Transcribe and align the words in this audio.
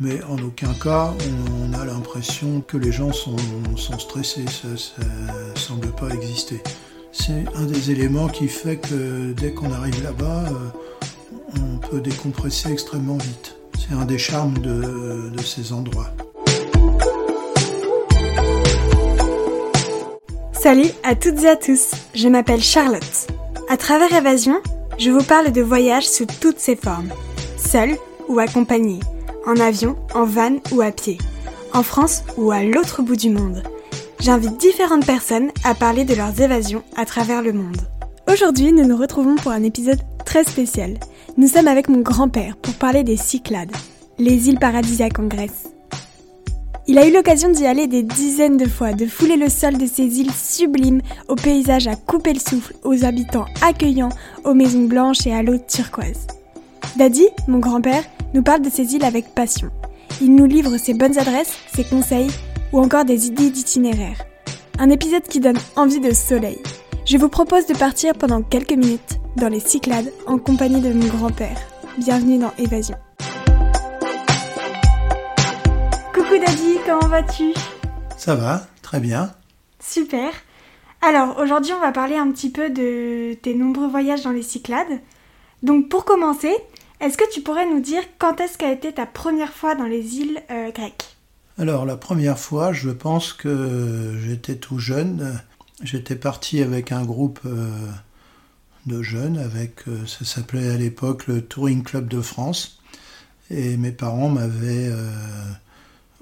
Mais 0.00 0.20
en 0.24 0.36
aucun 0.38 0.74
cas, 0.74 1.12
on 1.62 1.72
a 1.72 1.84
l'impression 1.84 2.60
que 2.66 2.76
les 2.76 2.90
gens 2.90 3.12
sont, 3.12 3.36
stressés. 3.76 4.44
Ça 4.48 4.68
ne 4.68 5.58
semble 5.58 5.92
pas 5.92 6.08
exister. 6.10 6.60
C'est 7.12 7.44
un 7.54 7.64
des 7.64 7.92
éléments 7.92 8.26
qui 8.26 8.48
fait 8.48 8.76
que 8.76 9.32
dès 9.32 9.52
qu'on 9.52 9.72
arrive 9.72 10.02
là-bas, 10.02 10.46
euh, 10.48 11.60
on 11.60 11.78
peut 11.78 12.00
décompresser 12.00 12.72
extrêmement 12.72 13.18
vite. 13.18 13.56
C'est 13.78 13.94
un 13.94 14.04
des 14.04 14.18
charmes 14.18 14.58
de, 14.58 15.30
de 15.30 15.42
ces 15.42 15.72
endroits. 15.72 16.10
Salut 20.52 20.90
à 21.04 21.14
toutes 21.14 21.44
et 21.44 21.48
à 21.48 21.56
tous, 21.56 21.92
je 22.14 22.26
m'appelle 22.26 22.62
Charlotte. 22.62 23.28
À 23.68 23.76
travers 23.76 24.12
Évasion, 24.12 24.60
je 24.98 25.10
vous 25.10 25.22
parle 25.22 25.52
de 25.52 25.62
voyages 25.62 26.08
sous 26.08 26.26
toutes 26.40 26.58
ses 26.58 26.74
formes, 26.74 27.12
seul 27.56 27.96
ou 28.28 28.40
accompagné 28.40 28.98
en 29.46 29.56
avion, 29.56 29.96
en 30.14 30.24
van 30.24 30.56
ou 30.72 30.80
à 30.80 30.90
pied, 30.90 31.18
en 31.72 31.82
France 31.82 32.24
ou 32.36 32.50
à 32.50 32.62
l'autre 32.62 33.02
bout 33.02 33.16
du 33.16 33.30
monde. 33.30 33.62
J'invite 34.20 34.58
différentes 34.58 35.06
personnes 35.06 35.50
à 35.64 35.74
parler 35.74 36.04
de 36.04 36.14
leurs 36.14 36.40
évasions 36.40 36.82
à 36.96 37.04
travers 37.04 37.42
le 37.42 37.52
monde. 37.52 37.80
Aujourd'hui, 38.30 38.72
nous 38.72 38.86
nous 38.86 38.96
retrouvons 38.96 39.36
pour 39.36 39.52
un 39.52 39.62
épisode 39.62 40.00
très 40.24 40.44
spécial. 40.44 40.98
Nous 41.36 41.48
sommes 41.48 41.68
avec 41.68 41.88
mon 41.88 42.00
grand-père 42.00 42.56
pour 42.56 42.74
parler 42.74 43.02
des 43.02 43.16
Cyclades, 43.16 43.72
les 44.18 44.48
îles 44.48 44.58
paradisiaques 44.58 45.18
en 45.18 45.26
Grèce. 45.26 45.68
Il 46.86 46.98
a 46.98 47.06
eu 47.06 47.12
l'occasion 47.12 47.50
d'y 47.50 47.66
aller 47.66 47.86
des 47.86 48.02
dizaines 48.02 48.58
de 48.58 48.68
fois, 48.68 48.92
de 48.92 49.06
fouler 49.06 49.36
le 49.36 49.48
sol 49.48 49.78
de 49.78 49.86
ces 49.86 50.20
îles 50.20 50.32
sublimes, 50.32 51.00
aux 51.28 51.34
paysages 51.34 51.86
à 51.86 51.96
couper 51.96 52.34
le 52.34 52.40
souffle, 52.40 52.74
aux 52.84 53.04
habitants 53.04 53.46
accueillants, 53.62 54.10
aux 54.44 54.54
maisons 54.54 54.84
blanches 54.84 55.26
et 55.26 55.32
à 55.32 55.42
l'eau 55.42 55.56
turquoise. 55.58 56.26
Daddy, 56.96 57.26
mon 57.48 57.58
grand-père, 57.58 58.04
nous 58.34 58.44
parle 58.44 58.62
de 58.62 58.70
ces 58.70 58.94
îles 58.94 59.04
avec 59.04 59.34
passion. 59.34 59.68
Il 60.20 60.36
nous 60.36 60.46
livre 60.46 60.76
ses 60.76 60.94
bonnes 60.94 61.18
adresses, 61.18 61.58
ses 61.74 61.82
conseils 61.82 62.30
ou 62.72 62.78
encore 62.78 63.04
des 63.04 63.26
idées 63.26 63.50
d'itinéraire. 63.50 64.22
Un 64.78 64.90
épisode 64.90 65.24
qui 65.24 65.40
donne 65.40 65.58
envie 65.74 65.98
de 65.98 66.12
soleil. 66.12 66.62
Je 67.04 67.18
vous 67.18 67.28
propose 67.28 67.66
de 67.66 67.76
partir 67.76 68.14
pendant 68.14 68.42
quelques 68.42 68.74
minutes 68.74 69.18
dans 69.36 69.48
les 69.48 69.58
Cyclades 69.58 70.12
en 70.28 70.38
compagnie 70.38 70.80
de 70.80 70.92
mon 70.92 71.08
grand-père. 71.08 71.58
Bienvenue 71.98 72.38
dans 72.38 72.52
Évasion. 72.58 72.96
Coucou 76.14 76.38
Daddy, 76.38 76.76
comment 76.86 77.08
vas-tu? 77.08 77.54
Ça 78.16 78.36
va, 78.36 78.68
très 78.82 79.00
bien. 79.00 79.32
Super. 79.80 80.30
Alors 81.02 81.40
aujourd'hui 81.40 81.72
on 81.76 81.80
va 81.80 81.90
parler 81.90 82.16
un 82.16 82.30
petit 82.30 82.50
peu 82.50 82.70
de 82.70 83.34
tes 83.34 83.54
nombreux 83.54 83.88
voyages 83.88 84.22
dans 84.22 84.30
les 84.30 84.42
Cyclades. 84.42 85.00
Donc 85.64 85.88
pour 85.88 86.04
commencer, 86.04 86.54
est-ce 87.00 87.16
que 87.16 87.30
tu 87.32 87.40
pourrais 87.42 87.68
nous 87.68 87.80
dire 87.80 88.02
quand 88.18 88.40
est-ce 88.40 88.56
qu'a 88.56 88.72
été 88.72 88.92
ta 88.92 89.06
première 89.06 89.52
fois 89.52 89.74
dans 89.74 89.84
les 89.84 90.16
îles 90.16 90.42
euh, 90.50 90.70
grecques? 90.70 91.16
Alors 91.58 91.84
la 91.84 91.96
première 91.96 92.38
fois, 92.38 92.72
je 92.72 92.90
pense 92.90 93.32
que 93.32 94.16
j'étais 94.24 94.56
tout 94.56 94.78
jeune. 94.78 95.40
J'étais 95.82 96.16
parti 96.16 96.62
avec 96.62 96.92
un 96.92 97.04
groupe 97.04 97.40
euh, 97.46 97.68
de 98.86 99.02
jeunes, 99.02 99.38
avec 99.38 99.88
euh, 99.88 100.06
ça 100.06 100.24
s'appelait 100.24 100.70
à 100.70 100.76
l'époque 100.76 101.26
le 101.26 101.42
Touring 101.42 101.82
Club 101.82 102.08
de 102.08 102.20
France, 102.20 102.80
et 103.50 103.76
mes 103.76 103.92
parents 103.92 104.30
m'avaient 104.30 104.90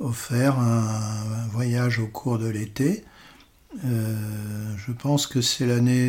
offert 0.00 0.59
un, 0.59 1.47
voyage 1.53 2.00
au 2.00 2.09
cours 2.09 2.39
de 2.39 2.48
l'été. 2.48 3.05
je 3.84 4.93
pense 4.93 5.28
que 5.28 5.41
c'est 5.41 5.67
l'année 5.67 6.09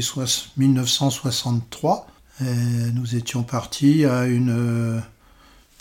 1963 0.58 2.08
nous 2.42 3.16
étions 3.16 3.44
partis 3.44 4.06
à 4.06 4.26
une, 4.26 5.02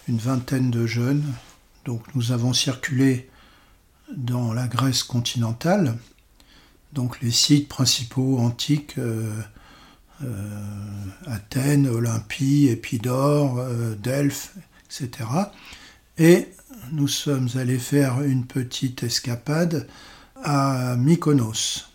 une 0.08 0.18
vingtaine 0.18 0.70
de 0.70 0.86
jeunes. 0.86 1.24
Donc 1.84 2.02
nous 2.14 2.32
avons 2.32 2.52
circulé 2.52 3.28
dans 4.16 4.52
la 4.52 4.66
Grèce 4.66 5.02
continentale, 5.02 5.96
donc 6.92 7.20
les 7.20 7.30
sites 7.30 7.68
principaux 7.68 8.38
antiques, 8.38 8.98
euh, 8.98 9.32
euh, 10.22 11.04
Athènes, 11.26 11.88
Olympie, 11.88 12.68
Épidore, 12.68 13.58
euh, 13.58 13.94
Delphes, 13.94 14.54
etc. 14.86 15.28
Et 16.18 16.48
nous 16.92 17.08
sommes 17.08 17.48
allés 17.54 17.78
faire 17.78 18.22
une 18.22 18.44
petite 18.44 19.02
escapade 19.02 19.88
à 20.44 20.96
Mykonos 20.96 21.91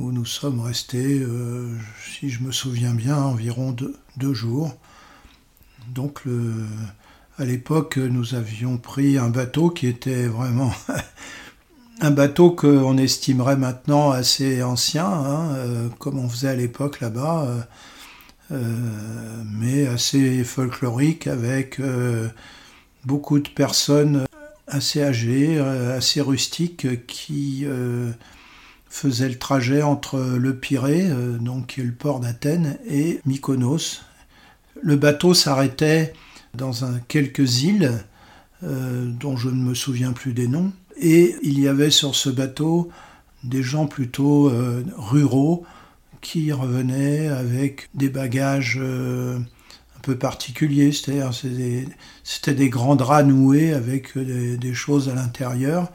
où 0.00 0.12
nous 0.12 0.24
sommes 0.24 0.60
restés, 0.60 1.20
euh, 1.20 1.76
si 2.02 2.30
je 2.30 2.42
me 2.42 2.52
souviens 2.52 2.94
bien, 2.94 3.18
environ 3.18 3.76
deux, 4.16 4.34
jours. 4.34 4.74
Donc 5.88 6.22
à 7.38 7.44
l'époque, 7.44 7.98
nous 7.98 8.34
avions 8.34 8.78
pris 8.78 9.18
un 9.18 9.28
bateau 9.28 9.68
qui 9.68 9.86
était 9.86 10.26
vraiment 10.26 10.72
un 12.00 12.10
bateau 12.10 12.50
qu'on 12.50 12.96
estimerait 12.96 13.56
maintenant 13.56 14.10
assez 14.10 14.62
ancien, 14.62 15.06
hein, 15.06 15.54
euh, 15.56 15.88
comme 15.98 16.18
on 16.18 16.28
faisait 16.28 16.48
à 16.48 16.56
l'époque 16.56 17.00
là-bas, 17.00 17.66
euh, 18.52 19.42
mais 19.44 19.86
assez 19.86 20.44
folklorique 20.44 21.26
avec 21.26 21.78
beaucoup 23.04 23.38
de 23.38 23.48
personnes 23.50 24.24
assez 24.66 25.02
âgées, 25.02 25.58
assez 25.58 26.22
rustiques 26.22 27.06
qui 27.06 27.66
faisait 28.90 29.28
le 29.28 29.38
trajet 29.38 29.82
entre 29.82 30.18
le 30.18 30.56
Pirée, 30.56 31.06
euh, 31.08 31.38
donc 31.38 31.68
qui 31.68 31.80
est 31.80 31.84
le 31.84 31.92
port 31.92 32.20
d'Athènes, 32.20 32.76
et 32.86 33.20
Mykonos. 33.24 34.02
Le 34.82 34.96
bateau 34.96 35.32
s'arrêtait 35.32 36.12
dans 36.54 36.72
quelques 37.06 37.62
îles 37.62 37.92
euh, 38.64 39.06
dont 39.06 39.36
je 39.36 39.48
ne 39.48 39.62
me 39.62 39.74
souviens 39.74 40.12
plus 40.12 40.32
des 40.32 40.48
noms, 40.48 40.72
et 41.00 41.36
il 41.42 41.58
y 41.58 41.68
avait 41.68 41.90
sur 41.90 42.14
ce 42.14 42.28
bateau 42.28 42.90
des 43.44 43.62
gens 43.62 43.86
plutôt 43.86 44.50
euh, 44.50 44.84
ruraux 44.98 45.64
qui 46.20 46.52
revenaient 46.52 47.28
avec 47.28 47.88
des 47.94 48.10
bagages 48.10 48.78
un 48.78 50.00
peu 50.02 50.16
particuliers, 50.16 50.92
c'est-à-dire 50.92 51.30
c'était 52.22 52.52
des, 52.52 52.68
grands 52.68 52.96
draps 52.96 53.26
noués 53.26 53.72
avec 53.72 54.18
des 54.18 54.74
choses 54.74 55.08
à 55.08 55.14
l'intérieur 55.14 55.90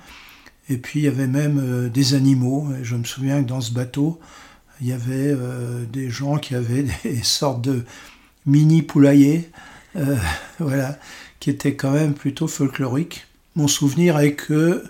et 0.69 0.77
puis 0.77 1.01
il 1.01 1.03
y 1.03 1.07
avait 1.07 1.27
même 1.27 1.59
euh, 1.59 1.89
des 1.89 2.13
animaux. 2.13 2.67
Je 2.81 2.95
me 2.95 3.03
souviens 3.03 3.43
que 3.43 3.47
dans 3.47 3.61
ce 3.61 3.71
bateau, 3.71 4.19
il 4.81 4.87
y 4.87 4.93
avait 4.93 5.31
euh, 5.31 5.85
des 5.85 6.09
gens 6.09 6.37
qui 6.37 6.55
avaient 6.55 6.85
des 7.03 7.23
sortes 7.23 7.61
de 7.61 7.85
mini 8.45 8.81
poulaillers, 8.81 9.49
euh, 9.95 10.17
voilà, 10.59 10.97
qui 11.39 11.49
étaient 11.49 11.75
quand 11.75 11.91
même 11.91 12.13
plutôt 12.13 12.47
folkloriques. 12.47 13.27
Mon 13.55 13.67
souvenir 13.67 14.19
est 14.19 14.33
que, 14.33 14.83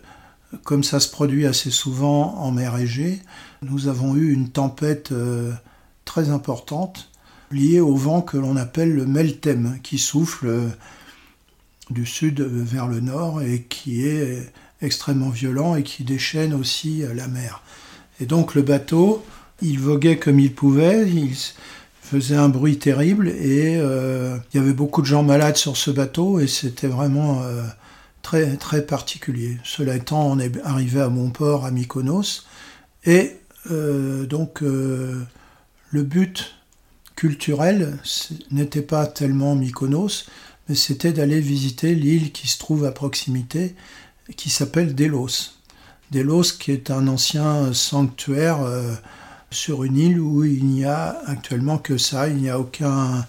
comme 0.63 0.83
ça 0.83 0.99
se 0.99 1.09
produit 1.09 1.45
assez 1.45 1.71
souvent 1.71 2.35
en 2.35 2.51
mer 2.51 2.77
Égée, 2.77 3.21
nous 3.61 3.87
avons 3.87 4.15
eu 4.15 4.31
une 4.31 4.49
tempête 4.49 5.13
très 6.03 6.29
importante 6.29 7.11
liée 7.51 7.79
au 7.79 7.95
vent 7.95 8.21
que 8.21 8.37
l'on 8.37 8.55
appelle 8.55 8.93
le 8.93 9.05
meltem, 9.05 9.79
qui 9.83 9.99
souffle 9.99 10.71
du 11.91 12.07
sud 12.07 12.41
vers 12.41 12.87
le 12.87 13.01
nord 13.01 13.43
et 13.43 13.63
qui 13.63 14.07
est 14.07 14.51
extrêmement 14.81 15.29
violent 15.29 15.75
et 15.75 15.83
qui 15.83 16.03
déchaîne 16.03 16.53
aussi 16.53 17.03
euh, 17.03 17.13
la 17.13 17.27
mer. 17.27 17.61
Et 18.19 18.25
donc 18.25 18.55
le 18.55 18.61
bateau, 18.61 19.23
il 19.61 19.79
voguait 19.79 20.17
comme 20.17 20.39
il 20.39 20.53
pouvait, 20.53 21.09
il 21.09 21.35
faisait 22.01 22.35
un 22.35 22.49
bruit 22.49 22.77
terrible 22.77 23.29
et 23.29 23.77
euh, 23.77 24.37
il 24.53 24.57
y 24.57 24.63
avait 24.63 24.73
beaucoup 24.73 25.01
de 25.01 25.07
gens 25.07 25.23
malades 25.23 25.57
sur 25.57 25.77
ce 25.77 25.91
bateau 25.91 26.39
et 26.39 26.47
c'était 26.47 26.87
vraiment 26.87 27.41
euh, 27.43 27.63
très, 28.21 28.57
très 28.57 28.85
particulier. 28.85 29.57
Cela 29.63 29.95
étant, 29.95 30.27
on 30.27 30.39
est 30.39 30.51
arrivé 30.63 31.01
à 31.01 31.09
Montport, 31.09 31.65
à 31.65 31.71
Mykonos, 31.71 32.45
et 33.05 33.37
donc 33.69 34.61
le 34.61 35.25
but 35.91 36.55
culturel 37.15 37.97
n'était 38.51 38.81
pas 38.81 39.07
tellement 39.07 39.55
Mykonos, 39.55 40.25
mais 40.67 40.75
c'était 40.75 41.13
d'aller 41.13 41.39
visiter 41.39 41.95
l'île 41.95 42.31
qui 42.31 42.47
se 42.47 42.59
trouve 42.59 42.85
à 42.85 42.91
proximité 42.91 43.75
qui 44.33 44.49
s'appelle 44.49 44.95
Delos. 44.95 45.55
Delos 46.11 46.53
qui 46.59 46.71
est 46.71 46.91
un 46.91 47.07
ancien 47.07 47.73
sanctuaire 47.73 48.61
euh, 48.61 48.93
sur 49.51 49.83
une 49.83 49.97
île 49.97 50.19
où 50.19 50.43
il 50.43 50.65
n'y 50.65 50.85
a 50.85 51.19
actuellement 51.25 51.77
que 51.77 51.97
ça, 51.97 52.27
il 52.27 52.37
n'y 52.37 52.49
a 52.49 52.59
aucun, 52.59 53.25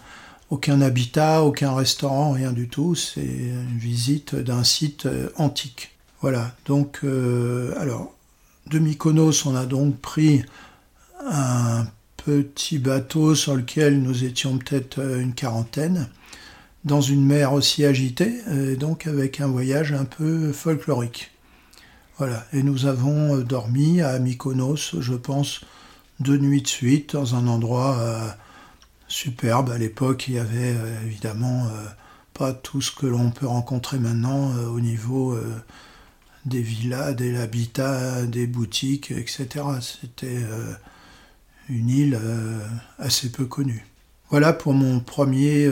habitat, 0.82 1.42
aucun 1.42 1.74
restaurant, 1.74 2.32
rien 2.32 2.52
du 2.52 2.68
tout, 2.68 2.94
c'est 2.94 3.20
une 3.20 3.78
visite 3.78 4.34
d'un 4.34 4.64
site 4.64 5.06
euh, 5.06 5.30
antique. 5.36 5.92
Voilà, 6.20 6.52
donc 6.66 7.00
euh, 7.04 7.74
alors 7.78 8.12
de 8.68 8.78
Mykonos 8.78 9.46
on 9.46 9.54
a 9.54 9.66
donc 9.66 9.96
pris 10.00 10.42
un 11.30 11.86
petit 12.16 12.78
bateau 12.78 13.34
sur 13.34 13.54
lequel 13.54 14.02
nous 14.02 14.24
étions 14.24 14.58
peut-être 14.58 14.98
une 15.20 15.34
quarantaine 15.34 16.08
dans 16.86 17.00
une 17.00 17.26
mer 17.26 17.52
aussi 17.52 17.84
agitée, 17.84 18.40
euh, 18.48 18.76
donc 18.76 19.08
avec 19.08 19.40
un 19.40 19.48
voyage 19.48 19.92
un 19.92 20.04
peu 20.04 20.52
folklorique. 20.52 21.32
Voilà, 22.16 22.46
et 22.52 22.62
nous 22.62 22.86
avons 22.86 23.36
euh, 23.36 23.42
dormi 23.42 24.00
à 24.00 24.18
Mykonos, 24.20 24.94
je 25.00 25.14
pense, 25.14 25.62
deux 26.20 26.38
nuits 26.38 26.62
de 26.62 26.68
suite, 26.68 27.14
dans 27.14 27.34
un 27.34 27.48
endroit 27.48 27.98
euh, 27.98 28.28
superbe. 29.08 29.70
À 29.70 29.78
l'époque, 29.78 30.28
il 30.28 30.34
y 30.34 30.38
avait 30.38 30.74
évidemment 31.04 31.68
pas 32.32 32.52
tout 32.52 32.80
ce 32.80 32.92
que 32.92 33.06
l'on 33.06 33.30
peut 33.30 33.46
rencontrer 33.46 33.98
maintenant 33.98 34.52
au 34.66 34.80
niveau 34.80 35.38
des 36.44 36.62
villas, 36.62 37.14
des 37.14 37.36
habitats, 37.36 38.22
des 38.22 38.46
boutiques, 38.46 39.10
etc. 39.10 39.64
C'était 39.80 40.42
une 41.68 41.90
île 41.90 42.20
assez 42.98 43.30
peu 43.30 43.44
connue. 43.44 43.86
Voilà 44.30 44.52
pour 44.52 44.72
mon 44.72 45.00
premier 45.00 45.68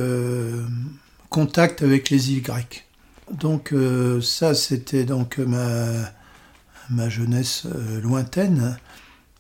contact 1.35 1.83
avec 1.83 2.11
les 2.11 2.31
îles 2.31 2.43
grecques. 2.43 2.87
Donc 3.33 3.75
ça, 4.23 4.55
c'était 4.55 5.03
donc 5.03 5.39
ma, 5.39 7.09
jeunesse 7.09 7.67
lointaine. 8.01 8.79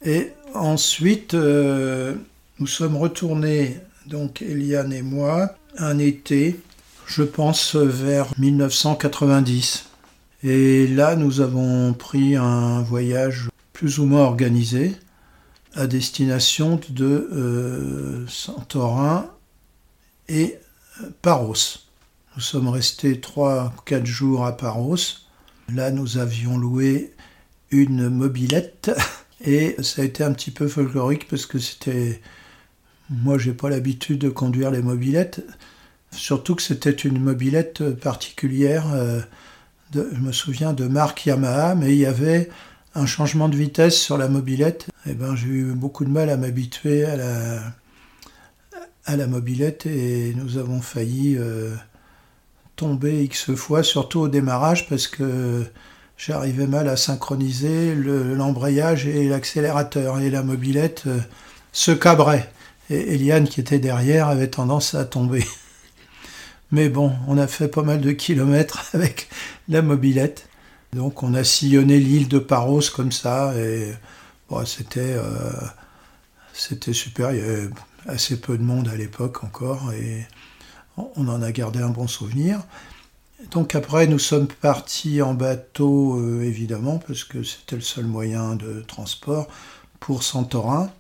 Et 0.04 0.32
ensuite, 0.54 1.34
nous 1.34 2.66
sommes 2.66 2.96
retournés, 2.96 3.78
donc 4.06 4.42
Eliane 4.42 4.92
et 4.92 5.02
moi, 5.02 5.54
un 5.78 6.00
été, 6.00 6.58
je 7.06 7.22
pense 7.22 7.76
vers 7.76 8.26
1990. 8.38 9.84
Et 10.42 10.88
là, 10.88 11.14
nous 11.14 11.40
avons 11.40 11.92
pris 11.92 12.34
un 12.34 12.82
voyage 12.82 13.50
plus 13.72 14.00
ou 14.00 14.06
moins 14.06 14.22
organisé 14.24 14.96
à 15.74 15.86
destination 15.86 16.80
de 16.88 17.28
euh, 17.32 18.26
Santorin 18.26 19.30
et 20.28 20.58
Paros. 21.22 21.83
Nous 22.36 22.42
sommes 22.42 22.68
restés 22.68 23.14
3-4 23.14 24.04
jours 24.04 24.44
à 24.44 24.56
Paros. 24.56 24.96
Là, 25.72 25.92
nous 25.92 26.18
avions 26.18 26.58
loué 26.58 27.12
une 27.70 28.08
mobilette 28.08 28.90
et 29.44 29.76
ça 29.82 30.02
a 30.02 30.04
été 30.04 30.24
un 30.24 30.32
petit 30.32 30.50
peu 30.50 30.66
folklorique 30.66 31.28
parce 31.28 31.46
que 31.46 31.60
c'était 31.60 32.20
moi, 33.08 33.38
j'ai 33.38 33.52
pas 33.52 33.68
l'habitude 33.68 34.18
de 34.18 34.30
conduire 34.30 34.70
les 34.70 34.82
mobilettes, 34.82 35.44
surtout 36.10 36.56
que 36.56 36.62
c'était 36.62 36.90
une 36.90 37.20
mobilette 37.20 37.90
particulière. 37.90 38.92
Euh, 38.94 39.20
de, 39.92 40.08
je 40.12 40.20
me 40.20 40.32
souviens 40.32 40.72
de 40.72 40.88
marque 40.88 41.26
Yamaha, 41.26 41.76
mais 41.76 41.92
il 41.92 41.98
y 41.98 42.06
avait 42.06 42.48
un 42.96 43.06
changement 43.06 43.48
de 43.48 43.56
vitesse 43.56 43.96
sur 43.96 44.18
la 44.18 44.28
mobilette. 44.28 44.88
Et 45.06 45.10
eh 45.10 45.14
ben, 45.14 45.36
j'ai 45.36 45.48
eu 45.48 45.72
beaucoup 45.72 46.04
de 46.04 46.10
mal 46.10 46.30
à 46.30 46.36
m'habituer 46.36 47.04
à 47.04 47.16
la, 47.16 47.60
à 49.04 49.16
la 49.16 49.26
mobilette 49.28 49.86
et 49.86 50.34
nous 50.34 50.56
avons 50.56 50.80
failli 50.80 51.36
euh, 51.38 51.74
tomber 52.76 53.24
X 53.24 53.54
fois, 53.54 53.82
surtout 53.82 54.20
au 54.20 54.28
démarrage, 54.28 54.88
parce 54.88 55.06
que 55.06 55.64
j'arrivais 56.16 56.66
mal 56.66 56.88
à 56.88 56.96
synchroniser 56.96 57.94
l'embrayage 57.94 59.06
et 59.06 59.28
l'accélérateur. 59.28 60.20
Et 60.20 60.30
la 60.30 60.42
mobilette 60.42 61.04
euh, 61.06 61.18
se 61.72 61.92
cabrait 61.92 62.50
et 62.90 63.14
Eliane 63.14 63.48
qui 63.48 63.60
était 63.60 63.78
derrière 63.78 64.28
avait 64.28 64.48
tendance 64.48 64.94
à 64.94 65.04
tomber. 65.04 65.44
Mais 66.70 66.88
bon, 66.88 67.12
on 67.28 67.38
a 67.38 67.46
fait 67.46 67.68
pas 67.68 67.82
mal 67.82 68.00
de 68.00 68.12
kilomètres 68.12 68.90
avec 68.94 69.28
la 69.68 69.82
mobilette. 69.82 70.48
Donc 70.92 71.22
on 71.22 71.34
a 71.34 71.44
sillonné 71.44 71.98
l'île 71.98 72.28
de 72.28 72.38
Paros 72.38 72.82
comme 72.94 73.12
ça 73.12 73.52
et 73.56 73.92
euh, 74.52 75.50
c'était 76.52 76.92
super. 76.92 77.32
Il 77.32 77.38
y 77.38 77.42
avait 77.42 77.70
assez 78.06 78.40
peu 78.40 78.56
de 78.56 78.62
monde 78.62 78.88
à 78.88 78.96
l'époque 78.96 79.42
encore 79.42 79.92
et 79.92 80.26
on 80.96 81.28
en 81.28 81.42
a 81.42 81.52
gardé 81.52 81.80
un 81.80 81.90
bon 81.90 82.06
souvenir. 82.06 82.60
Donc 83.50 83.74
après 83.74 84.06
nous 84.06 84.18
sommes 84.18 84.46
partis 84.46 85.20
en 85.20 85.34
bateau 85.34 86.18
euh, 86.18 86.42
évidemment 86.42 86.98
parce 86.98 87.24
que 87.24 87.42
c'était 87.42 87.76
le 87.76 87.82
seul 87.82 88.04
moyen 88.06 88.54
de 88.54 88.82
transport 88.86 89.48
pour 90.00 90.22
Santorin. 90.22 90.90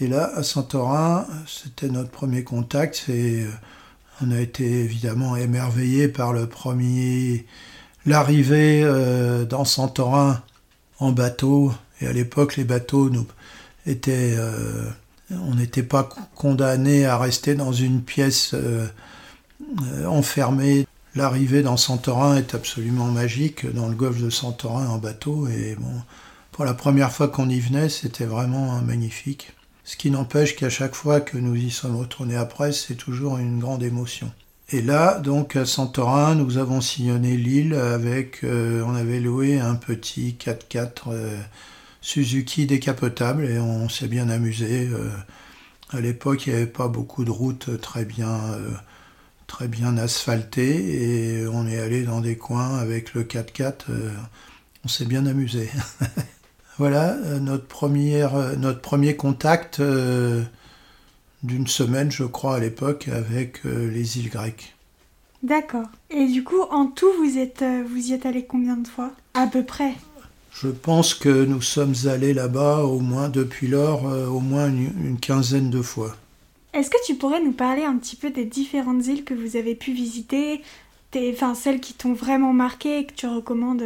Et 0.00 0.06
là, 0.06 0.30
à 0.36 0.42
Santorin, 0.42 1.26
c'était 1.46 1.88
notre 1.88 2.10
premier 2.10 2.44
contact. 2.44 3.06
Et 3.08 3.42
euh, 3.42 3.50
on 4.22 4.30
a 4.30 4.40
été 4.40 4.64
évidemment 4.64 5.36
émerveillés 5.36 6.08
par 6.08 6.32
le 6.32 6.46
premier, 6.46 7.46
l'arrivée 8.06 8.82
euh, 8.84 9.44
dans 9.44 9.64
Santorin 9.64 10.42
en 11.00 11.12
bateau. 11.12 11.72
Et 12.00 12.06
à 12.06 12.12
l'époque, 12.12 12.56
les 12.56 12.64
bateaux 12.64 13.10
on 13.86 15.54
n'était 15.54 15.82
pas 15.82 16.08
condamnés 16.34 17.06
à 17.06 17.18
rester 17.18 17.54
dans 17.54 17.72
une 17.72 18.02
pièce 18.02 18.54
enfermée. 20.06 20.86
L'arrivée 21.14 21.62
dans 21.62 21.76
Santorin 21.76 22.36
est 22.36 22.54
absolument 22.54 23.06
magique 23.06 23.66
dans 23.72 23.88
le 23.88 23.94
golfe 23.94 24.22
de 24.22 24.30
Santorin 24.30 24.88
en 24.88 24.98
bateau. 24.98 25.48
Et 25.48 25.76
bon, 25.78 26.02
pour 26.52 26.64
la 26.64 26.74
première 26.74 27.12
fois 27.12 27.28
qu'on 27.28 27.48
y 27.48 27.60
venait, 27.60 27.88
c'était 27.88 28.24
vraiment 28.24 28.80
magnifique. 28.82 29.52
Ce 29.84 29.96
qui 29.96 30.10
n'empêche 30.10 30.54
qu'à 30.54 30.68
chaque 30.68 30.94
fois 30.94 31.20
que 31.20 31.38
nous 31.38 31.54
y 31.54 31.70
sommes 31.70 31.96
retournés 31.96 32.36
après, 32.36 32.72
c'est 32.72 32.94
toujours 32.94 33.38
une 33.38 33.58
grande 33.58 33.82
émotion. 33.82 34.30
Et 34.70 34.82
là, 34.82 35.18
donc 35.18 35.56
à 35.56 35.64
Santorin, 35.64 36.34
nous 36.34 36.58
avons 36.58 36.82
sillonné 36.82 37.38
l'île 37.38 37.72
avec, 37.72 38.44
euh, 38.44 38.82
on 38.86 38.94
avait 38.94 39.18
loué 39.18 39.58
un 39.58 39.76
petit 39.76 40.36
4x4 40.38 40.90
euh, 41.08 41.38
Suzuki 42.02 42.66
décapotable 42.66 43.46
et 43.46 43.58
on 43.58 43.88
s'est 43.88 44.08
bien 44.08 44.28
amusé. 44.28 44.88
Euh. 44.92 45.08
à 45.90 46.00
l'époque, 46.00 46.46
il 46.46 46.50
n'y 46.50 46.56
avait 46.56 46.66
pas 46.66 46.88
beaucoup 46.88 47.24
de 47.24 47.30
routes 47.30 47.80
très 47.80 48.04
bien, 48.04 48.38
très 49.48 49.66
bien 49.66 49.98
asphaltées 49.98 51.40
et 51.40 51.46
on 51.48 51.66
est 51.66 51.80
allé 51.80 52.04
dans 52.04 52.20
des 52.20 52.36
coins 52.36 52.78
avec 52.78 53.14
le 53.14 53.24
4x4. 53.24 53.86
on 54.84 54.88
s'est 54.88 55.06
bien 55.06 55.26
amusé. 55.26 55.68
Voilà 56.78 57.14
euh, 57.14 57.40
notre, 57.40 57.66
première, 57.66 58.36
euh, 58.36 58.54
notre 58.54 58.80
premier 58.80 59.16
contact 59.16 59.80
euh, 59.80 60.44
d'une 61.42 61.66
semaine, 61.66 62.12
je 62.12 62.22
crois, 62.22 62.56
à 62.56 62.60
l'époque, 62.60 63.08
avec 63.08 63.64
les 63.64 64.18
îles 64.18 64.30
grecques. 64.30 64.74
D'accord. 65.42 65.86
Et 66.10 66.26
du 66.26 66.42
coup, 66.42 66.62
en 66.70 66.86
tout, 66.86 67.12
vous, 67.18 67.38
êtes, 67.38 67.64
vous 67.88 68.08
y 68.08 68.12
êtes 68.12 68.26
allé 68.26 68.44
combien 68.44 68.76
de 68.76 68.88
fois 68.88 69.12
À 69.34 69.46
peu 69.46 69.62
près? 69.64 69.94
Je 70.52 70.68
pense 70.68 71.14
que 71.14 71.44
nous 71.44 71.62
sommes 71.62 71.94
allés 72.06 72.34
là-bas 72.34 72.82
au 72.82 72.98
moins 72.98 73.28
depuis 73.28 73.68
lors, 73.68 74.02
au 74.04 74.40
moins 74.40 74.66
une, 74.66 75.18
quinzaine 75.20 75.70
de 75.70 75.80
fois. 75.80 76.16
Est-ce 76.74 76.90
que 76.90 76.96
tu 77.06 77.14
pourrais 77.14 77.42
nous 77.42 77.52
parler 77.52 77.82
un 77.82 77.96
petit 77.96 78.16
peu 78.16 78.30
des 78.30 78.44
différentes 78.44 79.06
îles 79.06 79.24
que 79.24 79.34
vous 79.34 79.56
avez 79.56 79.74
pu 79.74 79.92
visiter, 79.92 80.62
enfin 81.16 81.54
celles 81.54 81.80
qui 81.80 81.94
t'ont 81.94 82.12
vraiment 82.12 82.52
marqué 82.52 82.98
et 82.98 83.06
que 83.06 83.14
tu 83.14 83.26
recommandes 83.26 83.84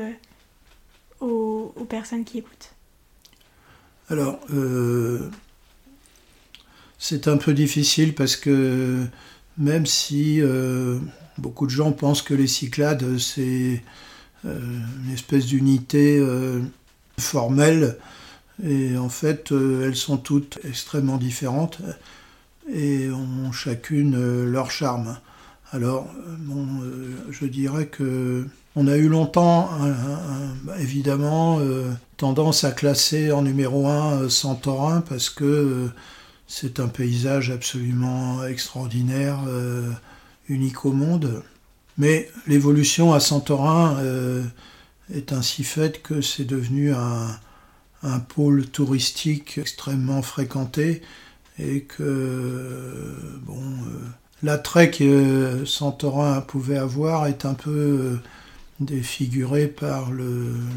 aux 1.21 1.87
personnes 1.89 2.25
qui 2.25 2.39
écoutent? 2.39 2.73
Alors, 4.13 4.39
euh, 4.53 5.31
c'est 6.99 7.29
un 7.29 7.39
peu 7.39 7.55
difficile 7.55 8.15
parce 8.15 8.37
que 8.37 9.07
même 9.57 9.87
si 9.87 10.41
euh, 10.43 10.99
beaucoup 11.39 11.65
de 11.65 11.71
gens 11.71 11.93
pensent 11.93 12.21
que 12.21 12.35
les 12.35 12.47
Cyclades, 12.47 13.19
c'est 13.19 13.83
euh, 14.45 14.61
une 15.05 15.15
espèce 15.15 15.47
d'unité 15.47 16.23
formelle, 17.19 17.97
et 18.63 18.99
en 18.99 19.09
fait, 19.09 19.51
elles 19.51 19.97
sont 19.97 20.19
toutes 20.19 20.59
extrêmement 20.65 21.17
différentes 21.17 21.81
et 22.69 23.11
ont 23.11 23.53
chacune 23.53 24.45
leur 24.45 24.71
charme. 24.71 25.19
Alors, 25.73 26.07
bon, 26.41 26.67
je 27.31 27.47
dirais 27.47 27.87
que 27.87 28.47
on 28.75 28.87
a 28.89 28.97
eu 28.97 29.09
longtemps, 29.09 29.69
évidemment, 30.79 31.59
euh, 31.61 31.91
tendance 32.17 32.65
à 32.65 32.73
classer 32.73 33.31
en 33.31 33.43
numéro 33.43 33.87
1 33.87 34.13
euh, 34.13 34.29
Santorin 34.31 35.03
parce 35.03 35.29
que 35.29 35.45
euh, 35.45 35.89
c'est 36.47 36.81
un 36.81 36.89
paysage 36.89 37.51
absolument 37.51 38.45
extraordinaire, 38.47 39.39
unique 40.51 40.85
au 40.85 40.93
monde. 40.93 41.43
Mais 41.97 42.31
l'évolution 42.47 43.15
à 43.15 43.21
Santorin 43.21 43.97
est 45.15 45.33
ainsi 45.33 45.65
faite 45.65 46.03
que 46.03 46.21
c'est 46.21 46.45
devenu 46.45 46.93
un, 46.93 48.19
pôle 48.29 48.67
touristique 48.67 49.57
extrêmement 49.57 50.21
fréquenté 50.21 51.01
et 51.59 51.83
que 51.83 53.15
bon, 53.43 53.61
l'attrait 54.43 54.91
que 54.91 55.65
Santorin 55.65 56.41
pouvait 56.41 56.79
avoir 56.79 57.27
est 57.27 57.45
un 57.45 57.55
peu 57.55 58.19
défiguré 58.85 59.67
par 59.67 60.11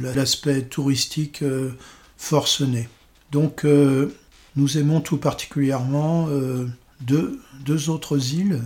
l'aspect 0.02 0.62
touristique 0.64 1.42
euh, 1.42 1.72
forcené. 2.18 2.88
Donc 3.32 3.66
euh, 3.66 4.14
nous 4.56 4.78
aimons 4.78 5.02
tout 5.02 5.18
particulièrement 5.18 6.28
euh, 6.30 6.66
deux, 7.02 7.40
deux, 7.66 7.90
autres 7.90 8.34
îles. 8.34 8.62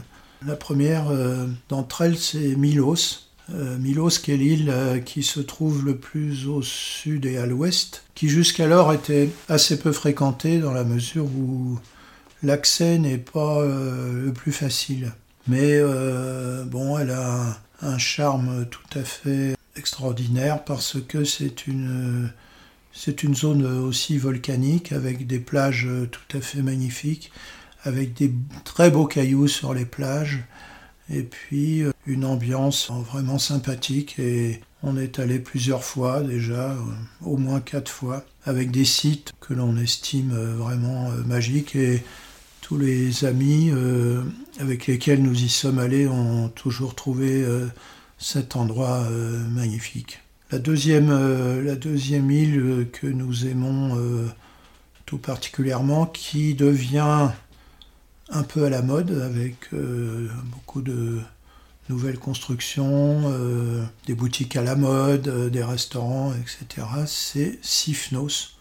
La 0.45 0.55
première 0.55 1.11
d'entre 1.67 2.01
elles, 2.01 2.17
c'est 2.17 2.55
Milos. 2.55 3.25
Milos, 3.49 4.19
qui 4.23 4.31
est 4.31 4.37
l'île 4.37 5.03
qui 5.05 5.21
se 5.21 5.41
trouve 5.41 5.83
le 5.83 5.97
plus 5.97 6.47
au 6.47 6.61
sud 6.61 7.25
et 7.25 7.37
à 7.37 7.45
l'ouest, 7.45 8.03
qui 8.15 8.29
jusqu'alors 8.29 8.93
était 8.93 9.31
assez 9.49 9.77
peu 9.79 9.91
fréquentée 9.91 10.59
dans 10.59 10.71
la 10.71 10.85
mesure 10.85 11.25
où 11.25 11.77
l'accès 12.43 12.97
n'est 12.97 13.17
pas 13.17 13.63
le 13.65 14.31
plus 14.33 14.51
facile. 14.51 15.11
Mais 15.47 15.81
bon, 16.65 16.97
elle 16.97 17.11
a 17.11 17.59
un 17.81 17.97
charme 17.97 18.65
tout 18.69 18.99
à 18.99 19.03
fait 19.03 19.55
extraordinaire 19.75 20.63
parce 20.63 20.97
que 21.01 21.23
c'est 21.23 21.67
une, 21.67 22.31
c'est 22.93 23.23
une 23.23 23.35
zone 23.35 23.65
aussi 23.65 24.17
volcanique 24.17 24.91
avec 24.91 25.25
des 25.27 25.39
plages 25.39 25.87
tout 26.11 26.37
à 26.37 26.41
fait 26.41 26.61
magnifiques, 26.61 27.31
avec 27.83 28.13
des 28.13 28.33
très 28.63 28.91
beaux 28.91 29.07
cailloux 29.07 29.47
sur 29.47 29.73
les 29.73 29.85
plages 29.85 30.43
et 31.09 31.23
puis 31.23 31.83
une 32.05 32.25
ambiance 32.25 32.91
vraiment 32.91 33.39
sympathique 33.39 34.19
et 34.19 34.61
on 34.83 34.97
est 34.97 35.19
allé 35.19 35.39
plusieurs 35.39 35.83
fois 35.83 36.21
déjà, 36.21 36.75
au 37.21 37.37
moins 37.37 37.59
quatre 37.59 37.91
fois, 37.91 38.23
avec 38.45 38.71
des 38.71 38.85
sites 38.85 39.33
que 39.41 39.53
l'on 39.53 39.75
estime 39.77 40.31
vraiment 40.31 41.09
magiques 41.25 41.75
et 41.75 42.03
tous 42.69 42.77
les 42.77 43.25
amis 43.25 43.71
avec 44.59 44.85
lesquels 44.85 45.23
nous 45.23 45.33
y 45.43 45.49
sommes 45.49 45.79
allés 45.79 46.07
ont 46.07 46.49
toujours 46.49 46.93
trouvé 46.93 47.43
cet 48.19 48.55
endroit 48.55 49.09
magnifique. 49.49 50.19
La 50.51 50.57
deuxième, 50.57 51.11
euh, 51.11 51.61
la 51.61 51.75
deuxième 51.75 52.31
île 52.31 52.87
que 52.91 53.05
nous 53.05 53.45
aimons 53.45 53.95
euh, 53.99 54.27
tout 55.05 55.19
particulièrement, 55.19 56.07
qui 56.07 56.55
devient 56.55 57.29
un 58.29 58.43
peu 58.43 58.65
à 58.65 58.69
la 58.71 58.81
mode 58.81 59.11
avec 59.11 59.71
euh, 59.73 60.27
beaucoup 60.45 60.81
de 60.81 61.19
nouvelles 61.87 62.17
constructions, 62.17 63.31
des 64.05 64.13
boutiques 64.13 64.55
à 64.55 64.61
la 64.61 64.75
mode, 64.75 65.49
des 65.49 65.63
restaurants, 65.63 66.33
etc., 66.33 66.85
c'est 67.07 67.57
Sifnos. 67.63 68.58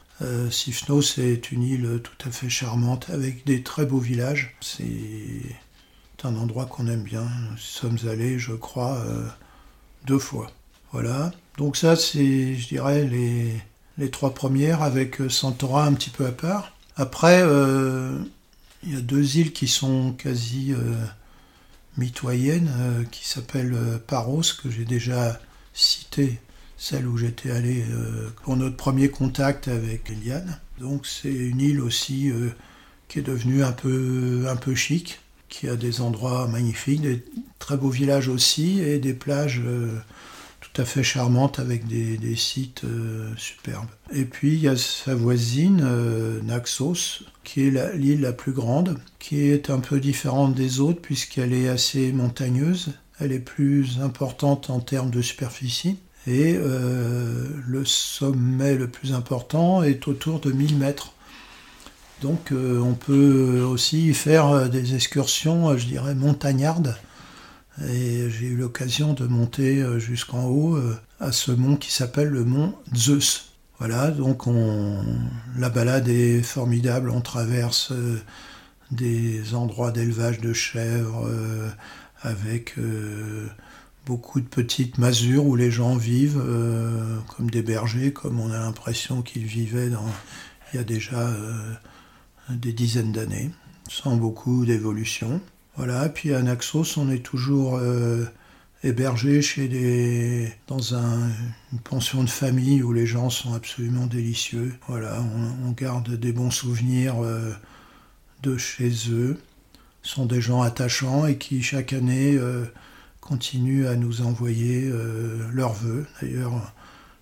Sifnos 0.50 1.18
est 1.18 1.52
une 1.52 1.62
île 1.62 2.00
tout 2.02 2.28
à 2.28 2.32
fait 2.32 2.48
charmante 2.48 3.08
avec 3.10 3.46
des 3.46 3.62
très 3.62 3.86
beaux 3.86 4.00
villages. 4.00 4.56
C'est 4.60 5.56
un 6.24 6.36
endroit 6.36 6.66
qu'on 6.66 6.88
aime 6.88 7.04
bien. 7.04 7.28
Nous 7.50 7.58
sommes 7.58 7.98
allés, 8.08 8.38
je 8.38 8.52
crois, 8.52 9.00
deux 10.06 10.18
fois. 10.18 10.50
Voilà. 10.92 11.32
Donc 11.56 11.76
ça, 11.76 11.96
c'est, 11.96 12.54
je 12.54 12.68
dirais, 12.68 13.04
les, 13.04 14.10
trois 14.10 14.32
premières 14.32 14.82
avec 14.82 15.20
euh, 15.20 15.28
Santora 15.28 15.84
un 15.84 15.92
petit 15.92 16.10
peu 16.10 16.24
à 16.26 16.32
part. 16.32 16.72
Après, 16.96 17.40
euh, 17.42 18.16
il 18.84 18.94
y 18.94 18.96
a 18.96 19.00
deux 19.00 19.38
îles 19.38 19.52
qui 19.52 19.68
sont 19.68 20.12
quasi 20.12 20.72
euh, 20.72 20.94
mitoyennes, 21.96 23.06
qui 23.10 23.26
s'appellent 23.26 24.00
Paros, 24.06 24.42
que 24.62 24.70
j'ai 24.70 24.84
déjà 24.84 25.40
cité, 25.74 26.40
celle 26.78 27.06
où 27.06 27.18
j'étais 27.18 27.50
allé 27.50 27.84
pour 28.44 28.56
notre 28.56 28.76
premier 28.76 29.10
contact 29.10 29.68
avec 29.68 30.08
Eliane. 30.10 30.58
Donc 30.80 31.06
c'est 31.06 31.34
une 31.34 31.60
île 31.60 31.80
aussi 31.80 32.30
qui 33.08 33.18
est 33.18 33.22
devenue 33.22 33.64
un 33.64 33.72
peu, 33.72 34.46
un 34.48 34.56
peu 34.56 34.74
chic, 34.76 35.18
qui 35.48 35.68
a 35.68 35.74
des 35.74 36.00
endroits 36.00 36.46
magnifiques, 36.46 37.02
des 37.02 37.24
très 37.58 37.76
beaux 37.76 37.90
villages 37.90 38.28
aussi, 38.28 38.80
et 38.80 38.98
des 39.00 39.12
plages 39.12 39.60
tout 40.60 40.82
à 40.82 40.84
fait 40.84 41.02
charmante 41.02 41.58
avec 41.58 41.86
des, 41.86 42.36
sites 42.36 42.84
euh, 42.84 43.32
superbes. 43.36 43.88
Et 44.12 44.24
puis 44.24 44.54
il 44.54 44.60
y 44.60 44.68
a 44.68 44.76
sa 44.76 45.14
voisine, 45.14 45.82
euh, 45.84 46.40
Naxos, 46.42 47.24
qui 47.44 47.66
est 47.66 47.96
l'île 47.96 48.20
la, 48.20 48.32
plus 48.32 48.52
grande, 48.52 48.98
qui 49.18 49.40
est 49.40 49.70
un 49.70 49.80
peu 49.80 50.00
différente 50.00 50.54
des 50.54 50.80
autres 50.80 51.00
puisqu'elle 51.00 51.52
est 51.52 51.68
assez 51.68 52.12
montagneuse, 52.12 52.92
elle 53.20 53.32
est 53.32 53.40
plus 53.40 54.00
importante 54.00 54.70
en 54.70 54.80
termes 54.80 55.10
de 55.10 55.22
superficie. 55.22 55.96
Et 56.28 56.56
euh, 56.56 57.48
le 57.66 57.84
sommet 57.84 58.74
le 58.74 58.86
plus 58.86 59.12
important 59.12 59.82
est 59.82 60.06
autour 60.06 60.40
de 60.40 60.52
1000 60.52 60.76
mètres. 60.76 61.12
Donc 62.22 62.52
on 62.52 62.94
peut 62.94 63.60
aussi 63.60 64.12
faire 64.12 64.68
des 64.68 64.96
excursions, 64.96 65.78
je 65.78 65.86
dirais, 65.86 66.16
montagnardes 66.16 66.96
et 67.86 68.28
j'ai 68.30 68.46
eu 68.46 68.56
l'occasion 68.56 69.12
de 69.12 69.26
monter 69.26 69.80
euh, 69.80 69.98
jusqu'en 69.98 70.46
haut 70.46 70.76
euh, 70.76 70.98
à 71.20 71.32
ce 71.32 71.52
mont 71.52 71.76
qui 71.76 71.92
s'appelle 71.92 72.28
le 72.28 72.44
mont 72.44 72.74
Zeus. 72.94 73.52
Voilà, 73.78 74.10
donc 74.10 74.46
la 75.56 75.68
balade 75.68 76.08
est 76.08 76.42
formidable. 76.42 77.10
On 77.10 77.20
traverse 77.20 77.92
euh, 77.92 78.20
des 78.90 79.54
endroits 79.54 79.92
d'élevage 79.92 80.40
de 80.40 80.52
chèvres 80.52 81.30
avec 82.22 82.74
beaucoup 84.08 84.40
de 84.40 84.48
petites 84.48 84.98
masures 84.98 85.46
où 85.46 85.54
les 85.54 85.70
gens 85.70 85.94
vivent 85.94 86.42
comme 87.36 87.50
des 87.50 87.62
bergers, 87.62 88.12
comme 88.12 88.40
on 88.40 88.50
a 88.50 88.58
l'impression 88.58 89.20
qu'ils 89.22 89.44
vivaient 89.44 89.90
dans, 89.90 90.06
il 90.72 90.78
y 90.78 90.80
a 90.80 90.84
déjà 90.84 91.30
des 92.48 92.72
dizaines 92.72 93.12
d'années, 93.12 93.50
sans 93.88 94.16
beaucoup 94.16 94.64
d'évolution. 94.64 95.40
Voilà, 95.78 96.08
puis 96.08 96.34
à 96.34 96.42
Naxos, 96.42 96.98
on 96.98 97.08
est 97.08 97.22
toujours 97.22 97.76
euh, 97.76 98.24
hébergé 98.82 99.40
chez 99.42 99.68
des, 99.68 100.52
dans 100.66 100.92
une 100.92 101.78
pension 101.84 102.24
de 102.24 102.28
famille 102.28 102.82
où 102.82 102.92
les 102.92 103.06
gens 103.06 103.30
sont 103.30 103.54
absolument 103.54 104.06
délicieux. 104.06 104.74
Voilà, 104.88 105.22
on, 105.64 105.70
garde 105.70 106.10
des 106.16 106.32
bons 106.32 106.50
souvenirs 106.50 107.22
euh, 107.22 107.52
de 108.42 108.56
chez 108.56 108.90
eux. 109.12 109.38
Sont 110.02 110.26
des 110.26 110.40
gens 110.40 110.62
attachants 110.62 111.26
et 111.26 111.38
qui 111.38 111.62
chaque 111.62 111.92
année 111.92 112.34
euh, 112.34 112.64
continuent 113.28 113.86
à 113.86 113.96
nous 113.96 114.22
envoyer 114.22 114.90
leurs 115.52 115.74
vœux. 115.74 116.06
D'ailleurs, 116.22 116.72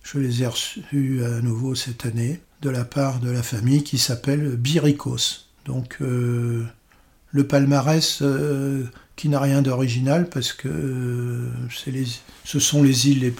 je 0.03 0.19
les 0.19 0.43
ai 0.43 0.47
reçus 0.47 1.25
à 1.25 1.41
nouveau 1.43 1.75
cette 1.75 2.07
année 2.07 2.41
de 2.63 2.71
la 2.71 2.85
part 2.85 3.19
de 3.19 3.31
la 3.31 3.43
famille 3.43 3.83
qui 3.83 3.99
s'appelle 3.99 4.57
Birikos. 4.57 5.47
Donc 5.65 5.99
le 7.37 7.47
palmarès 7.47 8.21
euh, 8.23 8.85
qui 9.15 9.29
n'a 9.29 9.39
rien 9.39 9.63
d'original 9.63 10.29
parce 10.29 10.53
que 10.53 10.69
euh, 10.69 11.51
ce 12.45 12.59
sont 12.59 12.83
les 12.83 13.09
îles 13.09 13.35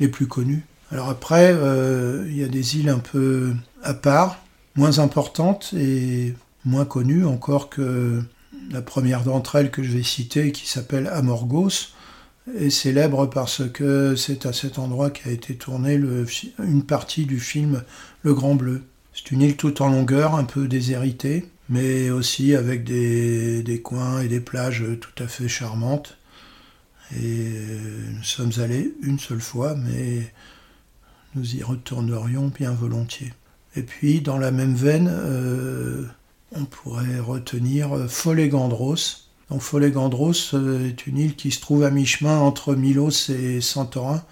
les, 0.00 0.08
plus 0.08 0.26
connues. 0.26 0.64
Alors 0.90 1.08
après, 1.08 1.52
euh, 1.52 2.24
il 2.28 2.36
y 2.36 2.42
a 2.44 2.48
des 2.48 2.78
îles 2.78 2.88
un 2.88 2.98
peu 2.98 3.52
à 3.82 3.94
part, 3.94 4.38
moins 4.76 4.98
importantes 4.98 5.72
et 5.76 6.34
moins 6.64 6.84
connues 6.84 7.26
encore 7.26 7.68
que 7.68 8.22
la 8.70 8.82
première 8.82 9.22
d'entre 9.22 9.56
elles 9.56 9.70
que 9.70 9.82
je 9.82 9.90
vais 9.90 10.02
citer 10.02 10.52
qui 10.52 10.66
s'appelle 10.66 11.06
Amorgos 11.08 11.92
est 12.52 12.70
célèbre 12.70 13.26
parce 13.26 13.62
que 13.70 14.14
c'est 14.16 14.46
à 14.46 14.52
cet 14.52 14.78
endroit 14.78 15.10
qu'a 15.10 15.30
été 15.30 15.56
tournée 15.56 15.98
une 16.62 16.84
partie 16.84 17.26
du 17.26 17.40
film 17.40 17.82
Le 18.22 18.34
Grand 18.34 18.54
Bleu. 18.54 18.82
C'est 19.14 19.30
une 19.30 19.42
île 19.42 19.56
toute 19.56 19.80
en 19.80 19.88
longueur, 19.88 20.34
un 20.34 20.44
peu 20.44 20.66
déshéritée, 20.68 21.46
mais 21.68 22.10
aussi 22.10 22.54
avec 22.54 22.84
des, 22.84 23.80
coins 23.82 24.20
et 24.20 24.28
des 24.28 24.40
plages 24.40 24.84
tout 25.00 25.22
à 25.22 25.26
fait 25.26 25.48
charmantes. 25.48 26.18
Et 27.16 27.52
nous 28.12 28.22
sommes 28.22 28.52
allés 28.58 28.94
une 29.02 29.18
seule 29.18 29.40
fois, 29.40 29.76
mais 29.76 30.32
nous 31.34 31.56
y 31.56 31.62
retournerions 31.62 32.48
bien 32.48 32.72
volontiers. 32.72 33.32
Et 33.76 33.82
puis, 33.82 34.20
dans 34.20 34.38
la 34.38 34.50
même 34.50 34.74
veine, 34.74 35.08
euh, 35.10 36.06
on 36.52 36.64
pourrait 36.64 37.18
retenir 37.18 38.08
Folegandros. 38.08 39.23
Donc, 39.50 39.60
Folegandros 39.60 40.54
euh, 40.54 40.88
est 40.88 41.06
une 41.06 41.18
île 41.18 41.36
qui 41.36 41.50
se 41.50 41.60
trouve 41.60 41.84
à 41.84 41.90
mi-chemin 41.90 42.38
entre 42.38 42.74
Milos 42.74 43.30
et 43.30 43.60
Santorin 43.60 44.24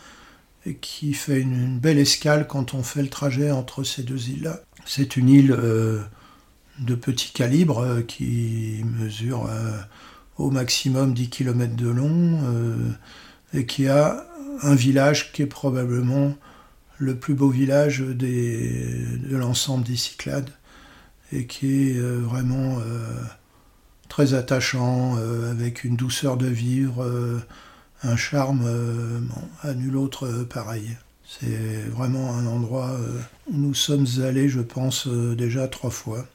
et 0.64 0.76
qui 0.76 1.12
fait 1.12 1.40
une, 1.40 1.78
belle 1.78 1.98
escale 1.98 2.46
quand 2.46 2.74
on 2.74 2.82
fait 2.82 3.02
le 3.02 3.08
trajet 3.08 3.50
entre 3.50 3.82
ces 3.84 4.02
deux 4.02 4.30
îles-là. 4.30 4.60
C'est 4.86 5.16
une 5.16 5.28
île 5.28 5.52
euh, 5.52 6.00
de 6.78 6.94
petit 6.94 7.32
calibre 7.32 7.80
euh, 7.80 8.02
qui 8.02 8.82
mesure 8.84 9.50
au 10.38 10.50
maximum 10.50 11.12
10 11.12 11.28
km 11.28 11.76
de 11.76 11.88
long 11.88 12.38
et 13.52 13.66
qui 13.66 13.86
a 13.86 14.26
un 14.62 14.74
village 14.74 15.32
qui 15.32 15.42
est 15.42 15.46
probablement 15.46 16.34
le 16.98 17.16
plus 17.16 17.34
beau 17.34 17.50
village 17.50 18.00
de 18.00 19.36
l'ensemble 19.36 19.84
des 19.84 19.96
Cyclades 19.96 20.50
et 21.32 21.46
qui 21.46 21.90
est 21.90 22.00
vraiment 22.00 22.78
très 24.12 24.34
attachant, 24.34 25.16
avec 25.50 25.84
une 25.84 25.96
douceur 25.96 26.36
de 26.36 26.46
vivre, 26.46 27.02
un 28.02 28.16
charme 28.16 28.68
à 29.62 29.72
nul 29.72 29.96
autre 29.96 30.28
pareil. 30.50 30.98
C'est 31.26 31.88
vraiment 31.90 32.36
un 32.36 32.44
endroit 32.44 32.94
où 33.50 33.56
nous 33.56 33.72
sommes 33.72 34.06
allés, 34.22 34.50
je 34.50 34.60
pense, 34.60 35.08
déjà 35.08 35.66
trois 35.66 35.88
fois 35.88 36.26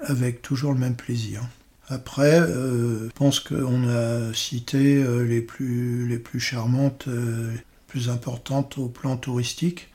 avec 0.00 0.40
toujours 0.40 0.72
le 0.72 0.78
même 0.78 0.96
plaisir. 0.96 1.42
Après, 1.88 2.40
euh, 2.40 3.06
je 3.06 3.12
pense 3.12 3.38
qu'on 3.38 3.88
a 3.88 4.34
cité 4.34 4.96
euh, 4.96 5.24
les, 5.24 5.40
plus, 5.40 6.08
les 6.08 6.18
plus 6.18 6.40
charmantes, 6.40 7.06
euh, 7.06 7.52
les 7.52 7.60
plus 7.86 8.08
importantes 8.08 8.76
au 8.78 8.88
plan 8.88 9.16
touristique. 9.16 9.88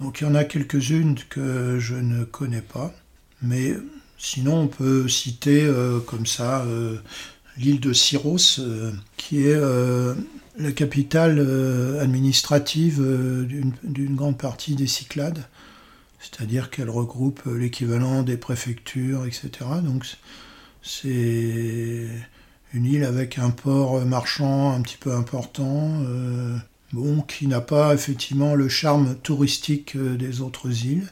Donc 0.00 0.20
il 0.20 0.24
y 0.24 0.26
en 0.26 0.34
a 0.34 0.44
quelques-unes 0.44 1.18
que 1.28 1.78
je 1.80 1.96
ne 1.96 2.24
connais 2.24 2.62
pas. 2.62 2.94
Mais 3.42 3.74
sinon, 4.18 4.62
on 4.62 4.66
peut 4.68 5.08
citer 5.08 5.70
comme 6.06 6.26
ça 6.26 6.64
l'île 7.56 7.80
de 7.80 7.92
Syros, 7.92 8.60
qui 9.16 9.46
est 9.46 9.60
la 10.58 10.72
capitale 10.72 11.40
administrative 12.00 13.00
d'une 13.82 14.14
grande 14.14 14.38
partie 14.38 14.74
des 14.74 14.86
Cyclades 14.86 15.44
c'est-à-dire 16.26 16.70
qu'elle 16.70 16.90
regroupe 16.90 17.42
l'équivalent 17.46 18.22
des 18.22 18.36
préfectures, 18.36 19.26
etc. 19.26 19.50
Donc 19.82 20.04
c'est 20.82 22.08
une 22.72 22.84
île 22.84 23.04
avec 23.04 23.38
un 23.38 23.50
port 23.50 24.04
marchand 24.04 24.72
un 24.72 24.80
petit 24.82 24.96
peu 24.96 25.12
important, 25.12 26.02
euh, 26.06 26.56
bon, 26.92 27.22
qui 27.22 27.46
n'a 27.46 27.60
pas 27.60 27.94
effectivement 27.94 28.54
le 28.54 28.68
charme 28.68 29.16
touristique 29.16 29.96
euh, 29.96 30.16
des 30.16 30.40
autres 30.40 30.84
îles, 30.84 31.10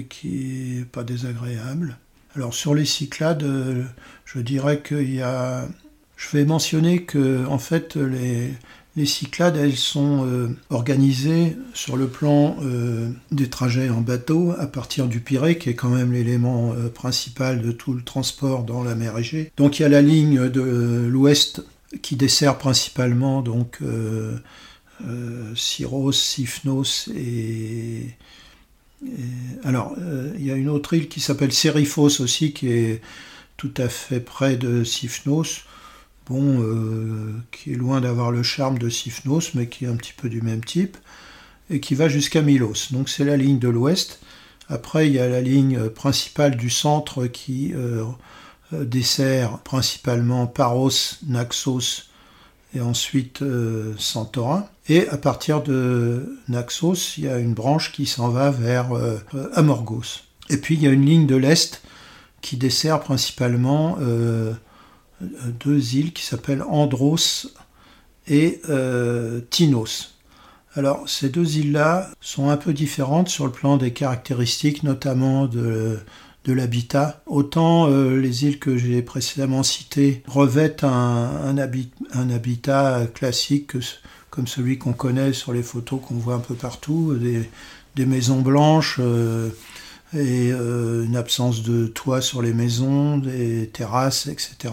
qui 0.00 0.76
n'est 0.78 0.84
pas 0.84 1.04
désagréable. 1.04 1.96
Alors 2.34 2.54
sur 2.54 2.74
les 2.74 2.86
Cyclades, 2.86 3.42
euh, 3.42 3.84
je 4.24 4.38
dirais 4.40 4.82
qu'il 4.82 5.14
y 5.14 5.20
a 5.20 5.68
Je 6.16 6.36
vais 6.36 6.44
mentionner 6.44 7.02
que 7.02 7.44
en 7.46 7.58
fait 7.58 7.96
les, 7.96 8.54
Cyclades, 9.06 9.56
elles 9.56 9.76
sont 9.76 10.26
euh, 10.26 10.48
organisées 10.70 11.56
sur 11.74 11.96
le 11.96 12.08
plan 12.08 12.56
euh, 12.62 13.10
des 13.32 13.48
trajets 13.50 13.90
en 13.90 14.00
bateau 14.00 14.54
à 14.58 14.66
partir 14.66 15.08
du 15.08 15.20
Pirée, 15.20 15.58
qui 15.58 15.70
est 15.70 15.74
quand 15.74 15.88
même 15.88 16.12
l'élément 16.12 16.74
principal 16.94 17.60
de 17.60 17.72
tout 17.72 17.92
le 17.92 18.02
transport 18.02 18.64
dans 18.64 18.82
la 18.82 18.94
mer 18.94 19.18
Égée. 19.18 19.52
Donc 19.56 19.78
il 19.78 19.82
y 19.82 19.84
a 19.84 19.88
la 19.88 20.02
ligne 20.02 20.48
de 20.48 21.06
l'ouest 21.10 21.64
qui 22.00 22.16
dessert 22.16 22.56
principalement 22.56 23.42
donc 23.42 23.78
Syros, 25.54 26.12
Sifnos 26.12 27.08
et, 27.14 28.14
alors 29.64 29.96
il 30.38 30.44
y 30.44 30.50
a 30.50 30.54
une 30.54 30.68
autre 30.68 30.94
île 30.94 31.08
qui 31.08 31.20
s'appelle 31.20 31.52
Sériphos 31.52 32.20
aussi, 32.20 32.52
qui 32.52 32.68
est 32.68 33.02
tout 33.56 33.74
à 33.76 33.88
fait 33.88 34.20
près 34.20 34.56
de 34.56 34.84
Sifnos 34.84 35.64
bon, 36.28 36.60
euh, 36.62 37.34
qui 37.50 37.72
est 37.72 37.76
loin 37.76 38.00
d'avoir 38.00 38.30
le 38.30 38.42
charme 38.42 38.78
de 38.78 38.88
Sifnos, 38.88 39.54
mais 39.54 39.68
qui 39.68 39.84
est 39.84 39.88
un 39.88 39.96
petit 39.96 40.14
peu 40.16 40.28
du 40.28 40.42
même 40.42 40.64
type, 40.64 40.96
et 41.70 41.80
qui 41.80 41.94
va 41.94 42.08
jusqu'à 42.08 42.42
Milos. 42.42 42.92
Donc 42.92 43.08
c'est 43.08 43.24
la 43.24 43.36
ligne 43.36 43.58
de 43.58 43.68
l'ouest. 43.68 44.20
Après, 44.68 45.08
il 45.08 45.14
y 45.14 45.18
a 45.18 45.28
la 45.28 45.40
ligne 45.40 45.88
principale 45.90 46.56
du 46.56 46.70
centre 46.70 47.26
qui 47.26 47.72
euh, 47.74 48.04
euh, 48.72 48.84
dessert 48.84 49.58
principalement 49.58 50.46
Paros, 50.46 51.18
Naxos 51.26 52.04
et 52.74 52.80
ensuite 52.80 53.44
Santorin. 53.98 54.66
Et 54.88 55.08
à 55.08 55.18
partir 55.18 55.62
de 55.62 56.38
Naxos, 56.48 57.16
il 57.18 57.24
y 57.24 57.28
a 57.28 57.38
une 57.38 57.54
branche 57.54 57.92
qui 57.92 58.06
s'en 58.06 58.28
va 58.28 58.50
vers 58.50 58.90
Amorgos. 59.54 60.22
Et 60.48 60.56
puis 60.56 60.74
il 60.74 60.82
y 60.82 60.86
a 60.86 60.90
une 60.90 61.06
ligne 61.06 61.26
de 61.26 61.36
l'est 61.36 61.82
qui 62.40 62.56
dessert 62.56 63.00
principalement 63.00 63.98
deux 65.20 65.94
îles 65.94 66.12
qui 66.12 66.24
s'appellent 66.24 66.62
Andros 66.62 67.46
et 68.28 68.60
euh, 68.68 69.40
Tinos. 69.50 70.14
Alors 70.74 71.08
ces 71.08 71.28
deux 71.28 71.58
îles-là 71.58 72.10
sont 72.20 72.48
un 72.48 72.56
peu 72.56 72.72
différentes 72.72 73.28
sur 73.28 73.46
le 73.46 73.52
plan 73.52 73.76
des 73.76 73.92
caractéristiques, 73.92 74.82
notamment 74.82 75.46
de, 75.46 75.98
l'habitat. 76.50 77.22
Autant 77.26 77.88
euh, 77.88 78.16
les 78.16 78.44
îles 78.44 78.58
que 78.58 78.76
j'ai 78.76 79.02
précédemment 79.02 79.62
citées 79.62 80.24
revêtent 80.26 80.82
un, 80.82 81.56
habitat 81.56 83.06
classique 83.14 83.72
comme 84.30 84.48
celui 84.48 84.78
qu'on 84.78 84.94
connaît 84.94 85.32
sur 85.32 85.52
les 85.52 85.62
photos 85.62 86.00
qu'on 86.00 86.14
voit 86.14 86.34
un 86.34 86.40
peu 86.40 86.54
partout, 86.54 87.14
des, 87.14 88.06
maisons 88.06 88.40
blanches. 88.40 88.98
Euh, 89.00 89.50
et 90.14 90.50
une 90.50 91.16
absence 91.16 91.62
de 91.62 91.86
toit 91.86 92.20
sur 92.20 92.42
les 92.42 92.52
maisons, 92.52 93.16
des 93.16 93.70
terrasses, 93.72 94.26
etc 94.26 94.72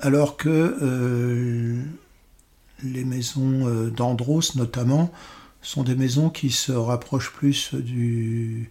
alors 0.00 0.36
que 0.36 0.76
euh, 0.82 1.82
les 2.82 3.04
maisons 3.04 3.66
euh, 3.66 3.90
d'Andros 3.90 4.54
notamment 4.56 5.10
sont 5.62 5.82
des 5.82 5.94
maisons 5.94 6.30
qui 6.30 6.50
se 6.50 6.72
rapprochent 6.72 7.32
plus 7.32 7.74
du, 7.74 8.70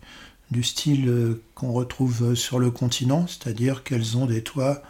style 0.61 1.09
euh, 1.09 1.41
qu'on 1.55 1.71
retrouve 1.71 2.35
sur 2.35 2.59
le 2.59 2.71
continent, 2.71 3.25
c'est-à-dire 3.27 3.83
qu'elles 3.83 4.17
ont 4.17 4.25
des 4.25 4.41
toits, 4.41 4.81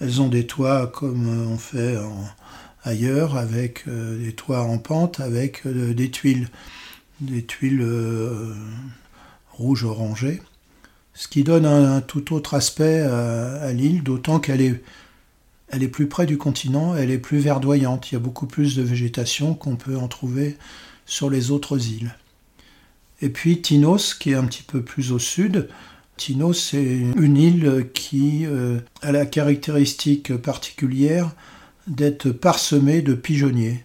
elles 0.00 0.20
ont 0.20 0.28
des 0.28 0.46
toits 0.46 0.86
comme 0.86 1.28
on 1.52 1.58
fait 1.58 1.96
ailleurs, 2.82 3.36
avec 3.36 3.84
des 3.88 4.32
toits 4.32 4.62
en 4.62 4.78
pente, 4.78 5.20
avec 5.20 5.66
des 5.66 6.10
tuiles, 6.10 6.48
des 7.20 7.44
tuiles 7.44 7.86
rouges 9.52 9.84
orangées, 9.84 10.42
ce 11.14 11.28
qui 11.28 11.44
donne 11.44 11.64
un, 11.64 12.00
tout 12.00 12.34
autre 12.34 12.54
aspect 12.54 13.00
à 13.00 13.72
l'île, 13.72 14.02
d'autant 14.02 14.40
qu'elle 14.40 14.60
est 14.60 14.82
elle 15.68 15.82
est 15.82 15.88
plus 15.88 16.06
près 16.06 16.26
du 16.26 16.38
continent, 16.38 16.94
elle 16.94 17.10
est 17.10 17.18
plus 17.18 17.38
verdoyante, 17.38 18.10
il 18.10 18.14
y 18.14 18.16
a 18.16 18.20
beaucoup 18.20 18.46
plus 18.46 18.76
de 18.76 18.82
végétation 18.82 19.54
qu'on 19.54 19.74
peut 19.74 19.96
en 19.96 20.06
trouver 20.06 20.56
sur 21.06 21.30
les 21.30 21.50
autres 21.50 21.88
îles. 21.88 22.14
Et 23.24 23.30
puis 23.30 23.62
Tinos, 23.62 24.12
qui 24.12 24.32
est 24.32 24.34
un 24.34 24.44
petit 24.44 24.62
peu 24.62 24.82
plus 24.82 25.10
au 25.10 25.18
sud, 25.18 25.70
Tinos 26.18 26.60
c'est 26.60 26.98
une 27.16 27.38
île 27.38 27.86
qui 27.94 28.44
euh, 28.44 28.80
a 29.00 29.12
la 29.12 29.24
caractéristique 29.24 30.36
particulière 30.36 31.30
d'être 31.86 32.28
parsemée 32.32 33.00
de 33.00 33.14
pigeonniers. 33.14 33.82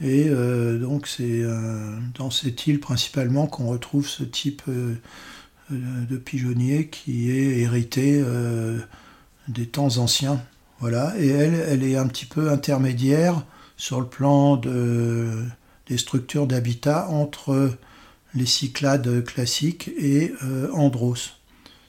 Et 0.00 0.26
euh, 0.26 0.80
donc 0.80 1.06
c'est 1.06 1.42
euh, 1.44 1.96
dans 2.18 2.32
cette 2.32 2.66
île 2.66 2.80
principalement 2.80 3.46
qu'on 3.46 3.68
retrouve 3.68 4.08
ce 4.08 4.24
type 4.24 4.62
de 5.70 6.16
pigeonnier 6.16 6.88
qui 6.88 7.30
est 7.30 7.60
hérité 7.60 8.20
des 9.46 9.66
temps 9.66 9.98
anciens. 9.98 10.42
Voilà, 10.80 11.14
et 11.20 11.28
elle, 11.28 11.54
elle 11.54 11.84
est 11.84 11.96
un 11.96 12.08
petit 12.08 12.26
peu 12.26 12.50
intermédiaire 12.50 13.44
sur 13.76 14.00
le 14.00 14.08
plan 14.08 14.56
des 14.56 15.98
structures 15.98 16.48
d'habitat 16.48 17.08
entre 17.10 17.70
les 18.34 18.46
Cyclades 18.46 19.24
classiques 19.24 19.90
et 19.98 20.32
euh, 20.44 20.70
Andros. 20.72 21.34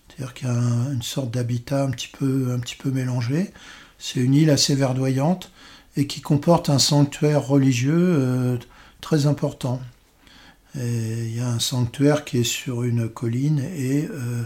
C'est-à-dire 0.08 0.34
qu'il 0.34 0.48
y 0.48 0.52
a 0.52 0.54
une 0.94 1.02
sorte 1.02 1.32
d'habitat 1.32 1.84
un 1.84 1.92
petit 1.92 2.10
peu, 2.10 2.52
un 2.54 2.60
petit 2.60 2.76
peu 2.76 2.92
mélangé. 2.92 3.52
C'est 3.98 4.20
une 4.20 4.34
île 4.34 4.50
assez 4.50 4.76
verdoyante 4.76 5.52
et 5.96 6.08
qui 6.08 6.22
comporte 6.22 6.70
un 6.70 6.80
sanctuaire 6.80 7.46
religieux 7.46 7.94
euh, 7.98 8.58
très 9.02 9.26
important. 9.26 9.82
il 10.76 11.36
y 11.36 11.40
a 11.40 11.48
un 11.48 11.60
sanctuaire 11.60 12.26
qui 12.26 12.40
est 12.40 12.44
sur 12.44 12.84
une 12.84 13.10
colline 13.10 13.60
et 13.60 14.08
euh, 14.12 14.44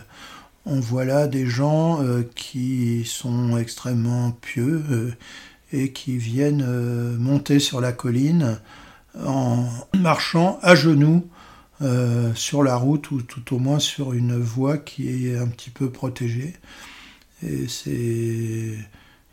on 0.66 0.80
voit 0.80 1.06
là 1.06 1.28
des 1.28 1.46
gens 1.46 2.02
qui 2.36 3.06
sont 3.06 3.58
extrêmement 3.58 4.32
pieux 4.32 5.16
et 5.72 5.94
qui 5.94 6.18
viennent 6.18 6.66
monter 7.18 7.60
sur 7.60 7.80
la 7.80 7.94
colline 7.94 8.60
en 9.26 9.70
marchant 9.96 10.60
à 10.62 10.76
genoux 10.76 11.26
sur 12.36 12.64
la 12.64 12.76
route 12.76 13.12
ou 13.12 13.22
tout 13.22 13.56
au 13.56 13.60
moins 13.60 13.80
sur 13.80 14.14
une 14.14 14.38
voie 14.38 14.78
qui 14.78 15.28
est 15.28 15.38
un 15.38 15.48
petit 15.48 15.70
peu 15.70 15.92
protégée. 15.92 16.54
Et 17.44 17.68
c'est 17.68 18.78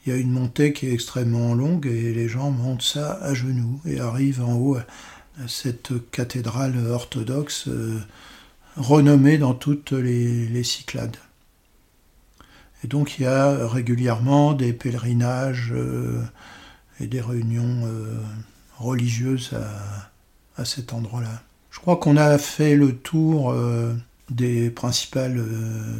il 0.06 0.10
y 0.10 0.12
a 0.12 0.16
une 0.16 0.30
montée 0.30 0.74
qui 0.74 0.86
est 0.86 0.92
extrêmement 0.92 1.54
longue 1.54 1.86
et 1.86 2.12
les 2.12 2.28
gens 2.28 2.50
montent 2.50 2.82
ça 2.82 3.18
à 3.22 3.32
genoux 3.32 3.80
et 3.86 4.00
arrivent 4.00 4.42
en 4.42 4.54
haut 4.54 4.76
à 4.76 5.48
cette 5.48 5.92
cathédrale 6.10 6.76
orthodoxe 6.86 7.68
renommée 8.76 9.38
dans 9.38 9.54
toutes 9.54 9.92
les, 9.92 10.64
Cyclades. 10.64 11.16
Et 12.82 12.86
donc 12.86 13.18
il 13.18 13.22
y 13.22 13.26
a 13.26 13.66
régulièrement 13.66 14.52
des 14.52 14.72
pèlerinages 14.72 15.72
euh, 15.72 16.22
et 17.00 17.06
des 17.06 17.20
réunions 17.20 17.86
euh, 17.86 18.20
religieuses 18.76 19.52
à, 20.56 20.64
cet 20.64 20.92
endroit-là. 20.92 21.42
Je 21.74 21.80
crois 21.80 21.96
qu'on 21.96 22.16
a 22.16 22.38
fait 22.38 22.76
le 22.76 22.96
tour 22.96 23.50
euh, 23.50 23.92
des 24.30 24.70
principales 24.70 25.44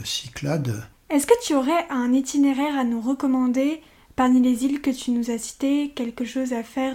Cyclades. 0.04 0.82
Est-ce 1.10 1.26
que 1.26 1.34
tu 1.44 1.54
aurais 1.54 1.86
un 1.90 2.12
itinéraire 2.12 2.78
à 2.78 2.84
nous 2.84 3.00
recommander 3.00 3.82
parmi 4.16 4.40
les 4.40 4.64
îles 4.64 4.80
que 4.80 4.90
tu 4.90 5.10
nous 5.10 5.30
as 5.30 5.38
citées, 5.38 5.92
quelque 5.94 6.24
chose 6.24 6.52
à 6.52 6.62
faire 6.62 6.94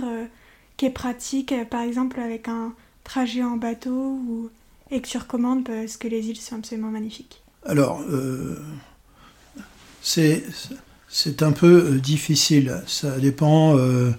qui 0.77 0.85
est 0.85 0.91
pratique, 0.91 1.53
par 1.69 1.81
exemple 1.81 2.19
avec 2.19 2.47
un 2.47 2.73
trajet 3.03 3.43
en 3.43 3.57
bateau 3.57 3.91
ou 3.91 4.49
et 4.91 5.01
que 5.01 5.07
tu 5.07 5.17
recommandes 5.17 5.65
parce 5.65 5.97
que 5.97 6.07
les 6.07 6.29
îles 6.29 6.39
sont 6.39 6.55
absolument 6.55 6.89
magnifiques? 6.89 7.41
Alors, 7.65 8.01
euh, 8.09 8.57
c'est, 10.01 10.43
un 11.41 11.51
peu 11.51 11.93
euh, 11.93 11.99
difficile. 11.99 12.81
Ça 12.87 13.19
dépend, 13.19 13.77
euh, 13.77 14.11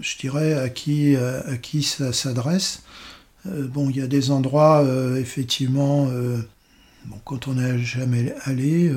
je 0.00 0.18
dirais, 0.18 0.54
à 0.54 0.68
qui, 0.68 1.16
à, 1.16 1.56
qui 1.56 1.82
ça 1.82 2.12
s'adresse. 2.12 2.81
Bon, 3.44 3.90
il 3.90 3.96
y 3.96 4.02
a 4.02 4.06
des 4.06 4.30
endroits, 4.30 4.84
effectivement, 5.18 6.06
bon, 7.06 7.16
quand 7.24 7.48
on 7.48 7.54
n'est 7.54 7.78
jamais 7.78 8.34
allé, 8.44 8.92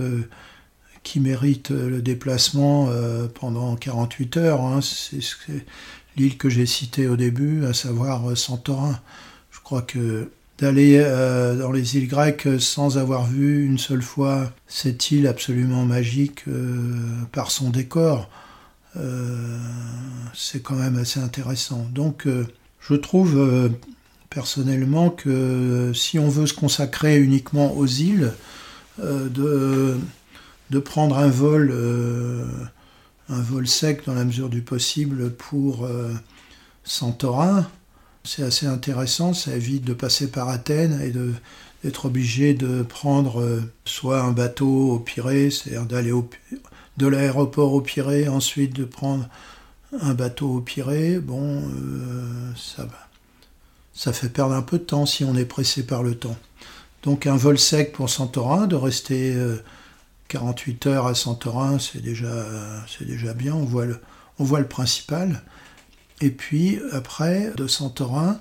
qui 1.03 1.19
méritent 1.19 1.71
le 1.71 2.01
déplacement 2.01 2.89
pendant 3.33 3.75
48 3.75 4.37
heures. 4.37 4.61
Hein. 4.61 4.81
c'est 4.81 5.19
l'île 6.17 6.37
que 6.37 6.49
j'ai 6.49 6.65
citée 6.65 7.07
au 7.07 7.15
début, 7.15 7.65
à 7.65 7.73
savoir 7.73 8.37
Santorin. 8.37 8.99
Je 9.51 9.59
crois 9.59 9.81
que 9.81 10.29
d'aller 10.57 10.97
euh, 11.03 11.57
dans 11.57 11.71
les 11.71 11.97
îles 11.97 12.07
grecques 12.07 12.47
sans 12.59 12.97
avoir 12.97 13.25
vu 13.25 13.65
une 13.65 13.77
seule 13.77 14.01
fois 14.01 14.51
cette 14.67 15.11
île 15.11 15.27
absolument 15.27 15.85
magique 15.85 16.47
euh, 16.47 16.97
par 17.31 17.51
son 17.51 17.69
décor, 17.69 18.29
euh, 18.95 19.59
c'est 20.33 20.61
quand 20.61 20.75
même 20.75 20.97
assez 20.97 21.19
intéressant. 21.19 21.85
Donc 21.91 22.27
je 22.79 22.95
trouve 22.95 23.71
personnellement 24.35 25.09
que 25.09 25.91
si 25.95 26.19
on 26.19 26.29
veut 26.29 26.45
se 26.45 26.53
consacrer 26.53 27.17
uniquement 27.17 27.75
aux 27.75 27.87
îles, 27.87 28.33
de, 28.99 29.97
de, 30.69 30.79
prendre 30.79 31.17
un 31.17 31.27
vol, 31.27 31.73
un 33.27 33.41
vol 33.41 33.67
sec 33.67 34.05
dans 34.05 34.13
la 34.13 34.23
mesure 34.23 34.49
du 34.49 34.61
possible 34.61 35.31
pour 35.31 35.87
Santorin, 36.83 37.67
c'est 38.25 38.43
assez 38.43 38.65
intéressant, 38.65 39.33
ça 39.33 39.55
évite 39.55 39.83
de 39.83 39.93
passer 39.93 40.27
par 40.27 40.49
Athènes 40.49 40.99
et 41.01 41.11
d'être 41.83 42.05
obligé 42.05 42.53
de 42.53 42.81
prendre 42.81 43.39
euh, 43.41 43.61
soit 43.85 44.21
un 44.21 44.31
bateau 44.31 44.91
au 44.93 44.99
Pirée, 44.99 45.51
c'est-à-dire 45.51 45.85
d'aller 45.85 46.11
de 46.97 47.07
l'aéroport 47.07 47.73
au 47.73 47.81
Pirée, 47.81 48.27
ensuite 48.27 48.73
de 48.73 48.85
prendre 48.85 49.27
un 50.01 50.13
bateau 50.13 50.55
au 50.55 50.61
Pirée, 50.61 51.19
bon, 51.19 51.63
ça 52.55 52.83
va. 52.83 53.04
Ça 53.95 54.13
fait 54.13 54.29
perdre 54.29 54.53
un 54.53 54.61
peu 54.61 54.77
de 54.77 54.83
temps 54.83 55.05
si 55.05 55.23
on 55.23 55.35
est 55.35 55.45
pressé 55.45 55.85
par 55.85 56.03
le 56.03 56.15
temps. 56.15 56.35
Donc 57.03 57.25
un 57.25 57.37
vol 57.37 57.57
sec 57.57 57.93
pour 57.93 58.09
Santorin, 58.09 58.67
de 58.67 58.75
rester 58.75 59.35
48 60.27 60.87
heures 60.87 61.07
à 61.07 61.15
Santorin, 61.15 61.79
c'est 61.79 62.01
déjà, 62.01 62.45
c'est 62.87 63.05
déjà 63.05 63.33
bien, 63.33 63.53
on 63.53 63.63
voit, 63.63 63.85
le, 63.85 64.01
on 64.39 64.43
voit 64.43 64.59
le 64.59 64.67
principal. 64.67 65.43
Et 66.21 66.29
puis 66.29 66.79
après, 66.91 67.51
de 67.55 67.67
Santorin, 67.67 68.39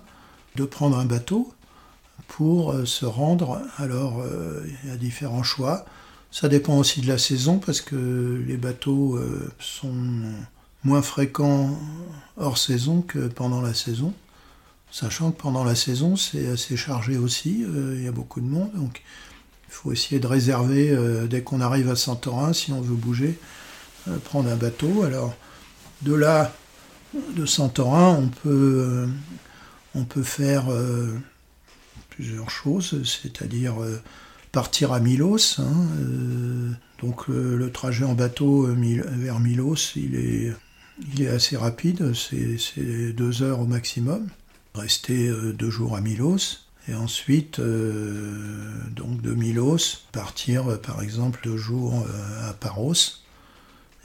de 0.57 0.65
prendre 0.65 0.99
un 0.99 1.05
bateau 1.05 1.53
pour 2.29 2.73
euh, 2.73 2.85
se 2.85 3.05
rendre. 3.05 3.61
Alors, 3.79 4.21
euh, 4.21 4.65
il 4.83 4.91
y 4.91 4.93
a 4.93 4.97
différents 4.97 5.43
choix. 5.43 5.85
Ça 6.31 6.49
dépend 6.49 6.77
aussi 6.79 7.01
de 7.01 7.09
la 7.09 7.19
saison 7.19 7.59
parce 7.59 7.81
que 7.81 8.43
les 8.47 8.57
bateaux 8.57 9.17
euh, 9.17 9.51
sont 9.59 9.95
moins 10.83 11.03
fréquents 11.03 11.79
hors 12.37 12.59
saison 12.59 13.03
que 13.03 13.29
pendant 13.29 13.61
la 13.61 13.75
saison. 13.75 14.13
Sachant 14.95 15.33
que 15.33 15.43
pendant 15.43 15.65
la 15.65 15.75
saison, 15.75 16.15
c'est 16.15 16.47
assez 16.47 16.77
chargé 16.77 17.17
aussi, 17.17 17.65
il 17.67 18.05
y 18.05 18.07
a 18.07 18.13
beaucoup 18.13 18.41
de 18.41 18.47
monde, 18.47 18.71
donc 18.75 19.03
il 19.69 19.73
faut 19.73 19.91
essayer 19.91 20.21
de 20.21 20.27
réserver 20.29 20.97
dès 21.29 21.43
qu'on 21.43 21.61
arrive 21.61 21.91
à 21.91 21.97
Santorin, 21.97 22.53
si 22.53 22.71
on 22.71 22.81
veut 22.81 22.95
bouger, 22.95 23.37
prendre 24.23 24.49
un 24.49 24.55
bateau. 24.55 25.03
Alors, 25.03 25.35
de 26.03 26.15
là, 26.15 26.55
de 27.35 27.45
Santorin, 27.45 28.11
on 28.11 28.29
peut, 28.29 29.09
on 29.97 30.05
peut 30.05 30.23
faire 30.23 30.67
plusieurs 32.15 32.51
choses, 32.51 33.03
c'est-à-dire 33.05 33.83
euh, 33.83 34.01
partir 34.53 34.93
à 34.93 35.01
Milos. 35.01 35.59
Hein, 35.59 35.89
euh, 35.99 36.71
donc 37.03 37.29
le, 37.29 37.71
trajet 37.71 38.05
en 38.05 38.15
bateau 38.15 38.67
euh, 38.67 38.75
vers 39.17 39.41
Milos, 39.41 39.97
il 39.97 40.15
est, 40.15 40.53
il 41.13 41.23
est 41.23 41.29
assez 41.29 41.57
rapide, 41.57 42.13
c'est 42.15 43.13
deux 43.13 43.43
heures 43.43 43.61
au 43.61 43.67
maximum. 43.67 44.29
Rester 44.75 45.33
deux 45.53 45.71
jours 45.71 45.97
à 45.97 46.01
Milos. 46.01 46.61
Et 46.89 46.95
ensuite, 46.95 47.61
donc 47.61 49.23
de 49.23 49.33
Milos, 49.33 50.03
partir 50.13 50.81
par 50.81 51.01
exemple 51.01 51.41
deux 51.45 51.57
jours 51.57 52.05
à 52.43 52.53
Paros. 52.53 52.93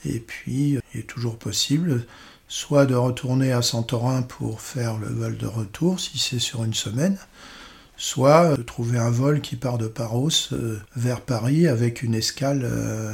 Et 0.05 0.19
puis, 0.19 0.79
il 0.93 0.99
est 0.99 1.03
toujours 1.03 1.37
possible 1.37 2.05
soit 2.49 2.87
de 2.87 2.95
retourner 2.95 3.53
à 3.53 3.61
Santorin 3.61 4.23
pour 4.23 4.59
faire 4.59 4.97
le 4.97 5.07
vol 5.07 5.37
de 5.37 5.45
retour, 5.45 5.99
si 5.99 6.17
c'est 6.17 6.39
sur 6.39 6.63
une 6.63 6.73
semaine, 6.73 7.17
soit 7.95 8.57
de 8.57 8.63
trouver 8.63 8.97
un 8.97 9.11
vol 9.11 9.39
qui 9.39 9.55
part 9.55 9.77
de 9.77 9.87
Paros 9.87 10.51
euh, 10.51 10.79
vers 10.95 11.21
Paris 11.21 11.67
avec 11.67 12.01
une 12.01 12.15
escale 12.15 12.61
euh, 12.63 13.13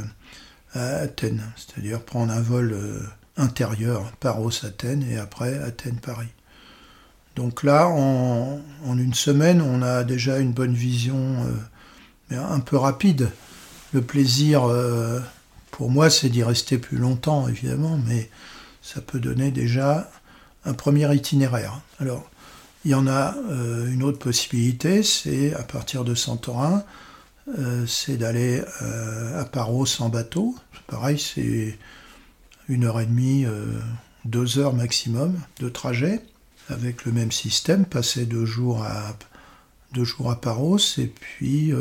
à 0.72 0.96
Athènes, 0.96 1.44
c'est-à-dire 1.56 2.02
prendre 2.02 2.32
un 2.32 2.40
vol 2.40 2.72
euh, 2.72 3.00
intérieur 3.36 4.10
Paros-Athènes 4.20 5.06
et 5.10 5.18
après 5.18 5.58
Athènes-Paris. 5.58 6.32
Donc 7.36 7.62
là, 7.62 7.88
en, 7.88 8.60
une 8.96 9.14
semaine, 9.14 9.60
on 9.60 9.82
a 9.82 10.04
déjà 10.04 10.38
une 10.38 10.52
bonne 10.52 10.74
vision, 10.74 11.36
mais 12.30 12.36
un 12.36 12.60
peu 12.60 12.76
rapide. 12.76 13.30
Le 13.92 14.00
plaisir, 14.00 14.62
pour 15.70 15.90
moi, 15.90 16.08
c'est 16.08 16.30
d'y 16.30 16.42
rester 16.42 16.78
plus 16.78 16.96
longtemps, 16.96 17.46
évidemment, 17.46 18.00
mais 18.06 18.30
ça 18.80 19.02
peut 19.02 19.20
donner 19.20 19.50
déjà 19.50 20.10
un 20.64 20.72
premier 20.72 21.14
itinéraire. 21.14 21.80
Alors, 22.00 22.28
il 22.86 22.92
y 22.92 22.94
en 22.94 23.08
a 23.08 23.34
euh, 23.50 23.90
une 23.90 24.02
autre 24.02 24.18
possibilité, 24.18 25.02
c'est 25.02 25.52
à 25.54 25.64
partir 25.64 26.04
de 26.04 26.14
Santorin, 26.14 26.84
euh, 27.58 27.84
c'est 27.84 28.16
d'aller 28.16 28.62
euh, 28.80 29.40
à 29.40 29.44
Paros 29.44 30.00
en 30.00 30.08
bateau. 30.08 30.54
Pareil, 30.86 31.18
c'est 31.18 31.76
une 32.68 32.84
heure 32.84 33.00
et 33.00 33.06
demie, 33.06 33.44
deux 34.24 34.58
heures 34.58 34.72
maximum 34.72 35.38
de 35.60 35.68
trajet, 35.68 36.22
avec 36.68 37.04
le 37.04 37.12
même 37.12 37.32
système, 37.32 37.84
passer 37.84 38.26
deux 38.26 38.44
jours 38.44 38.82
à, 38.82 39.16
deux 39.92 40.04
jours 40.04 40.30
à 40.30 40.40
Paros 40.40 40.78
et 40.98 41.06
puis 41.06 41.72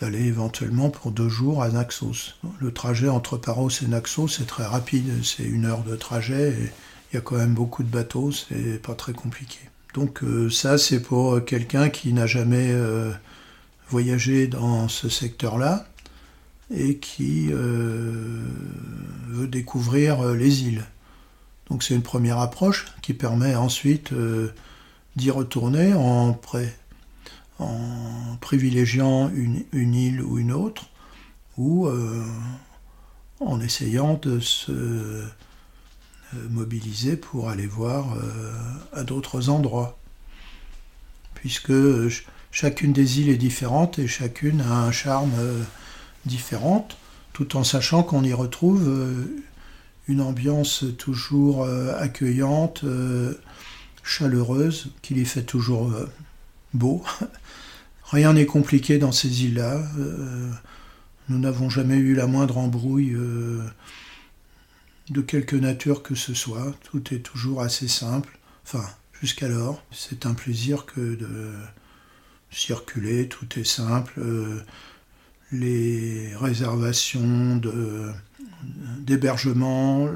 d'aller 0.00 0.24
éventuellement 0.26 0.90
pour 0.90 1.10
deux 1.10 1.28
jours 1.28 1.62
à 1.62 1.68
Naxos. 1.68 2.34
Le 2.60 2.72
trajet 2.72 3.08
entre 3.08 3.36
Paros 3.36 3.70
et 3.82 3.86
Naxos 3.86 4.40
est 4.40 4.46
très 4.46 4.64
rapide, 4.64 5.24
c'est 5.24 5.44
une 5.44 5.66
heure 5.66 5.82
de 5.82 5.96
trajet 5.96 6.50
et 6.50 6.72
il 7.12 7.16
y 7.16 7.18
a 7.18 7.20
quand 7.20 7.36
même 7.36 7.54
beaucoup 7.54 7.82
de 7.82 7.88
bateaux, 7.88 8.30
c'est 8.30 8.80
pas 8.80 8.94
très 8.94 9.12
compliqué. 9.12 9.58
Donc 9.94 10.22
euh, 10.22 10.48
ça, 10.50 10.78
c'est 10.78 11.00
pour 11.00 11.44
quelqu'un 11.44 11.88
qui 11.88 12.12
n'a 12.12 12.26
jamais 12.26 12.70
euh, 12.70 13.10
voyagé 13.88 14.46
dans 14.46 14.88
ce 14.88 15.08
secteur-là 15.08 15.86
et 16.72 16.98
qui 16.98 17.48
euh, 17.50 18.44
veut 19.28 19.48
découvrir 19.48 20.24
les 20.34 20.62
îles. 20.62 20.84
Donc 21.70 21.82
c'est 21.82 21.94
une 21.94 22.02
première 22.02 22.38
approche 22.38 22.86
qui 23.00 23.14
permet 23.14 23.54
ensuite 23.54 24.12
d'y 25.16 25.30
retourner 25.30 25.94
en, 25.94 26.38
en 27.58 28.36
privilégiant 28.40 29.30
une, 29.30 29.94
île 29.94 30.20
ou 30.20 30.38
une 30.38 30.52
autre, 30.52 30.86
ou 31.56 31.88
en 33.40 33.60
essayant 33.60 34.14
de 34.14 34.40
se 34.40 35.24
euh, 36.36 36.46
mobilisés 36.48 37.16
pour 37.16 37.48
aller 37.48 37.66
voir 37.66 38.14
euh, 38.14 38.52
à 38.92 39.02
d'autres 39.02 39.48
endroits. 39.48 39.98
Puisque 41.34 41.72
chacune 42.52 42.92
des 42.92 43.20
îles 43.20 43.30
est 43.30 43.36
différente 43.36 43.98
et 43.98 44.06
chacune 44.06 44.60
a 44.60 44.84
un 44.84 44.92
charme 44.92 45.32
euh, 45.40 45.60
différent, 46.26 46.86
tout 47.32 47.56
en 47.56 47.64
sachant 47.64 48.04
qu'on 48.04 48.22
y 48.22 48.32
retrouve 48.32 48.88
une 50.10 50.20
ambiance 50.20 50.84
toujours 50.98 51.66
accueillante, 51.66 52.84
chaleureuse, 54.02 54.90
qui 55.02 55.14
les 55.14 55.24
fait 55.24 55.42
toujours 55.42 55.94
beau. 56.74 57.02
Rien 58.10 58.32
n'est 58.32 58.46
compliqué 58.46 58.98
dans 58.98 59.12
ces 59.12 59.44
îles-là. 59.44 59.82
Nous 61.28 61.38
n'avons 61.38 61.70
jamais 61.70 61.96
eu 61.96 62.14
la 62.14 62.26
moindre 62.26 62.58
embrouille 62.58 63.16
de 65.10 65.20
quelque 65.20 65.56
nature 65.56 66.02
que 66.02 66.14
ce 66.14 66.34
soit. 66.34 66.74
Tout 66.84 67.14
est 67.14 67.18
toujours 67.18 67.60
assez 67.60 67.88
simple. 67.88 68.38
Enfin, 68.64 68.84
jusqu'alors, 69.20 69.82
c'est 69.90 70.24
un 70.24 70.34
plaisir 70.34 70.86
que 70.86 71.16
de 71.16 71.52
circuler, 72.50 73.28
tout 73.28 73.58
est 73.58 73.64
simple. 73.64 74.14
Euh, 74.18 74.62
les 75.52 76.34
réservations 76.36 77.60
d'hébergement, 78.98 80.08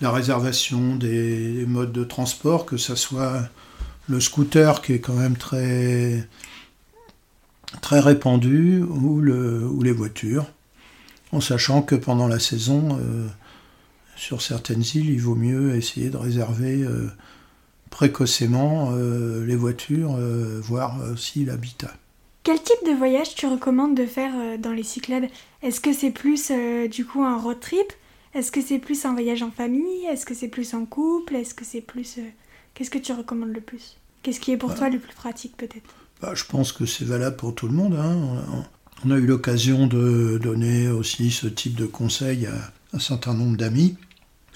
la 0.00 0.10
réservation 0.10 0.96
des 0.96 1.64
modes 1.66 1.92
de 1.92 2.04
transport, 2.04 2.66
que 2.66 2.76
ce 2.76 2.94
soit 2.94 3.48
le 4.08 4.20
scooter 4.20 4.82
qui 4.82 4.94
est 4.94 5.00
quand 5.00 5.14
même 5.14 5.36
très, 5.36 6.28
répandu, 7.90 8.82
ou, 8.82 9.20
le, 9.20 9.66
ou 9.66 9.82
les 9.82 9.92
voitures, 9.92 10.46
en 11.32 11.40
sachant 11.40 11.82
que 11.82 11.94
pendant 11.94 12.28
la 12.28 12.38
saison, 12.38 12.98
euh, 13.00 13.26
sur 14.16 14.42
certaines 14.42 14.84
îles, 14.94 15.10
il 15.10 15.20
vaut 15.20 15.34
mieux 15.34 15.74
essayer 15.74 16.08
de 16.08 16.16
réserver 16.16 16.82
euh, 16.82 17.10
précocement 17.90 18.90
euh, 18.92 19.44
les 19.44 19.56
voitures, 19.56 20.16
voire 20.62 20.98
aussi 21.12 21.44
l'habitat. 21.44 21.92
Quel 22.46 22.62
type 22.62 22.86
de 22.86 22.92
voyage 22.92 23.34
tu 23.34 23.48
recommandes 23.48 23.96
de 23.96 24.06
faire 24.06 24.56
dans 24.60 24.70
les 24.70 24.84
Cyclades? 24.84 25.28
Est-ce 25.62 25.80
que 25.80 25.92
c'est 25.92 26.12
plus 26.12 26.52
du 26.88 27.04
coup 27.04 27.24
un 27.24 27.36
road 27.36 27.58
trip? 27.58 27.92
Est-ce 28.34 28.52
que 28.52 28.62
c'est 28.62 28.78
plus 28.78 29.04
un 29.04 29.14
voyage 29.14 29.42
en 29.42 29.50
famille? 29.50 30.06
Est-ce 30.08 30.24
que 30.24 30.32
c'est 30.32 30.46
plus 30.46 30.72
en 30.72 30.86
couple? 30.86 31.34
Est-ce 31.34 31.54
que 31.56 31.64
c'est 31.64 31.80
plus... 31.80 32.20
Qu'est-ce 32.74 32.90
que 32.90 32.98
tu 32.98 33.12
recommandes 33.12 33.52
le 33.52 33.60
plus? 33.60 33.96
Qu'est-ce 34.22 34.38
qui 34.38 34.52
est 34.52 34.56
pour 34.56 34.68
bah. 34.68 34.74
toi 34.76 34.90
le 34.90 35.00
plus 35.00 35.12
pratique 35.12 35.56
peut-être? 35.56 35.92
Bah, 36.22 36.34
Je 36.36 36.44
pense 36.44 36.70
que 36.70 36.86
c'est 36.86 37.04
valable 37.04 37.34
pour 37.34 37.52
tout 37.52 37.66
le 37.66 37.74
monde. 37.74 37.96
Hein. 37.96 38.64
On 39.04 39.10
a 39.10 39.16
eu 39.16 39.26
l'occasion 39.26 39.88
de 39.88 40.38
donner 40.40 40.86
aussi 40.86 41.32
ce 41.32 41.48
type 41.48 41.74
de 41.74 41.86
conseils 41.86 42.46
à 42.46 42.72
un 42.92 43.00
certain 43.00 43.34
nombre 43.34 43.56
d'amis 43.56 43.96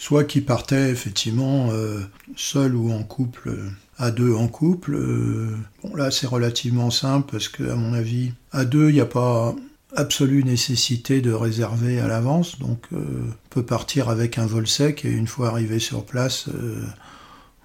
soit 0.01 0.25
qui 0.25 0.41
partaient 0.41 0.89
effectivement 0.89 1.69
euh, 1.73 2.01
seul 2.35 2.75
ou 2.75 2.91
en 2.91 3.03
couple, 3.03 3.51
euh, 3.51 3.69
à 4.01 4.11
deux 4.11 4.35
en 4.35 4.49
couple. 4.49 4.95
Euh, 4.95 5.57
bon 5.83 5.95
là 5.95 6.11
c'est 6.11 6.27
relativement 6.27 6.91
simple 6.91 7.29
parce 7.31 7.49
que 7.49 7.71
à 7.71 7.77
mon 7.77 7.93
avis, 7.93 8.33
à 8.51 8.65
deux 8.65 8.89
il 8.89 8.95
n'y 8.95 9.01
a 9.01 9.07
pas 9.07 9.55
absolue 9.95 10.43
nécessité 10.43 11.21
de 11.21 11.33
réserver 11.33 12.01
à 12.01 12.09
l'avance, 12.09 12.59
donc 12.59 12.87
on 12.93 13.33
peut 13.51 13.65
partir 13.65 14.09
avec 14.09 14.39
un 14.39 14.47
vol 14.47 14.69
sec 14.69 15.05
et 15.05 15.11
une 15.11 15.27
fois 15.27 15.49
arrivé 15.49 15.81
sur 15.81 16.05
place, 16.05 16.49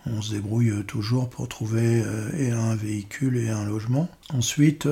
on 0.08 0.24
se 0.24 0.32
débrouille 0.32 0.84
toujours 0.88 1.30
pour 1.30 1.48
trouver 1.48 2.04
un 2.52 2.74
véhicule 2.74 3.38
et 3.38 3.50
un 3.50 3.64
logement. 3.66 4.10
Ensuite, 4.34 4.88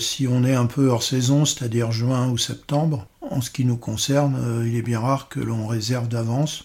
si 0.00 0.26
on 0.26 0.42
est 0.42 0.56
un 0.56 0.66
peu 0.66 0.88
hors 0.88 1.04
saison, 1.04 1.44
c'est-à-dire 1.44 1.92
juin 1.92 2.28
ou 2.28 2.38
septembre, 2.38 3.06
en 3.20 3.40
ce 3.40 3.50
qui 3.50 3.64
nous 3.64 3.76
concerne, 3.76 4.64
il 4.66 4.74
est 4.74 4.82
bien 4.82 4.98
rare 4.98 5.28
que 5.28 5.38
l'on 5.38 5.68
réserve 5.68 6.08
d'avance 6.08 6.64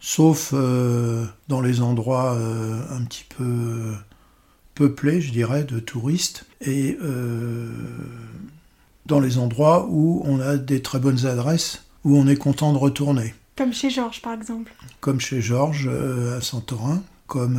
sauf 0.00 0.50
euh, 0.52 1.24
dans 1.48 1.60
les 1.60 1.80
endroits 1.80 2.34
euh, 2.34 2.80
un 2.90 3.02
petit 3.04 3.24
peu 3.36 3.94
peuplés, 4.74 5.20
je 5.20 5.32
dirais, 5.32 5.64
de 5.64 5.78
touristes, 5.80 6.44
et 6.60 6.98
euh, 7.02 7.70
dans 9.06 9.20
les 9.20 9.38
endroits 9.38 9.86
où 9.88 10.22
on 10.24 10.40
a 10.40 10.56
des 10.56 10.82
très 10.82 10.98
bonnes 10.98 11.26
adresses 11.26 11.84
où 12.04 12.16
on 12.16 12.26
est 12.26 12.36
content 12.36 12.72
de 12.72 12.78
retourner. 12.78 13.34
Comme 13.56 13.72
chez 13.72 13.90
Georges, 13.90 14.20
par 14.20 14.34
exemple. 14.34 14.72
Comme 15.00 15.18
chez 15.18 15.40
Georges 15.40 15.88
à 16.36 16.40
Santorin, 16.40 17.02
comme 17.26 17.58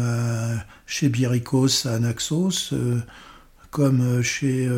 chez 0.86 1.10
Birikos 1.10 1.88
à 1.88 1.98
Naxos, 2.00 2.74
comme 3.72 4.22
chez 4.22 4.70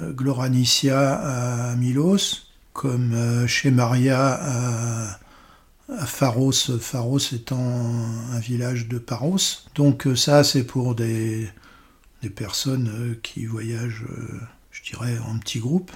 Gloranicia 0.00 1.14
à 1.14 1.74
Milos, 1.74 2.46
comme 2.72 3.46
chez 3.48 3.72
Maria 3.72 4.38
à 4.40 5.18
Pharos, 6.06 6.78
Pharos 6.80 7.18
étant 7.32 7.92
un 8.32 8.38
village 8.38 8.88
de 8.88 8.98
Paros. 8.98 9.36
Donc 9.74 10.06
euh, 10.06 10.16
ça, 10.16 10.44
c'est 10.44 10.64
pour 10.64 10.94
des, 10.94 11.50
personnes 12.34 12.88
euh, 12.88 13.20
qui 13.22 13.44
voyagent, 13.44 14.06
euh, 14.08 14.40
je 14.70 14.82
dirais, 14.82 15.18
en 15.28 15.38
petits 15.38 15.58
groupes, 15.58 15.92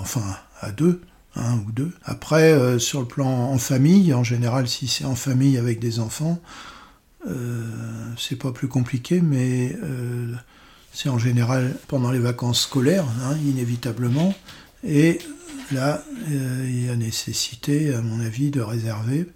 enfin 0.00 0.24
à 0.60 0.72
deux, 0.72 1.02
un 1.34 1.58
ou 1.58 1.72
deux. 1.72 1.92
Après, 2.04 2.78
sur 2.78 3.00
le 3.00 3.06
plan 3.06 3.28
en 3.28 3.58
famille, 3.58 4.14
en 4.14 4.24
général, 4.24 4.68
si 4.68 4.88
c'est 4.88 5.04
en 5.04 5.14
famille 5.16 5.58
avec 5.58 5.80
des 5.80 6.00
enfants, 6.00 6.40
c'est 8.16 8.36
pas 8.36 8.52
plus 8.52 8.68
compliqué, 8.68 9.20
mais 9.20 9.76
c'est 10.92 11.08
en 11.08 11.18
général 11.18 11.76
pendant 11.88 12.10
les 12.10 12.20
vacances 12.20 12.62
scolaires, 12.62 13.04
hein, 13.24 13.36
inévitablement. 13.44 14.34
Et 14.82 15.18
là, 15.72 16.04
il 16.28 16.86
y 16.86 16.88
a 16.88 16.96
nécessité, 16.96 17.94
à 17.94 18.02
mon 18.02 18.20
avis, 18.20 18.50
de 18.50 18.60
réserver 18.60 19.26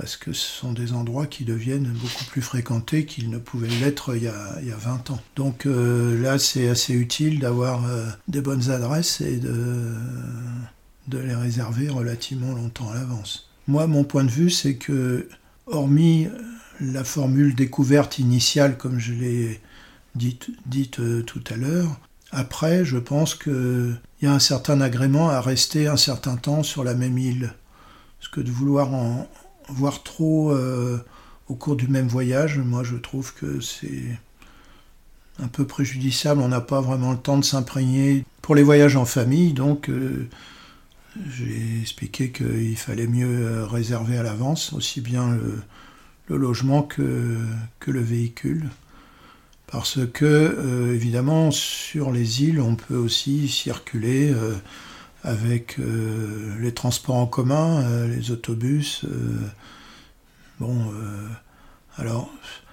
parce 0.00 0.16
que 0.16 0.32
ce 0.32 0.46
sont 0.46 0.72
des 0.72 0.94
endroits 0.94 1.26
qui 1.26 1.44
deviennent 1.44 1.92
beaucoup 1.92 2.24
plus 2.24 2.40
fréquentés 2.40 3.04
qu'ils 3.04 3.28
ne 3.28 3.36
pouvaient 3.36 3.68
l'être 3.68 4.16
il, 4.16 4.22
y 4.22 4.28
a 4.28 4.76
20 4.76 5.10
ans. 5.10 5.20
Donc 5.36 5.66
euh, 5.66 6.20
là, 6.22 6.38
c'est 6.38 6.70
assez 6.70 6.94
utile 6.94 7.38
d'avoir 7.38 7.84
euh, 7.84 8.06
des 8.26 8.40
bonnes 8.40 8.70
adresses 8.70 9.20
et 9.20 9.36
de, 9.36 9.94
les 11.12 11.34
réserver 11.34 11.90
relativement 11.90 12.54
longtemps 12.54 12.88
à 12.90 12.94
l'avance. 12.94 13.50
Moi, 13.68 13.86
mon 13.86 14.04
point 14.04 14.24
de 14.24 14.30
vue, 14.30 14.48
c'est 14.48 14.76
que, 14.76 15.28
hormis 15.66 16.28
la 16.80 17.04
formule 17.04 17.54
découverte 17.54 18.18
initiale, 18.18 18.78
comme 18.78 18.98
je 18.98 19.12
l'ai 19.12 19.60
dite, 20.14 20.48
euh, 20.98 21.22
tout 21.22 21.44
à 21.50 21.56
l'heure, 21.56 22.00
après, 22.32 22.84
je 22.84 22.96
pense 22.96 23.34
qu'il 23.34 23.98
y 24.22 24.26
a 24.26 24.32
un 24.32 24.38
certain 24.38 24.80
agrément 24.80 25.30
à 25.30 25.40
rester 25.40 25.88
un 25.88 25.96
certain 25.96 26.36
temps 26.36 26.62
sur 26.62 26.84
la 26.84 26.94
même 26.94 27.18
île. 27.18 27.54
Parce 28.18 28.28
que 28.28 28.40
de 28.40 28.50
vouloir 28.50 28.94
en, 28.94 29.28
voir 29.68 30.02
trop 30.02 30.52
euh, 30.52 30.98
au 31.48 31.54
cours 31.54 31.76
du 31.76 31.88
même 31.88 32.08
voyage, 32.08 32.58
moi 32.58 32.82
je 32.84 32.96
trouve 32.96 33.34
que 33.34 33.60
c'est 33.60 34.18
un 35.42 35.48
peu 35.48 35.66
préjudiciable. 35.66 36.40
On 36.40 36.48
n'a 36.48 36.60
pas 36.60 36.80
vraiment 36.80 37.12
le 37.12 37.18
temps 37.18 37.38
de 37.38 37.44
s'imprégner. 37.44 38.24
Pour 38.42 38.54
les 38.54 38.62
voyages 38.62 38.96
en 38.96 39.04
famille, 39.04 39.52
donc, 39.52 39.88
euh, 39.88 40.28
j'ai 41.28 41.80
expliqué 41.80 42.30
qu'il 42.30 42.76
fallait 42.76 43.06
mieux 43.06 43.46
euh, 43.46 43.66
réserver 43.66 44.18
à 44.18 44.22
l'avance 44.22 44.72
aussi 44.72 45.00
bien 45.00 45.36
le, 46.28 46.36
logement 46.36 46.82
que, 46.82 47.38
que, 47.80 47.90
le 47.90 48.00
véhicule. 48.00 48.68
Parce 49.70 49.98
que, 50.12 50.92
évidemment, 50.94 51.50
sur 51.50 52.10
les 52.10 52.42
îles, 52.42 52.60
on 52.60 52.74
peut 52.74 52.96
aussi 52.96 53.48
circuler 53.48 54.34
avec 55.22 55.78
euh, 55.78 56.58
les 56.60 56.72
transports 56.72 57.16
en 57.16 57.26
commun, 57.26 57.82
euh, 57.82 58.08
les 58.08 58.30
autobus. 58.30 59.04
Euh, 59.04 59.48
bon, 60.58 60.92
alors 61.96 62.30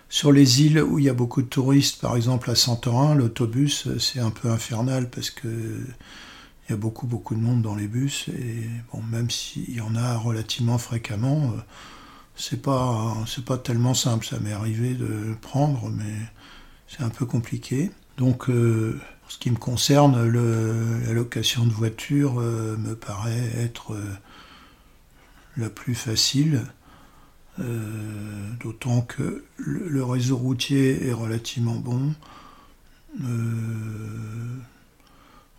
sur 0.10 0.32
les 0.32 0.62
îles 0.62 0.82
où 0.82 1.00
il 1.00 1.06
y 1.06 1.10
a 1.10 1.14
beaucoup 1.14 1.42
de 1.42 1.48
touristes, 1.48 2.02
par 2.02 2.16
exemple 2.16 2.50
à 2.50 2.56
Santorin, 2.56 3.16
l'autobus 3.16 3.88
c'est 4.00 4.20
un 4.20 4.30
peu 4.30 4.50
infernal 4.50 5.10
parce 5.10 5.30
que 5.30 5.48
il 5.48 6.72
y 6.72 6.74
a 6.74 6.78
beaucoup 6.78 7.08
beaucoup 7.08 7.36
de 7.36 7.40
monde 7.40 7.62
dans 7.62 7.76
les 7.76 7.88
bus 7.88 8.28
et 8.30 8.70
bon 8.92 9.02
même 9.04 9.30
s'il 9.30 9.74
y 9.74 9.82
en 9.82 9.96
a 9.96 10.18
relativement 10.18 10.78
fréquemment, 10.78 11.54
c'est 12.36 12.62
pas 12.62 13.16
c'est 13.28 13.46
pas 13.46 13.58
tellement 13.58 13.94
simple. 13.94 14.26
Ça 14.26 14.40
m'est 14.40 14.54
arrivé 14.54 14.94
de 14.94 15.36
prendre, 15.42 15.90
mais 15.90 16.14
c'est 16.88 17.04
un 17.04 17.10
peu 17.10 17.26
compliqué. 17.26 17.92
Donc 18.18 18.50
en 19.28 19.30
ce 19.30 19.40
qui 19.40 19.52
me 19.52 19.58
concerne, 19.58 20.26
la 20.26 21.12
location 21.12 21.66
de 21.66 21.74
voiture 21.74 22.40
euh, 22.40 22.78
me 22.78 22.96
paraît 22.96 23.52
être 23.58 23.94
euh, 23.94 24.14
la 25.58 25.70
plus 25.70 25.96
facile, 25.96 26.64
euh, 27.60 28.50
d'autant 28.62 29.02
que 29.02 29.44
le, 29.58 30.02
réseau 30.02 30.38
routier 30.38 31.08
est 31.08 31.12
relativement 31.12 31.76
bon. 31.76 32.14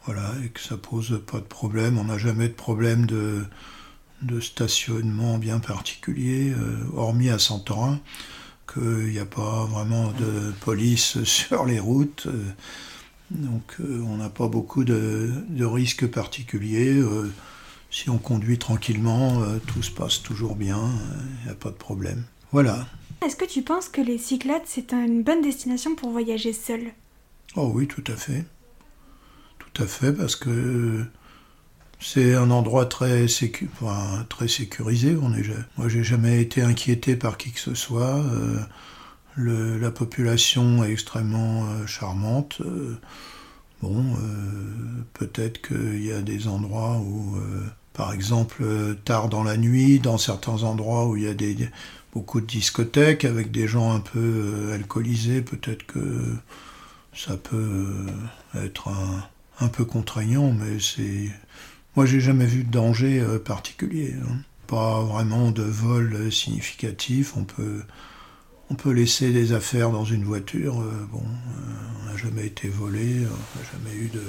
voilà, 0.07 0.33
et 0.43 0.49
que 0.49 0.61
ça 0.61 0.79
pose 0.79 1.21
pas 1.27 1.41
de 1.41 1.45
problème. 1.45 1.99
On 1.99 2.05
n'a 2.05 2.17
jamais 2.17 2.49
de 2.49 2.55
problème 2.55 3.05
de, 3.05 3.45
stationnement 4.41 5.37
bien 5.37 5.59
particulier, 5.59 6.55
hormis 6.95 7.29
à 7.29 7.39
Santorin, 7.39 8.01
qu'il 8.73 9.11
n'y 9.11 9.19
a 9.19 9.27
pas 9.27 9.65
vraiment 9.67 10.13
de 10.13 10.53
police 10.61 11.23
sur 11.25 11.65
les 11.65 11.81
routes. 11.81 12.29
Donc 13.31 13.77
euh, 13.81 14.03
on 14.07 14.17
n'a 14.17 14.31
pas 14.31 14.49
beaucoup 14.49 14.85
de, 14.85 15.31
risques 15.61 16.07
particuliers. 16.07 16.99
Euh, 16.99 17.31
si 17.91 18.11
on 18.11 18.19
conduit 18.19 18.59
tranquillement, 18.59 19.43
euh, 19.43 19.59
tout 19.67 19.83
se 19.83 19.91
passe 19.91 20.23
toujours 20.23 20.57
bien, 20.57 20.81
il 21.41 21.47
n'y 21.47 21.51
a 21.51 21.55
pas 21.55 21.71
de 21.71 21.77
problème. 21.77 22.25
Voilà. 22.53 22.87
Est-ce 23.25 23.37
que 23.37 23.45
tu 23.45 23.63
penses 23.63 23.89
que 23.89 24.01
les 24.01 24.19
Cyclades, 24.19 24.63
c'est 24.65 24.93
une 24.93 25.23
bonne 25.23 25.43
destination 25.43 25.95
pour 25.95 26.11
voyager 26.11 26.53
seul? 26.53 26.93
Oh 27.57 27.71
oui, 27.75 27.87
tout 27.87 28.05
à 28.07 28.17
fait. 28.17 28.45
Tout 29.59 29.83
à 29.83 29.87
fait, 29.87 30.13
parce 30.13 30.37
que 30.37 31.05
c'est 32.01 32.35
un 32.35 32.51
endroit 32.51 32.87
très, 32.87 33.27
très 34.29 34.49
sécurisé. 34.49 35.17
On 35.21 35.35
est, 35.35 35.45
moi, 35.77 35.89
j'ai 35.89 36.05
jamais 36.05 36.41
été 36.41 36.63
inquiété 36.63 37.17
par 37.17 37.37
qui 37.37 37.53
que 37.53 37.61
ce 37.61 37.75
soit 37.75 38.23
la 39.39 39.91
population 39.91 40.85
est 40.85 40.93
extrêmement 40.93 41.65
euh, 41.65 41.87
charmante. 41.87 42.61
Euh, 42.61 42.99
bon, 43.83 44.05
euh, 44.15 45.05
peut-être 45.15 45.63
qu'il 45.63 46.05
y 46.05 46.13
a 46.13 46.23
des 46.23 46.49
endroits 46.49 46.97
où, 46.97 47.39
par 47.93 48.13
exemple, 48.13 48.65
tard 49.05 49.29
dans 49.29 49.45
la 49.45 49.57
nuit, 49.57 50.01
dans 50.01 50.19
certains 50.19 50.63
endroits 50.63 51.07
où 51.07 51.17
il 51.17 51.25
y 51.25 51.29
a 51.29 51.35
des, 51.35 51.69
beaucoup 52.13 52.41
de 52.41 52.47
discothèques 52.47 53.25
avec 53.25 53.51
des 53.51 53.69
gens 53.69 53.93
un 53.93 54.01
peu 54.01 54.71
alcoolisés, 54.73 55.43
peut-être 55.43 55.87
que 55.87 56.35
ça 57.15 57.37
peut 57.37 58.07
être 58.55 58.89
un, 59.61 59.69
peu 59.69 59.85
contraignant, 59.85 60.53
mais 60.53 60.79
c'est. 60.81 61.31
Moi, 61.99 62.07
j'ai 62.07 62.21
jamais 62.21 62.47
vu 62.47 62.63
de 62.63 62.71
danger 62.71 63.21
particulier. 63.45 64.15
Hein. 64.23 64.37
Pas 64.69 65.03
vraiment 65.03 65.51
de 65.51 65.65
vol 65.65 66.31
significatif. 66.31 67.37
On 67.37 67.43
peut 67.43 67.83
on 68.71 68.77
peut 68.77 68.93
laisser 68.93 69.33
des 69.33 69.53
affaires 69.53 69.91
dans 69.91 70.05
une 70.05 70.23
voiture. 70.23 70.81
Euh, 70.81 71.09
bon, 71.11 71.25
euh, 71.25 71.73
on 72.01 72.09
n'a 72.09 72.17
jamais 72.17 72.47
été 72.47 72.69
volé, 72.69 73.27
on 73.27 73.59
n'a 73.59 73.67
jamais 73.73 73.97
eu 73.97 74.11
de 74.11 74.23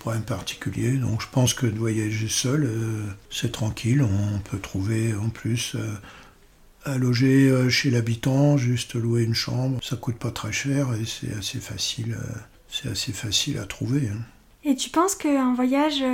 problème 0.00 0.24
particulier. 0.24 0.96
Donc 0.96 1.22
je 1.22 1.28
pense 1.30 1.54
que 1.54 1.66
de 1.66 1.78
voyager 1.78 2.26
seul, 2.28 2.64
euh, 2.64 3.04
c'est 3.30 3.52
tranquille. 3.52 4.02
On 4.02 4.40
peut 4.40 4.58
trouver 4.58 5.14
en 5.14 5.28
plus 5.28 5.76
à 6.84 6.98
loger 6.98 7.70
chez 7.70 7.92
l'habitant, 7.92 8.56
juste 8.56 8.96
louer 8.96 9.22
une 9.22 9.34
chambre. 9.34 9.78
Ça 9.84 9.94
coûte 9.94 10.18
pas 10.18 10.32
très 10.32 10.50
cher 10.50 10.88
et 10.94 11.04
c'est 11.04 11.32
assez 11.38 11.60
facile. 11.60 12.18
c'est 12.68 12.88
assez 12.88 13.12
facile 13.12 13.58
à 13.58 13.66
trouver. 13.66 14.10
Et 14.68 14.76
tu 14.76 14.90
penses 14.90 15.14
qu'un 15.14 15.54
voyage 15.54 16.04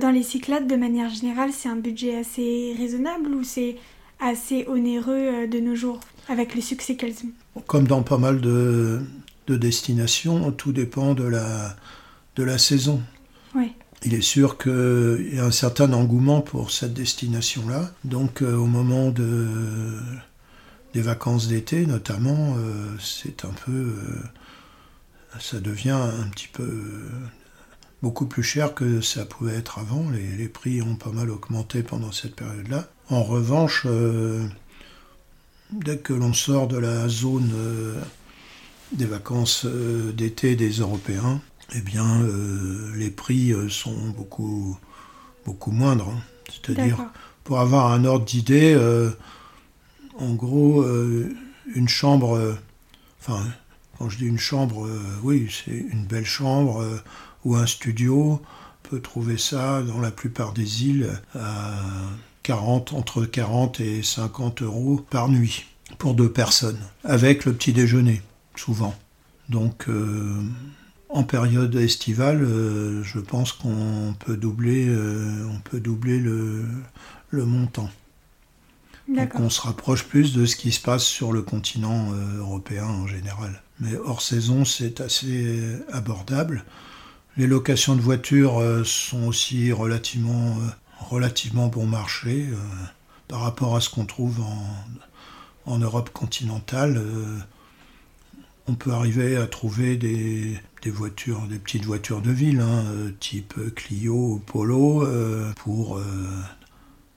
dans 0.00 0.10
les 0.10 0.22
Cyclades, 0.22 0.68
de 0.68 0.76
manière 0.76 1.10
générale, 1.10 1.50
c'est 1.52 1.68
un 1.68 1.74
budget 1.74 2.16
assez 2.16 2.72
raisonnable 2.78 3.34
ou 3.34 3.42
c'est 3.42 3.78
assez 4.20 4.64
onéreux 4.68 5.48
de 5.48 5.58
nos 5.58 5.74
jours 5.74 5.98
avec 6.28 6.54
le 6.54 6.60
succès 6.60 6.94
qu'elles 6.96 7.16
ont? 7.24 7.60
Comme 7.66 7.86
dans 7.86 8.02
pas 8.02 8.18
mal 8.18 8.40
de, 8.40 9.00
destinations, 9.48 10.52
tout 10.52 10.72
dépend 10.72 11.14
de 11.14 11.24
la, 11.24 11.74
de 12.36 12.44
la 12.44 12.56
saison. 12.56 13.02
Oui. 13.56 13.72
Il 14.04 14.14
est 14.14 14.22
sûr 14.22 14.56
qu'il 14.56 15.34
y 15.34 15.40
a 15.40 15.44
un 15.44 15.50
certain 15.50 15.92
engouement 15.92 16.40
pour 16.40 16.70
cette 16.70 16.94
destination-là. 16.94 17.90
Donc 18.04 18.42
euh, 18.42 18.54
au 18.54 18.66
moment 18.66 19.10
de, 19.10 19.98
des 20.94 21.02
vacances 21.02 21.48
d'été 21.48 21.84
notamment, 21.84 22.54
euh, 22.56 22.96
c'est 23.00 23.44
un 23.44 23.52
peu... 23.66 23.72
Euh, 23.72 24.22
ça 25.40 25.58
devient 25.58 25.90
un 25.90 26.28
petit 26.28 26.48
peu 26.48 26.68
beaucoup 28.02 28.26
plus 28.26 28.42
cher 28.42 28.74
que 28.74 29.00
ça 29.00 29.24
pouvait 29.24 29.56
être 29.56 29.78
avant. 29.78 30.08
Les, 30.10 30.36
les 30.36 30.48
prix 30.48 30.82
ont 30.82 30.96
pas 30.96 31.10
mal 31.10 31.30
augmenté 31.30 31.82
pendant 31.82 32.12
cette 32.12 32.36
période-là. 32.36 32.88
En 33.08 33.22
revanche, 33.22 33.86
dès 35.72 35.98
que 35.98 36.12
l'on 36.12 36.32
sort 36.32 36.68
de 36.68 36.78
la 36.78 37.08
zone 37.08 37.50
euh, 37.54 38.00
des 38.92 39.06
vacances 39.06 39.64
euh, 39.66 40.12
d'été 40.12 40.56
des 40.56 40.70
Européens, 40.70 41.40
eh 41.74 41.80
bien, 41.80 42.22
euh, 42.22 42.92
les 42.96 43.10
prix 43.10 43.52
sont 43.68 44.08
beaucoup, 44.16 44.76
beaucoup 45.44 45.70
moindres. 45.70 46.08
Hein. 46.08 46.20
C'est-à-dire, 46.48 46.98
pour 47.44 47.60
avoir 47.60 47.92
un 47.92 48.04
ordre 48.04 48.24
d'idée, 48.24 48.76
en 50.18 50.34
gros, 50.34 50.84
une 51.76 51.88
chambre, 51.88 52.56
enfin, 53.20 53.44
quand 53.96 54.08
je 54.08 54.18
dis 54.18 54.26
une 54.26 54.38
chambre, 54.38 54.90
oui, 55.22 55.48
c'est 55.48 55.76
une 55.76 56.06
belle 56.06 56.26
chambre 56.26 56.84
ou 57.44 57.56
un 57.56 57.66
studio 57.66 58.40
On 58.84 58.88
peut 58.88 59.00
trouver 59.00 59.38
ça 59.38 59.82
dans 59.82 60.00
la 60.00 60.10
plupart 60.10 60.52
des 60.52 60.84
îles 60.84 61.10
à 61.34 61.72
40, 62.42 62.94
entre 62.94 63.24
40 63.24 63.80
et 63.80 64.02
50 64.02 64.62
euros 64.62 65.04
par 65.10 65.28
nuit 65.28 65.66
pour 65.98 66.14
deux 66.14 66.30
personnes, 66.30 66.78
avec 67.04 67.44
le 67.44 67.52
petit 67.52 67.72
déjeuner, 67.72 68.22
souvent. 68.56 68.94
Donc, 69.48 69.88
euh, 69.88 70.42
en 71.08 71.24
période 71.24 71.74
estivale, 71.74 72.42
euh, 72.42 73.02
je 73.02 73.18
pense 73.18 73.52
qu'on 73.52 74.14
peut 74.18 74.36
doubler, 74.36 74.86
euh, 74.88 75.46
on 75.52 75.58
peut 75.58 75.80
doubler 75.80 76.18
le, 76.18 76.64
le 77.30 77.44
montant. 77.44 77.90
Donc 79.08 79.34
on 79.40 79.50
se 79.50 79.60
rapproche 79.60 80.04
plus 80.04 80.32
de 80.34 80.46
ce 80.46 80.54
qui 80.54 80.70
se 80.70 80.80
passe 80.80 81.02
sur 81.02 81.32
le 81.32 81.42
continent 81.42 82.12
européen 82.38 82.84
en 82.84 83.08
général. 83.08 83.60
Mais 83.80 83.96
hors 83.96 84.22
saison, 84.22 84.64
c'est 84.64 85.00
assez 85.00 85.60
abordable. 85.90 86.64
Les 87.36 87.46
locations 87.46 87.96
de 87.96 88.00
voitures 88.00 88.60
sont 88.84 89.24
aussi 89.24 89.72
relativement, 89.72 90.56
relativement 90.98 91.68
bon 91.68 91.86
marché 91.86 92.48
par 93.30 93.42
rapport 93.42 93.76
à 93.76 93.80
ce 93.80 93.88
qu'on 93.88 94.06
trouve 94.06 94.40
en, 95.64 95.78
Europe 95.78 96.10
continentale, 96.10 96.96
euh, 96.96 97.38
on 98.66 98.74
peut 98.74 98.90
arriver 98.90 99.36
à 99.36 99.46
trouver 99.46 99.96
des, 99.96 100.60
voitures, 100.86 101.42
des 101.42 101.60
petites 101.60 101.84
voitures 101.84 102.22
de 102.22 102.32
ville, 102.32 102.60
hein, 102.60 102.84
euh, 102.88 103.12
type 103.20 103.54
Clio 103.76 104.14
ou 104.14 104.38
Polo, 104.40 105.04
euh, 105.04 105.52
pour 105.54 106.00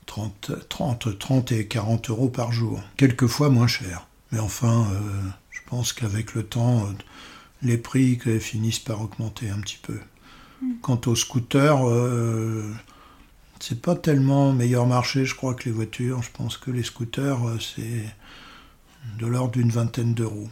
30, 0.06 0.52
30, 0.69 1.17
30 1.17 1.52
et 1.52 1.65
40 1.65 2.12
euros 2.12 2.30
par 2.30 2.52
jour. 2.52 2.80
Quelquefois 2.95 3.49
moins 3.49 3.67
cher. 3.67 4.08
Mais 4.32 4.39
enfin, 4.39 4.88
je 5.49 5.62
pense 5.65 5.93
qu'avec 5.93 6.36
le 6.36 6.43
temps, 6.43 6.88
les 7.63 7.78
prix 7.78 8.19
finissent 8.39 8.80
par 8.80 9.02
augmenter 9.02 9.49
un 9.49 9.60
petit 9.60 9.80
peu. 9.82 9.99
Hmm. 10.62 10.73
Quant 10.82 10.99
aux 11.08 11.15
scooters, 11.15 11.80
c'est 13.60 13.82
pas 13.82 13.95
tellement 13.95 14.52
meilleur 14.52 14.86
marché, 14.86 15.26
je 15.26 15.36
crois, 15.36 15.54
que 15.54 15.65
les 15.65 15.71
voitures. 15.71 16.21
Je 16.21 16.32
pense 16.32 16.58
que 16.58 16.71
les 16.71 16.84
scooters, 16.84 17.39
c'est 17.60 18.06
de 19.19 19.26
l'ordre 19.28 19.52
d'une 19.52 19.69
vingtaine 19.69 20.13
d'euros 20.13 20.49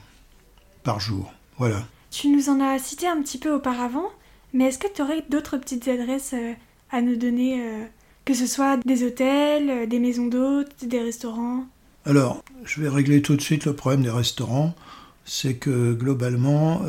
par 0.84 1.00
jour. 1.00 1.34
Voilà. 1.58 1.84
Tu 2.10 2.28
nous 2.30 2.50
en 2.50 2.60
as 2.60 2.80
cité 2.80 3.08
un 3.08 3.22
petit 3.22 3.38
peu 3.38 3.54
auparavant, 3.54 4.10
mais 4.54 4.66
est-ce 4.66 4.80
que 4.80 4.92
tu 4.94 5.02
aurais 5.02 5.24
d'autres 5.30 5.58
petites 5.58 5.88
adresses 5.88 6.34
euh, 6.34 6.54
à 6.92 7.02
nous 7.02 7.16
donner, 7.16 7.62
euh, 7.62 7.86
que 8.26 8.34
ce 8.34 8.46
soit 8.46 8.78
des 8.86 9.04
hôtels, 9.04 9.70
euh, 9.70 9.86
des 9.86 10.00
maisons 10.00 10.28
d'hôtes, 10.28 10.86
des 10.86 11.00
restaurants? 11.00 11.66
Alors, 12.06 12.44
je 12.66 12.82
vais 12.82 12.90
régler 12.90 13.22
tout 13.22 13.36
de 13.36 13.42
suite 13.42 13.66
le 13.66 13.74
problème 13.74 14.04
des 14.04 14.10
restaurants. 14.10 14.76
C'est 15.26 15.56
que 15.56 15.94
globalement, 15.94 16.82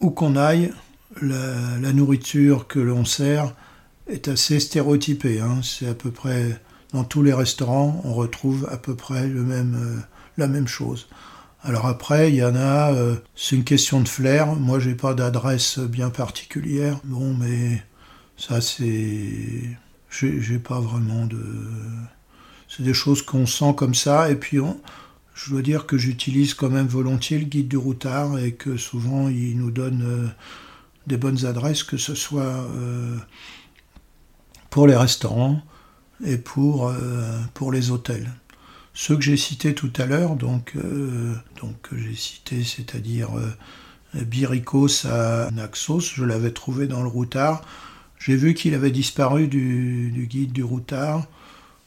où 0.00 0.10
qu'on 0.10 0.36
aille, 0.36 0.72
la, 1.20 1.92
nourriture 1.92 2.66
que 2.66 2.78
l'on 2.78 3.04
sert 3.04 3.52
est 4.06 4.28
assez 4.28 4.60
stéréotypée. 4.60 5.40
Hein. 5.40 5.60
C'est 5.62 5.88
à 5.88 5.94
peu 5.94 6.10
près 6.10 6.60
dans 6.92 7.04
tous 7.04 7.22
les 7.22 7.34
restaurants, 7.34 8.00
on 8.04 8.14
retrouve 8.14 8.68
à 8.70 8.76
peu 8.76 8.94
près 8.94 9.28
le 9.28 9.42
même 9.42 10.02
la 10.36 10.48
même 10.48 10.66
chose. 10.66 11.08
Alors 11.62 11.86
après, 11.86 12.30
il 12.30 12.36
y 12.36 12.44
en 12.44 12.56
a, 12.56 12.92
euh, 12.92 13.16
c'est 13.36 13.54
une 13.54 13.64
question 13.64 14.00
de 14.00 14.08
flair. 14.08 14.54
Moi, 14.56 14.80
j'ai 14.80 14.94
pas 14.94 15.14
d'adresse 15.14 15.78
bien 15.78 16.08
particulière. 16.08 16.98
Bon, 17.04 17.34
mais 17.34 17.82
ça, 18.36 18.60
c'est. 18.60 19.76
J'ai 20.10 20.58
pas 20.58 20.80
vraiment 20.80 21.26
de. 21.26 21.44
C'est 22.66 22.82
des 22.82 22.94
choses 22.94 23.22
qu'on 23.22 23.46
sent 23.46 23.74
comme 23.76 23.94
ça. 23.94 24.30
Et 24.30 24.36
puis, 24.36 24.58
je 25.34 25.50
dois 25.50 25.62
dire 25.62 25.86
que 25.86 25.96
j'utilise 25.96 26.54
quand 26.54 26.70
même 26.70 26.86
volontiers 26.86 27.38
le 27.38 27.44
guide 27.44 27.68
du 27.68 27.76
routard 27.76 28.38
et 28.38 28.52
que 28.52 28.76
souvent, 28.76 29.28
il 29.28 29.58
nous 29.58 29.70
donne 29.70 30.02
euh, 30.02 30.26
des 31.06 31.16
bonnes 31.16 31.46
adresses, 31.46 31.82
que 31.82 31.96
ce 31.96 32.14
soit 32.14 32.42
euh, 32.42 33.16
pour 34.68 34.86
les 34.86 34.96
restaurants 34.96 35.62
et 36.24 36.36
pour, 36.36 36.92
pour 37.54 37.72
les 37.72 37.90
hôtels. 37.90 38.30
Ceux 38.92 39.16
que 39.16 39.22
j'ai 39.22 39.36
cités 39.36 39.74
tout 39.74 39.92
à 39.96 40.06
l'heure, 40.06 40.36
donc, 40.36 40.72
euh, 40.76 41.34
c'est-à-dire 42.62 43.30
euh, 43.38 44.24
Biricos 44.24 45.06
à 45.06 45.50
Naxos, 45.52 46.00
je 46.00 46.24
l'avais 46.24 46.50
trouvé 46.50 46.86
dans 46.86 47.02
le 47.02 47.08
routard. 47.08 47.62
J'ai 48.18 48.36
vu 48.36 48.52
qu'il 48.52 48.74
avait 48.74 48.90
disparu 48.90 49.46
du, 49.48 50.26
guide 50.28 50.52
du 50.52 50.64
routard 50.64 51.26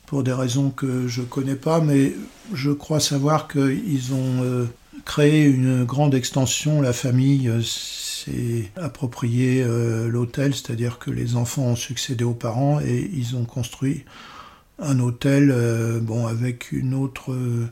pour 0.06 0.24
des 0.24 0.34
raisons 0.34 0.70
que 0.70 1.08
je 1.08 1.22
ne 1.22 1.26
connais 1.26 1.56
pas, 1.56 1.82
mais 1.82 2.14
je 2.54 2.72
crois 2.72 3.00
savoir 3.00 3.48
qu'ils 3.48 4.14
ont 4.14 4.44
euh, 4.44 4.66
créé 5.06 5.46
une 5.46 5.84
grande 5.84 6.14
extension. 6.14 6.82
La 6.82 6.94
famille 6.94 7.52
s'est 7.64 8.72
approprié 8.76 9.66
l'hôtel, 10.08 10.54
c'est-à-dire 10.54 11.00
que 11.00 11.12
les 11.12 11.36
enfants 11.36 11.64
ont 11.64 11.76
succédé 11.76 12.24
aux 12.24 12.34
parents 12.34 12.80
et 12.80 13.10
ils 13.14 13.36
ont 13.36 13.46
construit 13.46 14.06
un 14.80 15.00
hôtel 15.00 15.52
euh, 15.52 16.00
bon, 16.00 16.28
avec 16.28 16.72
une 16.72 16.94
autre, 16.94 17.32
euh, 17.32 17.70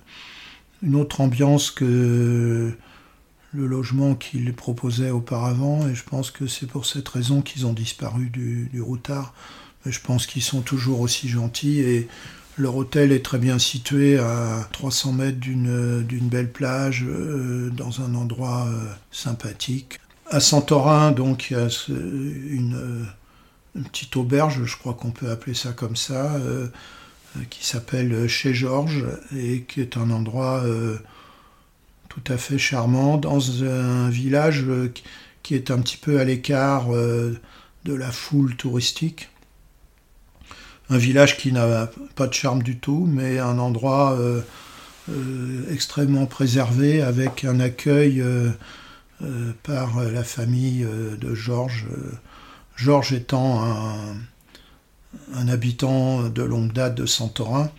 une 0.82 0.96
autre 0.96 1.22
ambiance 1.22 1.72
que 1.72 2.72
le 3.54 3.68
logement 3.68 4.16
qu'ils 4.16 4.54
proposaient 4.54 5.12
auparavant, 5.12 5.88
et 5.88 5.96
je 5.96 6.04
pense 6.04 6.32
que 6.32 6.48
c'est 6.48 6.68
pour 6.68 6.86
cette 6.86 7.08
raison 7.10 7.42
qu'ils 7.42 7.66
ont 7.66 7.74
disparu 7.74 8.30
du, 8.30 8.70
du 8.72 8.82
routard. 8.82 9.34
Je 9.86 10.00
pense 10.00 10.28
qu'ils 10.28 10.44
sont 10.44 10.62
toujours 10.62 11.02
aussi 11.02 11.28
gentils 11.28 11.80
et 11.80 12.08
leur 12.58 12.76
hôtel 12.76 13.12
est 13.12 13.26
très 13.26 13.40
bien 13.40 13.58
situé 13.58 14.20
à 14.20 14.68
300 14.74 15.14
mètres 15.14 15.40
d'une 15.40 16.30
belle 16.30 16.52
plage, 16.52 17.06
euh, 17.08 17.70
dans 17.72 18.02
un 18.02 18.14
endroit 18.14 18.68
sympathique. 19.12 20.00
À 20.34 20.40
Santorin, 20.40 21.12
donc, 21.12 21.52
il 21.52 21.58
y 21.58 21.60
a 21.60 21.68
une, 21.90 23.06
petite 23.74 24.16
auberge, 24.16 24.64
je 24.64 24.78
crois 24.78 24.94
qu'on 24.94 25.12
peut 25.12 25.30
appeler 25.30 25.54
ça 25.54 25.74
comme 25.74 25.98
ça, 25.98 26.36
euh, 26.36 26.68
euh, 27.36 27.42
qui 27.50 27.68
s'appelle 27.68 28.30
Chez 28.30 28.54
Georges 28.54 29.06
et 29.36 29.64
qui 29.64 29.82
est 29.82 29.98
un 29.98 30.10
endroit 30.10 30.64
euh, 30.64 30.98
tout 32.08 32.24
à 32.30 32.38
fait 32.38 32.58
charmant 32.58 33.18
dans 33.18 33.66
un 33.66 34.10
village 34.10 34.66
qui 35.44 35.54
est 35.54 35.70
un 35.70 35.82
petit 35.82 35.98
peu 35.98 36.18
à 36.22 36.24
l'écart 36.24 36.92
de 36.92 37.94
la 37.94 38.12
foule 38.12 38.56
touristique. 38.56 39.30
Un 40.92 40.98
village 40.98 41.38
qui 41.38 41.52
n'a 41.52 41.90
pas 42.16 42.28
de 42.28 42.34
charme 42.34 42.62
du 42.62 42.78
tout, 42.78 43.08
mais 43.10 43.40
un 43.40 43.58
endroit 43.58 44.16
extrêmement 45.72 46.28
préservé 46.28 47.02
avec 47.02 47.46
un 47.46 47.60
accueil 47.60 48.24
par 49.64 50.04
la 50.04 50.24
famille 50.24 50.86
de 51.20 51.34
Georges 51.34 51.88
Georges 52.82 53.14
étant 53.14 53.64
un, 55.34 55.48
habitant 55.48 56.30
de 56.30 56.42
longue 56.42 56.74
date 56.74 56.96
de 56.96 57.06
Santorin 57.06 57.70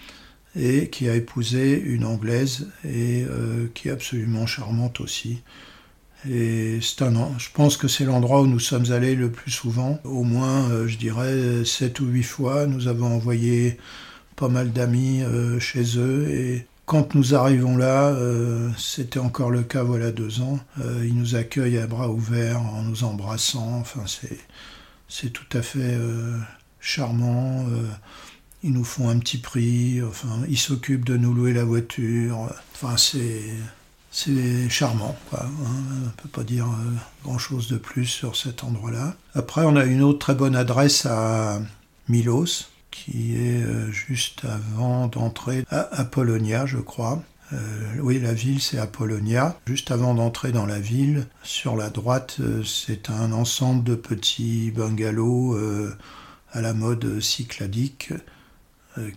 et 0.54 0.90
qui 0.90 1.08
a 1.08 1.16
épousé 1.16 1.80
une 1.80 2.04
Anglaise 2.04 2.68
et 2.84 3.24
euh, 3.28 3.66
qui 3.74 3.88
est 3.88 3.90
absolument 3.90 4.46
charmante 4.46 5.00
aussi. 5.00 5.42
Et 6.28 6.78
c'est 6.80 7.02
un, 7.02 7.12
je 7.38 7.48
pense 7.52 7.76
que 7.76 7.88
c'est 7.88 8.04
l'endroit 8.04 8.42
où 8.42 8.46
nous 8.46 8.60
sommes 8.60 8.92
allés 8.92 9.14
le 9.14 9.30
plus 9.30 9.50
souvent, 9.50 10.00
au 10.04 10.22
moins, 10.22 10.70
euh, 10.70 10.86
je 10.86 10.96
dirais, 10.96 11.64
sept 11.64 12.00
ou 12.00 12.06
huit 12.06 12.22
fois. 12.22 12.66
Nous 12.66 12.88
avons 12.88 13.06
envoyé 13.06 13.78
pas 14.36 14.48
mal 14.48 14.72
d'amis 14.72 15.22
euh, 15.22 15.58
chez 15.60 15.98
eux 15.98 16.28
et 16.30 16.66
quand 16.86 17.14
nous 17.14 17.34
arrivons 17.34 17.76
là, 17.76 18.14
c'était 18.76 19.20
encore 19.20 19.50
le 19.50 19.62
cas 19.62 19.82
voilà 19.82 20.10
deux 20.10 20.42
ans, 20.42 20.58
ils 21.02 21.14
nous 21.14 21.36
accueillent 21.36 21.78
à 21.78 21.86
bras 21.86 22.10
ouverts 22.10 22.60
en 22.60 22.82
nous 22.82 23.04
embrassant. 23.04 23.78
Enfin, 23.80 24.02
c'est 24.06 24.36
c'est 25.12 25.30
tout 25.30 25.58
à 25.58 25.60
fait 25.60 25.78
euh, 25.82 26.38
charmant. 26.80 27.66
Euh, 27.68 27.86
ils 28.62 28.72
nous 28.72 28.84
font 28.84 29.10
un 29.10 29.18
petit 29.18 29.36
prix, 29.36 30.00
enfin, 30.02 30.40
ils 30.48 30.58
s'occupent 30.58 31.04
de 31.04 31.18
nous 31.18 31.34
louer 31.34 31.52
la 31.52 31.64
voiture. 31.64 32.48
Enfin, 32.74 32.96
c'est, 32.96 33.42
c'est 34.12 34.68
charmant. 34.68 35.16
Hein. 35.32 35.46
On 35.64 36.04
ne 36.04 36.10
peut 36.16 36.28
pas 36.28 36.44
dire 36.44 36.66
euh, 36.66 36.92
grand-chose 37.24 37.68
de 37.68 37.78
plus 37.78 38.06
sur 38.06 38.36
cet 38.36 38.62
endroit-là. 38.62 39.14
Après, 39.34 39.62
on 39.64 39.74
a 39.74 39.84
une 39.84 40.02
autre 40.02 40.20
très 40.20 40.34
bonne 40.34 40.54
adresse 40.54 41.06
à 41.06 41.60
Milos, 42.08 42.68
qui 42.92 43.36
est 43.36 43.64
juste 43.90 44.44
avant 44.44 45.08
d'entrer 45.08 45.64
à 45.70 45.80
Apollonia, 45.98 46.66
je 46.66 46.78
crois. 46.78 47.22
Euh, 47.52 47.98
oui, 48.00 48.18
la 48.18 48.32
ville, 48.32 48.60
c'est 48.60 48.78
Apollonia. 48.78 49.58
Juste 49.66 49.90
avant 49.90 50.14
d'entrer 50.14 50.52
dans 50.52 50.66
la 50.66 50.80
ville, 50.80 51.26
sur 51.42 51.76
la 51.76 51.90
droite, 51.90 52.36
euh, 52.40 52.62
c'est 52.64 53.10
un 53.10 53.32
ensemble 53.32 53.84
de 53.84 53.94
petits 53.94 54.70
bungalows 54.70 55.54
euh, 55.54 55.94
à 56.52 56.60
la 56.60 56.72
mode 56.72 57.20
cycladique 57.20 58.12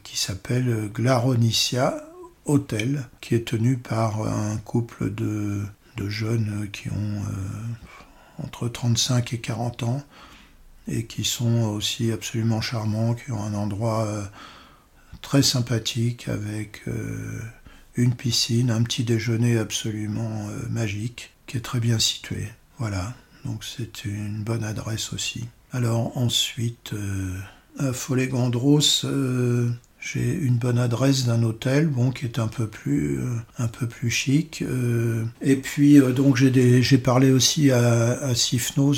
qui 0.03 0.17
s'appelle 0.17 0.89
Glaronicia 0.93 1.97
Hotel, 2.45 3.07
qui 3.21 3.35
est 3.35 3.47
tenu 3.47 3.77
par 3.77 4.21
un 4.27 4.57
couple 4.57 5.13
de, 5.13 5.63
jeunes 6.07 6.69
qui 6.71 6.89
ont 6.89 7.23
entre 8.43 8.67
35 8.67 9.33
et 9.33 9.39
40 9.39 9.83
ans 9.83 10.03
et 10.87 11.05
qui 11.05 11.23
sont 11.23 11.63
aussi 11.63 12.11
absolument 12.11 12.61
charmants, 12.61 13.15
qui 13.15 13.31
ont 13.31 13.41
un 13.41 13.53
endroit 13.53 14.07
très 15.21 15.41
sympathique 15.41 16.27
avec 16.27 16.83
une 17.95 18.13
piscine, 18.13 18.71
un 18.71 18.83
petit 18.83 19.03
déjeuner 19.03 19.57
absolument 19.57 20.47
euh, 20.49 20.67
magique 20.69 21.31
qui 21.47 21.57
est 21.57 21.61
très 21.61 21.79
bien 21.79 21.99
situé. 21.99 22.49
Voilà, 22.77 23.13
donc 23.45 23.63
c'est 23.63 24.05
une 24.05 24.43
bonne 24.43 24.63
adresse 24.63 25.13
aussi. 25.13 25.45
Alors 25.71 26.17
ensuite, 26.17 26.93
à 27.79 27.93
Follet-Gandros, 27.93 29.05
j'ai 30.05 30.33
une 30.33 30.57
bonne 30.57 30.77
adresse 30.77 31.25
d'un 31.25 31.41
hôtel, 31.41 31.87
bon, 31.87 32.11
qui 32.11 32.25
est 32.25 32.37
un 32.37 32.47
peu 32.47 32.67
plus, 32.67 33.19
un 33.57 33.67
peu 33.67 33.87
plus 33.87 34.11
chic. 34.11 34.63
et 35.41 35.55
puis, 35.55 35.99
donc, 36.13 36.35
j'ai 36.35 36.97
parlé 36.99 37.31
aussi 37.31 37.71
à, 37.71 38.11
à 38.11 38.35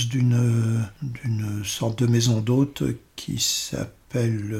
d'une 0.09 1.61
sorte 1.63 2.03
de 2.03 2.07
maison 2.07 2.41
d'hôte 2.41 2.83
qui 3.15 3.39
s'appelle 3.39 4.53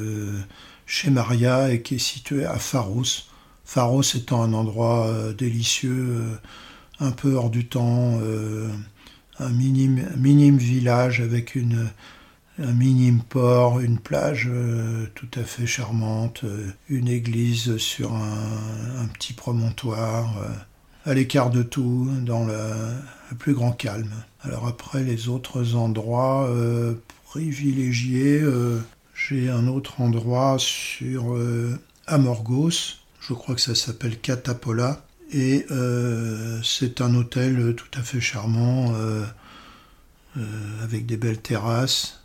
Chez 0.86 1.10
Maria 1.10 1.70
et 1.70 1.82
qui 1.82 1.96
est 1.96 1.98
située 1.98 2.46
à 2.46 2.58
Pharos. 2.58 3.26
Pharos 3.66 4.02
étant 4.14 4.42
un 4.42 4.54
endroit 4.54 5.12
délicieux, 5.36 6.22
un 6.98 7.10
peu 7.10 7.34
hors 7.34 7.50
du 7.50 7.66
temps, 7.66 8.20
un 9.38 9.50
minime 9.50 10.56
village 10.56 11.20
avec 11.20 11.54
une, 11.54 11.90
un 12.58 12.72
minime 12.72 13.22
port, 13.22 13.80
une 13.80 13.98
plage 13.98 14.48
euh, 14.50 15.06
tout 15.14 15.28
à 15.34 15.44
fait 15.44 15.66
charmante, 15.66 16.42
euh, 16.44 16.70
une 16.88 17.08
église 17.08 17.76
sur 17.76 18.12
un, 18.12 19.06
petit 19.14 19.32
promontoire, 19.32 20.38
euh, 20.38 21.10
à 21.10 21.14
l'écart 21.14 21.50
de 21.50 21.62
tout, 21.62 22.08
dans 22.22 22.44
le 22.44 23.34
plus 23.38 23.54
grand 23.54 23.72
calme. 23.72 24.12
Alors 24.42 24.66
après 24.66 25.02
les 25.02 25.28
autres 25.28 25.74
endroits 25.74 26.50
privilégiés, 27.24 28.42
j'ai 29.14 29.48
un 29.48 29.68
autre 29.68 30.02
endroit 30.02 30.56
sur 30.58 31.34
Amorgos, 32.06 32.98
je 33.20 33.32
crois 33.32 33.54
que 33.54 33.60
ça 33.60 33.74
s'appelle 33.74 34.18
Catapola, 34.18 35.06
et 35.32 35.64
c'est 36.62 37.00
un 37.00 37.14
hôtel 37.14 37.74
tout 37.74 37.98
à 37.98 38.02
fait 38.02 38.20
charmant, 38.20 38.92
avec 40.82 41.06
des 41.06 41.16
belles 41.16 41.40
terrasses, 41.40 42.17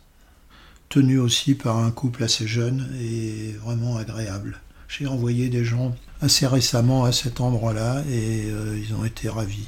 tenu 0.94 1.18
aussi 1.18 1.56
par 1.56 1.78
un 1.78 1.90
couple 1.90 2.22
assez 2.22 2.46
jeune 2.46 2.88
et 3.00 3.50
vraiment 3.64 3.96
agréable. 3.96 4.60
J'ai 4.86 5.08
envoyé 5.08 5.48
des 5.48 5.64
gens 5.64 5.92
assez 6.20 6.46
récemment 6.46 7.02
à 7.02 7.10
cet 7.10 7.40
endroit-là 7.40 8.04
et 8.08 8.44
euh, 8.44 8.78
ils 8.78 8.94
ont 8.94 9.04
été 9.04 9.28
ravis. 9.28 9.66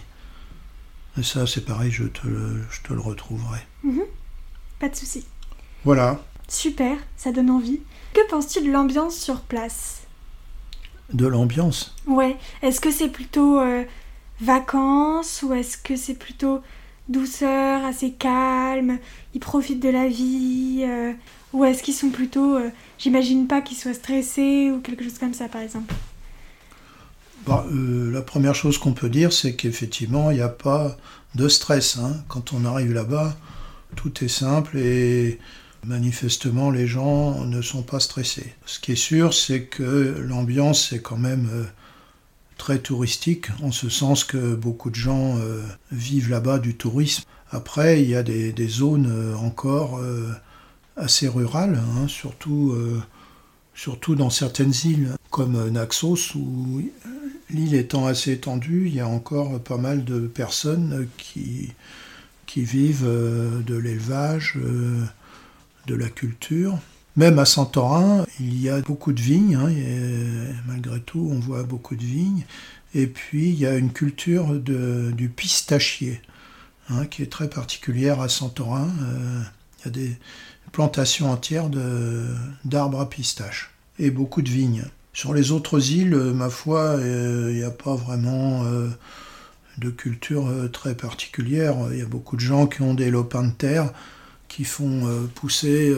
Et 1.19 1.25
ça, 1.25 1.45
c'est 1.45 1.65
pareil, 1.65 1.91
je 1.91 2.05
te 2.05 2.29
le, 2.29 2.63
je 2.71 2.81
te 2.83 2.93
le 2.93 3.01
retrouverai. 3.01 3.59
Mhm. 3.83 4.03
Pas 4.79 4.89
de 4.89 4.95
souci. 4.95 5.25
Voilà. 5.85 6.23
Super, 6.47 6.97
ça 7.17 7.33
donne 7.33 7.51
envie. 7.51 7.81
Que 8.15 8.25
penses-tu 8.31 8.63
de 8.63 8.71
l'ambiance 8.71 9.17
sur 9.17 9.41
place? 9.41 10.03
De 11.13 11.27
l'ambiance? 11.27 11.97
Ouais. 12.07 12.37
Est-ce 12.63 12.81
que 12.81 12.93
c'est 12.93 13.09
plutôt 13.09 13.59
euh, 13.59 13.83
vacances 14.41 15.43
ou 15.43 15.53
est-ce 15.55 15.77
que 15.77 15.97
c'est 15.97 16.15
plutôt 16.15 16.61
douceur, 17.09 17.85
assez 17.85 18.13
calme, 18.13 18.99
ils 19.35 19.41
profitent 19.41 19.83
de 19.83 19.89
la 19.89 20.09
vie 20.09 20.85
euh, 20.87 21.13
Ou 21.53 21.65
est-ce 21.65 21.83
qu'ils 21.83 21.95
sont 21.95 22.11
plutôt, 22.11 22.57
euh, 22.57 22.71
j'imagine 22.99 23.47
pas 23.47 23.61
qu'ils 23.61 23.77
soient 23.77 23.95
stressés 23.95 24.71
ou 24.71 24.81
quelque 24.81 25.05
chose 25.05 25.19
comme 25.19 25.35
ça 25.35 25.49
par 25.49 25.61
exemple 25.61 25.95
bah, 27.47 27.65
euh, 27.73 28.13
La 28.13 28.23
première 28.23 28.55
chose 28.55 28.79
qu'on 28.79 28.93
peut 28.93 29.09
dire, 29.09 29.33
c'est 29.33 29.55
qu'effectivement, 29.55 30.31
il 30.31 30.37
n'y 30.37 30.43
a 30.43 30.49
pas 30.49 30.97
de 31.35 31.49
stress. 31.49 31.99
Hein. 31.99 32.17
Quand 32.29 32.53
on 32.53 32.65
arrive 32.65 32.93
là-bas, 32.93 33.37
tout 33.95 34.25
est 34.25 34.29
simple 34.29 34.77
et 34.79 35.39
manifestement, 35.85 36.71
les 36.71 36.89
gens 36.89 37.45
ne 37.45 37.63
sont 37.63 37.83
pas 37.83 38.01
stressés. 38.01 38.53
Ce 38.65 38.81
qui 38.81 38.93
est 38.93 38.97
sûr, 38.97 39.33
c'est 39.33 39.63
que 39.63 40.17
l'ambiance 40.27 40.93
est 40.93 41.01
quand 41.01 41.19
même 41.19 41.49
très 42.57 42.79
touristique, 42.79 43.49
en 43.63 43.71
ce 43.71 43.89
sens 43.89 44.25
que 44.25 44.55
beaucoup 44.55 44.91
de 44.91 44.95
gens 44.95 45.39
euh, 45.39 45.63
vivent 45.93 46.31
là-bas 46.31 46.59
du 46.59 46.75
tourisme. 46.75 47.25
Après, 47.51 48.03
il 48.03 48.09
y 48.09 48.17
a 48.17 48.23
des, 48.23 48.69
zones 48.69 49.11
euh, 49.11 49.37
encore 49.37 49.99
euh, 49.99 50.33
assez 50.97 51.29
rurales, 51.29 51.81
hein, 51.97 52.09
surtout, 52.09 52.75
surtout 53.75 54.15
dans 54.15 54.31
certaines 54.31 54.73
îles, 54.85 55.11
comme 55.31 55.69
Naxos, 55.69 56.35
où 56.35 56.83
l'île 57.51 57.75
étant 57.75 58.07
assez 58.07 58.33
étendue, 58.33 58.87
il 58.87 58.95
y 58.95 59.01
a 59.01 59.07
encore 59.07 59.61
pas 59.61 59.77
mal 59.77 60.05
de 60.05 60.21
personnes 60.21 61.07
qui, 61.19 61.73
qui 62.47 62.63
vivent 62.63 63.05
de 63.05 63.77
l'élevage, 63.77 64.59
de 65.87 65.95
la 65.95 66.09
culture. 66.09 66.79
Même 67.17 67.39
à 67.39 67.47
Santorin, 67.47 68.27
il 68.41 68.61
y 68.61 68.69
a 68.69 68.81
beaucoup 68.83 69.15
de 69.15 69.21
vignes, 69.21 69.57
hein, 69.57 69.71
malgré 70.67 71.01
tout, 71.01 71.31
on 71.33 71.39
voit 71.39 71.63
beaucoup 71.63 71.97
de 71.97 72.05
vignes. 72.05 72.45
Et 72.95 73.07
puis, 73.07 73.49
il 73.49 73.59
y 73.59 73.67
a 73.67 73.75
une 73.75 73.91
culture 73.91 74.55
du 74.55 75.29
pistachier, 75.29 76.21
hein, 76.91 77.07
qui 77.07 77.23
est 77.23 77.33
très 77.33 77.49
particulière 77.49 78.21
à 78.21 78.29
Santorin. 78.29 78.91
Euh, 79.03 79.43
il 79.79 79.85
y 79.85 79.89
a 79.89 79.91
des 79.91 80.17
plantations 80.73 81.31
entières 81.31 81.71
d'arbres 82.65 83.01
à 83.01 83.09
pistache 83.09 83.71
et 83.99 84.11
beaucoup 84.11 84.43
de 84.43 84.51
vignes. 84.51 84.85
Sur 85.15 85.33
les 85.33 85.53
autres 85.53 85.93
îles, 85.93 86.17
ma 86.17 86.51
foi, 86.51 86.81
euh, 86.81 87.49
il 87.51 87.57
n'y 87.57 87.65
a 87.65 87.71
pas 87.71 87.95
vraiment 87.95 88.65
euh, 88.65 88.89
de 89.79 89.89
culture 89.89 90.51
très 90.71 90.95
particulière. 90.95 91.77
Il 91.93 91.99
y 91.99 92.03
a 92.03 92.07
beaucoup 92.07 92.37
de 92.37 92.43
gens 92.43 92.67
qui 92.67 92.83
ont 92.83 92.93
des 92.93 93.11
lopins 93.11 93.45
de 93.45 93.53
terre 93.53 93.91
qui 94.49 94.65
font 94.65 95.29
pousser 95.35 95.95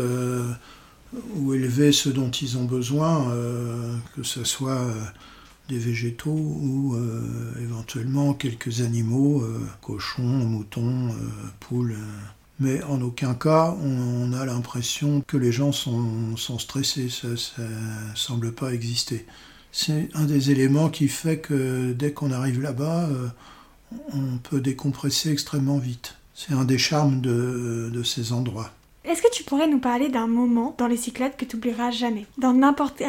ou 1.37 1.55
élever 1.55 1.93
ce 1.93 2.09
dont 2.09 2.31
ils 2.31 2.59
ont 2.59 2.65
besoin, 2.65 3.31
euh, 3.31 3.97
que 4.15 4.23
ce 4.23 4.45
soit 4.45 4.79
euh, 4.79 4.93
des 5.69 5.79
végétaux 5.79 6.31
ou 6.31 6.95
euh, 6.95 7.53
éventuellement 7.63 8.35
quelques 8.35 8.81
animaux, 8.81 9.45
cochons, 9.83 10.23
moutons, 10.23 11.15
poules. 11.61 11.97
Mais 12.61 12.83
en 12.83 13.01
aucun 13.03 13.35
cas, 13.35 13.77
on, 13.83 14.33
a 14.33 14.45
l'impression 14.45 15.23
que 15.27 15.37
les 15.37 15.53
gens 15.53 15.71
sont, 15.73 16.37
stressés. 16.59 17.09
Ça 17.09 17.29
ne 17.29 18.17
semble 18.17 18.53
pas 18.53 18.73
exister. 18.73 19.27
C'est 19.71 20.09
un 20.15 20.25
des 20.25 20.51
éléments 20.51 20.89
qui 20.89 21.09
fait 21.09 21.39
que 21.39 21.93
dès 21.93 22.13
qu'on 22.13 22.33
arrive 22.33 22.61
là-bas, 22.61 23.09
on 24.13 24.39
peut 24.39 24.61
décompresser 24.61 25.31
extrêmement 25.31 25.79
vite. 25.79 26.17
C'est 26.35 26.53
un 26.53 26.65
des 26.65 26.79
charmes 26.79 27.21
de 27.21 28.03
ces 28.03 28.33
endroits. 28.33 28.73
Est-ce 29.05 29.22
que 29.22 29.30
tu 29.32 29.44
pourrais 29.44 29.68
nous 29.68 29.78
parler 29.78 30.09
d'un 30.09 30.26
moment 30.26 30.74
dans 30.76 30.86
les 30.86 30.96
Cyclades 30.96 31.36
que 31.36 31.44
tu 31.44 31.57
oublieras 31.57 31.90
jamais? 31.90 32.26
Dans 32.36 32.53
n'importe, 32.53 33.03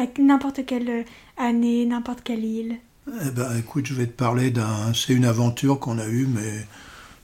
quelle 0.66 0.88
euh, 0.88 1.02
année, 1.36 1.84
n'importe 1.84 2.20
quelle 2.22 2.44
île? 2.44 2.76
Eh 3.08 3.30
ben 3.30 3.56
écoute, 3.58 3.86
je 3.86 3.94
vais 3.94 4.06
te 4.06 4.12
parler 4.12 4.50
d'un... 4.50 4.94
C'est 4.94 5.12
une 5.12 5.24
aventure 5.24 5.78
qu'on 5.78 5.98
a 5.98 6.06
eue, 6.06 6.26
mais 6.26 6.66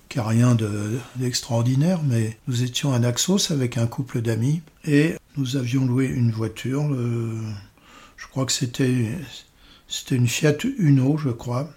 qui 0.08 0.18
n'a 0.18 0.24
rien 0.24 0.56
d'extraordinaire. 1.16 2.00
mais 2.04 2.36
nous 2.48 2.62
étions 2.62 2.92
à 2.92 2.98
Naxos 2.98 3.50
avec 3.50 3.76
un 3.78 3.86
couple 3.86 4.20
d'amis 4.20 4.62
et 4.84 5.14
nous 5.36 5.56
avions 5.56 5.84
loué 5.84 6.06
une 6.06 6.30
voiture. 6.30 6.84
je 8.16 8.26
crois 8.28 8.46
que 8.46 8.52
c'était, 8.52 9.10
c'était 9.88 10.16
une 10.16 10.28
Fiat 10.28 10.56
Uno, 10.78 11.16
je 11.16 11.30
crois. 11.30 11.68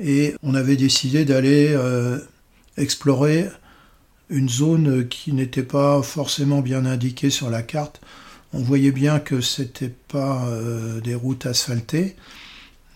Et 0.00 0.34
on 0.42 0.54
avait 0.54 0.76
décidé 0.76 1.24
d'aller 1.24 1.68
euh, 1.70 2.18
explorer 2.76 3.48
une 4.28 4.48
zone 4.48 5.08
qui 5.08 5.32
n'était 5.32 5.62
pas 5.62 6.02
forcément 6.02 6.60
bien 6.60 6.84
indiquée 6.84 7.30
sur 7.30 7.50
la 7.50 7.62
carte. 7.62 8.00
On 8.52 8.60
voyait 8.60 8.92
bien 8.92 9.18
que 9.18 9.40
c'était 9.40 9.92
pas 10.08 10.46
euh, 10.46 11.00
des 11.00 11.14
routes 11.14 11.46
asphaltées. 11.46 12.16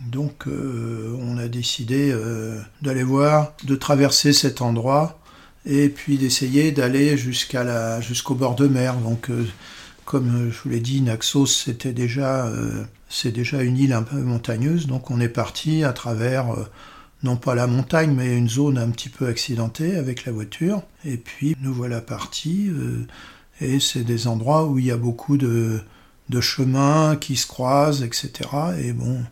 Donc 0.00 0.46
euh, 0.46 1.14
on 1.20 1.36
a 1.36 1.48
décidé 1.48 2.10
euh, 2.10 2.58
d'aller 2.82 3.02
voir, 3.02 3.52
de 3.64 3.76
traverser 3.76 4.32
cet 4.32 4.62
endroit 4.62 5.20
et 5.66 5.90
puis 5.90 6.16
d'essayer 6.16 6.72
d'aller 6.72 7.18
jusqu'à 7.18 7.64
la, 7.64 8.00
jusqu'au 8.00 8.34
bord 8.34 8.54
de 8.54 8.66
mer. 8.66 8.96
Donc 8.96 9.28
comme 10.06 10.50
je 10.50 10.58
vous 10.62 10.70
l'ai 10.70 10.80
dit, 10.80 11.02
Naxos 11.02 11.46
c'était 11.46 11.92
déjà, 11.92 12.50
c'est 13.10 13.30
déjà 13.30 13.62
une 13.62 13.76
île 13.76 13.92
un 13.92 14.02
peu 14.02 14.16
montagneuse. 14.16 14.86
Donc 14.86 15.10
on 15.10 15.20
est 15.20 15.28
parti 15.28 15.84
à 15.84 15.92
travers 15.92 16.46
non 17.22 17.36
pas 17.36 17.54
la 17.54 17.66
montagne, 17.66 18.12
mais 18.14 18.36
une 18.36 18.48
zone 18.48 18.78
un 18.78 18.90
petit 18.90 19.08
peu 19.08 19.26
accidentée 19.26 19.96
avec 19.96 20.24
la 20.24 20.32
voiture. 20.32 20.82
Et 21.04 21.16
puis 21.16 21.56
nous 21.60 21.74
voilà 21.74 22.00
partis, 22.00 22.68
euh, 22.68 23.06
et 23.60 23.80
c'est 23.80 24.04
des 24.04 24.26
endroits 24.26 24.66
où 24.66 24.78
il 24.78 24.86
y 24.86 24.90
a 24.90 24.96
beaucoup 24.96 25.36
de, 25.36 25.80
de 26.28 26.40
chemins 26.40 27.16
qui 27.16 27.36
se 27.36 27.46
croisent, 27.46 28.02
etc. 28.02 28.30
Et 28.78 28.92
bon, 28.92 29.22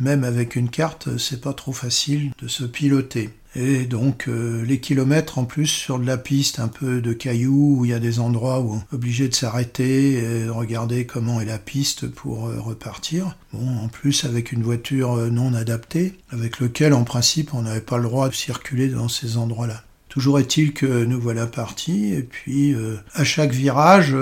même 0.00 0.24
avec 0.24 0.56
une 0.56 0.70
carte, 0.70 1.16
c'est 1.18 1.40
pas 1.40 1.52
trop 1.52 1.72
facile 1.72 2.32
de 2.40 2.48
se 2.48 2.64
piloter. 2.64 3.30
Et 3.56 3.84
donc 3.84 4.28
euh, 4.28 4.64
les 4.64 4.80
kilomètres 4.80 5.38
en 5.38 5.44
plus 5.44 5.66
sur 5.66 5.98
de 5.98 6.06
la 6.06 6.16
piste, 6.16 6.58
un 6.58 6.68
peu 6.68 7.00
de 7.00 7.12
cailloux, 7.12 7.76
où 7.78 7.84
il 7.84 7.92
y 7.92 7.94
a 7.94 8.00
des 8.00 8.18
endroits 8.18 8.60
où 8.60 8.72
on 8.74 8.78
est 8.78 8.94
obligé 8.94 9.28
de 9.28 9.34
s'arrêter 9.34 10.14
et 10.14 10.44
de 10.44 10.50
regarder 10.50 11.06
comment 11.06 11.40
est 11.40 11.44
la 11.44 11.58
piste 11.58 12.08
pour 12.08 12.48
euh, 12.48 12.60
repartir. 12.60 13.36
Bon, 13.52 13.84
en 13.84 13.88
plus 13.88 14.24
avec 14.24 14.50
une 14.50 14.62
voiture 14.62 15.14
euh, 15.14 15.30
non 15.30 15.54
adaptée, 15.54 16.18
avec 16.30 16.58
lequel 16.58 16.92
en 16.94 17.04
principe 17.04 17.54
on 17.54 17.62
n'avait 17.62 17.80
pas 17.80 17.98
le 17.98 18.04
droit 18.04 18.28
de 18.28 18.34
circuler 18.34 18.88
dans 18.88 19.08
ces 19.08 19.36
endroits-là. 19.36 19.82
Toujours 20.08 20.38
est-il 20.38 20.72
que 20.72 21.04
nous 21.04 21.20
voilà 21.20 21.46
partis, 21.46 22.12
et 22.14 22.22
puis 22.22 22.76
à 23.14 23.24
chaque 23.24 23.50
virage, 23.50 24.14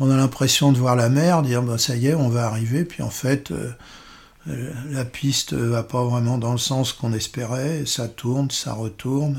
on 0.00 0.10
a 0.10 0.16
l'impression 0.16 0.72
de 0.72 0.78
voir 0.78 0.96
la 0.96 1.08
mer, 1.08 1.42
dire 1.42 1.62
bah, 1.62 1.78
ça 1.78 1.96
y 1.96 2.06
est, 2.06 2.14
on 2.14 2.28
va 2.28 2.46
arriver, 2.46 2.84
puis 2.84 3.02
en 3.02 3.10
fait 3.10 3.50
euh, 3.50 3.70
la 4.90 5.04
piste 5.04 5.52
va 5.52 5.82
pas 5.82 6.04
vraiment 6.04 6.38
dans 6.38 6.52
le 6.52 6.58
sens 6.58 6.92
qu'on 6.92 7.12
espérait, 7.12 7.84
ça 7.86 8.08
tourne, 8.08 8.50
ça 8.50 8.72
retourne, 8.72 9.38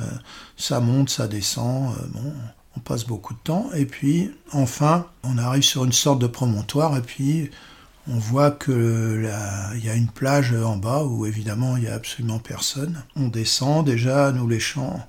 ça 0.58 0.80
monte, 0.80 1.10
ça 1.10 1.28
descend. 1.28 1.94
Euh, 1.94 2.06
bon, 2.14 2.34
on 2.78 2.80
passe 2.80 3.06
beaucoup 3.06 3.34
de 3.34 3.40
temps. 3.40 3.70
Et 3.76 3.86
puis, 3.86 4.32
enfin, 4.52 5.08
on 5.24 5.38
arrive 5.38 5.64
sur 5.64 5.86
une 5.86 5.92
sorte 5.92 6.20
de 6.20 6.28
promontoire. 6.28 6.98
Et 6.98 7.02
puis, 7.02 7.50
on 8.08 8.18
voit 8.18 8.52
qu'il 8.52 9.30
y 9.84 9.90
a 9.90 9.96
une 9.96 10.08
plage 10.08 10.54
en 10.54 10.78
bas 10.78 11.04
où, 11.04 11.26
évidemment, 11.26 11.78
il 11.78 11.84
n'y 11.84 11.90
a 11.90 11.96
absolument 11.96 12.40
personne. 12.40 13.04
On 13.16 13.28
descend 13.28 13.86
déjà, 13.86 14.32
nous 14.32 14.48
léchant 14.48 15.06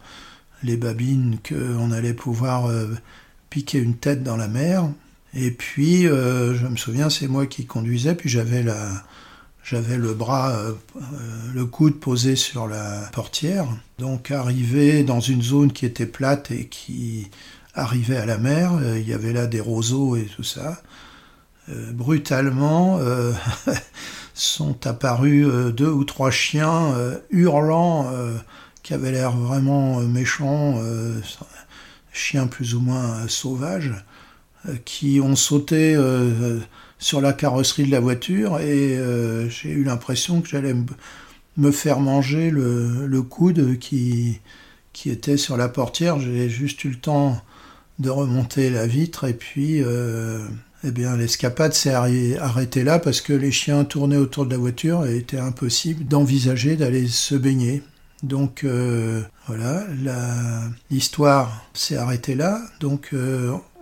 les 0.62 0.76
babines, 0.76 1.38
qu'on 1.46 1.92
allait 1.92 2.14
pouvoir 2.14 2.66
euh, 2.66 2.88
piquer 3.48 3.78
une 3.78 3.96
tête 3.96 4.22
dans 4.22 4.36
la 4.36 4.48
mer. 4.48 4.88
Et 5.34 5.50
puis, 5.50 6.06
euh, 6.06 6.54
je 6.54 6.66
me 6.66 6.76
souviens, 6.76 7.08
c'est 7.08 7.28
moi 7.28 7.46
qui 7.46 7.66
conduisais. 7.66 8.14
Puis 8.14 8.28
j'avais 8.28 8.62
la 8.62 9.04
j'avais 9.70 9.96
le 9.96 10.14
bras, 10.14 10.50
euh, 10.50 10.72
euh, 10.96 11.00
le 11.54 11.64
coude 11.64 12.00
posé 12.00 12.34
sur 12.34 12.66
la 12.66 13.08
portière. 13.12 13.68
Donc 14.00 14.32
arrivé 14.32 15.04
dans 15.04 15.20
une 15.20 15.42
zone 15.42 15.70
qui 15.70 15.86
était 15.86 16.06
plate 16.06 16.50
et 16.50 16.66
qui 16.66 17.30
arrivait 17.74 18.16
à 18.16 18.26
la 18.26 18.36
mer, 18.36 18.72
euh, 18.74 18.98
il 18.98 19.08
y 19.08 19.12
avait 19.12 19.32
là 19.32 19.46
des 19.46 19.60
roseaux 19.60 20.16
et 20.16 20.24
tout 20.24 20.42
ça. 20.42 20.82
brutalement 21.92 22.98
sont 24.34 24.88
apparus 24.88 25.46
deux 25.72 25.90
ou 25.90 26.02
trois 26.02 26.32
chiens 26.32 26.92
hurlants 27.30 28.10
qui 28.82 28.92
avaient 28.92 29.12
l'air 29.12 29.36
vraiment 29.36 30.00
méchants, 30.00 30.82
chiens 32.12 32.48
plus 32.48 32.74
ou 32.74 32.80
moins 32.80 33.28
sauvages, 33.28 33.94
qui 34.84 35.20
ont 35.20 35.36
sauté 35.36 35.96
sur 37.00 37.22
la 37.22 37.32
carrosserie 37.32 37.86
de 37.86 37.90
la 37.90 37.98
voiture 37.98 38.60
et 38.60 38.96
euh, 38.96 39.48
j'ai 39.48 39.70
eu 39.70 39.82
l'impression 39.82 40.42
que 40.42 40.48
j'allais 40.48 40.74
me 41.56 41.70
faire 41.72 41.98
manger 41.98 42.50
le, 42.50 43.22
coude 43.22 43.78
qui, 43.78 44.40
était 45.06 45.38
sur 45.38 45.56
la 45.56 45.68
portière. 45.68 46.20
J'ai 46.20 46.50
juste 46.50 46.84
eu 46.84 46.90
le 46.90 46.96
temps 46.96 47.40
de 47.98 48.10
remonter 48.10 48.70
la 48.70 48.86
vitre 48.86 49.24
et 49.24 49.32
puis 49.32 49.82
euh, 49.82 50.46
eh 50.84 50.90
bien 50.90 51.16
l'escapade 51.16 51.72
s'est 51.72 51.92
arrêtée 51.92 52.84
là 52.84 52.98
parce 52.98 53.22
que 53.22 53.32
les 53.32 53.50
chiens 53.50 53.84
tournaient 53.84 54.16
autour 54.16 54.44
de 54.44 54.50
la 54.50 54.58
voiture 54.58 55.06
et 55.06 55.16
était 55.16 55.38
impossible 55.38 56.04
d'envisager 56.04 56.76
d'aller 56.76 57.08
se 57.08 57.34
baigner. 57.34 57.82
Donc 58.22 58.64
euh, 58.64 59.22
voilà, 59.46 59.86
l'histoire 60.90 61.64
s'est 61.72 61.96
arrêtée 61.96 62.34
là. 62.34 62.60
Donc 62.80 63.14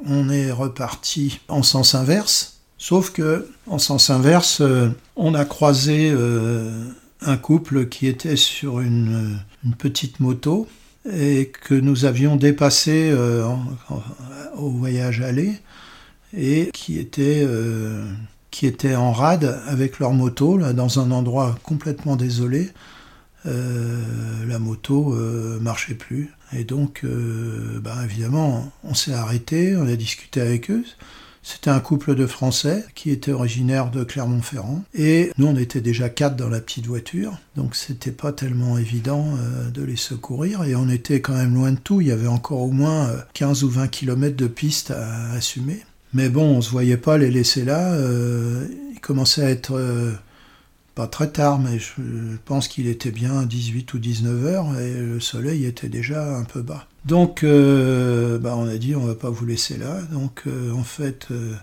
on 0.06 0.30
est 0.30 0.52
reparti 0.52 1.40
en 1.48 1.64
sens 1.64 1.96
inverse. 1.96 2.57
Sauf 2.78 3.10
que, 3.10 3.48
en 3.66 3.78
sens 3.78 4.08
inverse, 4.08 4.60
euh, 4.60 4.88
on 5.16 5.34
a 5.34 5.44
croisé 5.44 6.12
euh, 6.12 6.70
un 7.20 7.36
couple 7.36 7.88
qui 7.88 8.06
était 8.06 8.36
sur 8.36 8.80
une, 8.80 9.40
petite 9.78 10.20
moto 10.20 10.68
et 11.12 11.50
que 11.64 11.74
nous 11.74 12.04
avions 12.04 12.36
dépassé 12.36 13.10
euh, 13.12 13.44
au 14.56 14.70
voyage 14.70 15.20
aller 15.20 15.58
et 16.32 16.70
qui 16.72 16.98
était, 16.98 17.44
était 18.62 18.94
en 18.94 19.12
rade 19.12 19.60
avec 19.66 19.98
leur 19.98 20.12
moto 20.12 20.58
dans 20.72 21.00
un 21.00 21.10
endroit 21.10 21.58
complètement 21.64 22.14
désolé. 22.14 22.70
la 23.44 24.58
moto 24.58 25.16
marchait 25.60 25.94
plus 25.94 26.32
et 26.52 26.64
donc 26.64 27.04
bah, 27.82 27.96
évidemment 28.04 28.70
on 28.84 28.94
s'est 28.94 29.14
arrêté, 29.14 29.76
on 29.76 29.88
a 29.88 29.96
discuté 29.96 30.40
avec 30.40 30.70
eux. 30.70 30.84
C'était 31.50 31.70
un 31.70 31.80
couple 31.80 32.14
de 32.14 32.26
Français 32.26 32.84
qui 32.94 33.08
était 33.10 33.32
originaire 33.32 33.90
de 33.90 34.04
Clermont-Ferrand. 34.04 34.84
Et 34.94 35.32
nous, 35.38 35.46
on 35.46 35.56
était 35.56 35.80
déjà 35.80 36.10
quatre 36.10 36.36
dans 36.36 36.50
la 36.50 36.60
petite 36.60 36.86
voiture. 36.86 37.38
Donc, 37.56 37.74
c'était 37.74 38.10
pas 38.10 38.32
tellement 38.32 38.76
évident 38.76 39.24
euh, 39.38 39.70
de 39.70 39.82
les 39.82 39.96
secourir. 39.96 40.64
Et 40.64 40.76
on 40.76 40.90
était 40.90 41.22
quand 41.22 41.32
même 41.32 41.54
loin 41.54 41.72
de 41.72 41.78
tout. 41.78 42.02
Il 42.02 42.08
y 42.08 42.12
avait 42.12 42.26
encore 42.26 42.60
au 42.60 42.70
moins 42.70 43.10
15 43.32 43.62
euh, 43.62 43.66
ou 43.66 43.70
20 43.70 43.88
km 43.88 44.36
de 44.36 44.46
piste 44.46 44.90
à 44.90 45.30
assumer. 45.32 45.80
Mais 46.12 46.28
bon, 46.28 46.58
on 46.58 46.60
se 46.60 46.68
voyait 46.68 46.98
pas 46.98 47.16
les 47.16 47.30
laisser 47.30 47.64
là. 47.64 47.94
Euh, 47.94 48.66
il 48.92 49.00
commençait 49.00 49.42
à 49.42 49.48
être 49.48 49.72
pas 50.98 51.06
très 51.06 51.30
tard, 51.30 51.60
mais 51.60 51.78
je 51.78 51.92
pense 52.44 52.66
qu'il 52.66 52.88
était 52.88 53.12
bien 53.12 53.44
18 53.44 53.94
ou 53.94 54.00
19 54.00 54.46
heures 54.46 54.80
et 54.80 54.94
le 54.94 55.20
soleil 55.20 55.64
était 55.64 55.88
déjà 55.88 56.36
un 56.36 56.42
peu 56.42 56.60
bas. 56.60 56.88
Donc, 57.04 57.44
euh, 57.44 58.36
bah, 58.40 58.56
on 58.56 58.66
a 58.66 58.76
dit 58.78 58.96
on 58.96 59.06
va 59.06 59.14
pas 59.14 59.30
vous 59.30 59.46
laisser 59.46 59.76
là. 59.76 60.00
Donc, 60.10 60.42
euh, 60.48 60.72
en 60.72 60.82
fait, 60.82 61.28
euh, 61.30 61.54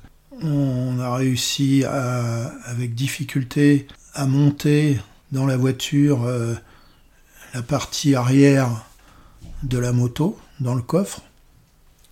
on 0.41 0.99
a 1.01 1.13
réussi 1.13 1.83
avec 1.83 2.95
difficulté 2.95 3.89
à 4.13 4.25
monter 4.25 5.01
dans 5.33 5.45
la 5.45 5.57
voiture 5.57 6.25
la 7.53 7.61
partie 7.61 8.15
arrière 8.15 8.85
de 9.63 9.77
la 9.77 9.91
moto, 9.91 10.39
dans 10.61 10.75
le 10.75 10.81
coffre, 10.81 11.23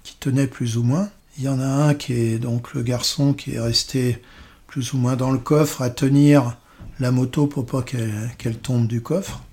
qui 0.03 0.17
tenait 0.19 0.47
plus 0.47 0.75
ou 0.75 0.83
moins. 0.83 1.07
Il 1.37 1.45
y 1.45 1.47
en 1.47 1.61
a 1.61 1.67
un 1.67 1.93
qui 1.93 2.11
est 2.11 2.37
donc 2.37 2.73
le 2.73 2.83
garçon 2.83 3.33
qui 3.33 3.53
est 3.53 3.61
resté 3.61 4.21
plus 4.67 4.91
ou 4.91 4.97
moins 4.97 5.15
dans 5.15 5.31
le 5.31 5.39
coffre 5.39 5.81
à 5.81 5.89
tenir 5.89 6.57
la 6.99 7.11
moto 7.11 7.47
pour 7.47 7.65
pas 7.65 7.83
qu'elle 7.83 8.57
tombe 8.57 8.87
du 8.87 9.01
coffre. 9.01 9.43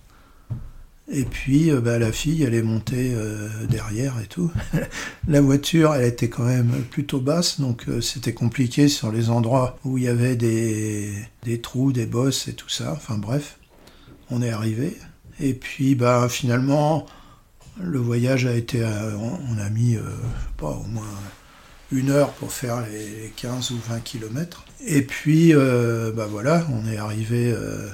Et 1.12 1.24
puis 1.24 1.70
euh, 1.70 1.80
bah, 1.80 1.98
la 1.98 2.12
fille, 2.12 2.44
elle 2.44 2.54
est 2.54 2.62
montée 2.62 3.12
euh, 3.14 3.48
derrière 3.68 4.20
et 4.20 4.26
tout. 4.26 4.52
la 5.28 5.40
voiture, 5.40 5.92
elle 5.94 6.06
était 6.06 6.28
quand 6.28 6.44
même 6.44 6.70
plutôt 6.88 7.20
basse, 7.20 7.60
donc 7.60 7.88
euh, 7.88 8.00
c'était 8.00 8.32
compliqué 8.32 8.86
sur 8.86 9.10
les 9.10 9.28
endroits 9.28 9.76
où 9.84 9.98
il 9.98 10.04
y 10.04 10.08
avait 10.08 10.36
des, 10.36 11.12
des, 11.42 11.60
trous, 11.60 11.92
des 11.92 12.06
bosses 12.06 12.46
et 12.46 12.52
tout 12.52 12.68
ça. 12.68 12.92
Enfin 12.92 13.18
bref, 13.18 13.58
on 14.30 14.40
est 14.40 14.50
arrivé. 14.50 14.96
Et 15.40 15.52
puis 15.52 15.96
bah, 15.96 16.28
finalement, 16.28 17.06
le 17.80 17.98
voyage 17.98 18.46
a 18.46 18.54
été... 18.54 18.84
on 18.84 19.58
a 19.58 19.70
mis, 19.70 19.96
pas, 20.58 20.68
au 20.68 20.84
moins 20.84 21.02
une 21.92 22.10
heure 22.10 22.32
pour 22.32 22.52
faire 22.52 22.84
les 22.86 23.32
15 23.36 23.72
ou 23.72 23.78
20 23.88 24.00
kilomètres. 24.00 24.64
Et 24.86 25.02
puis, 25.02 25.54
euh, 25.54 26.12
bah 26.12 26.26
voilà, 26.30 26.66
on 26.72 26.90
est 26.90 26.96
arrivé, 26.96 27.52
euh, 27.52 27.88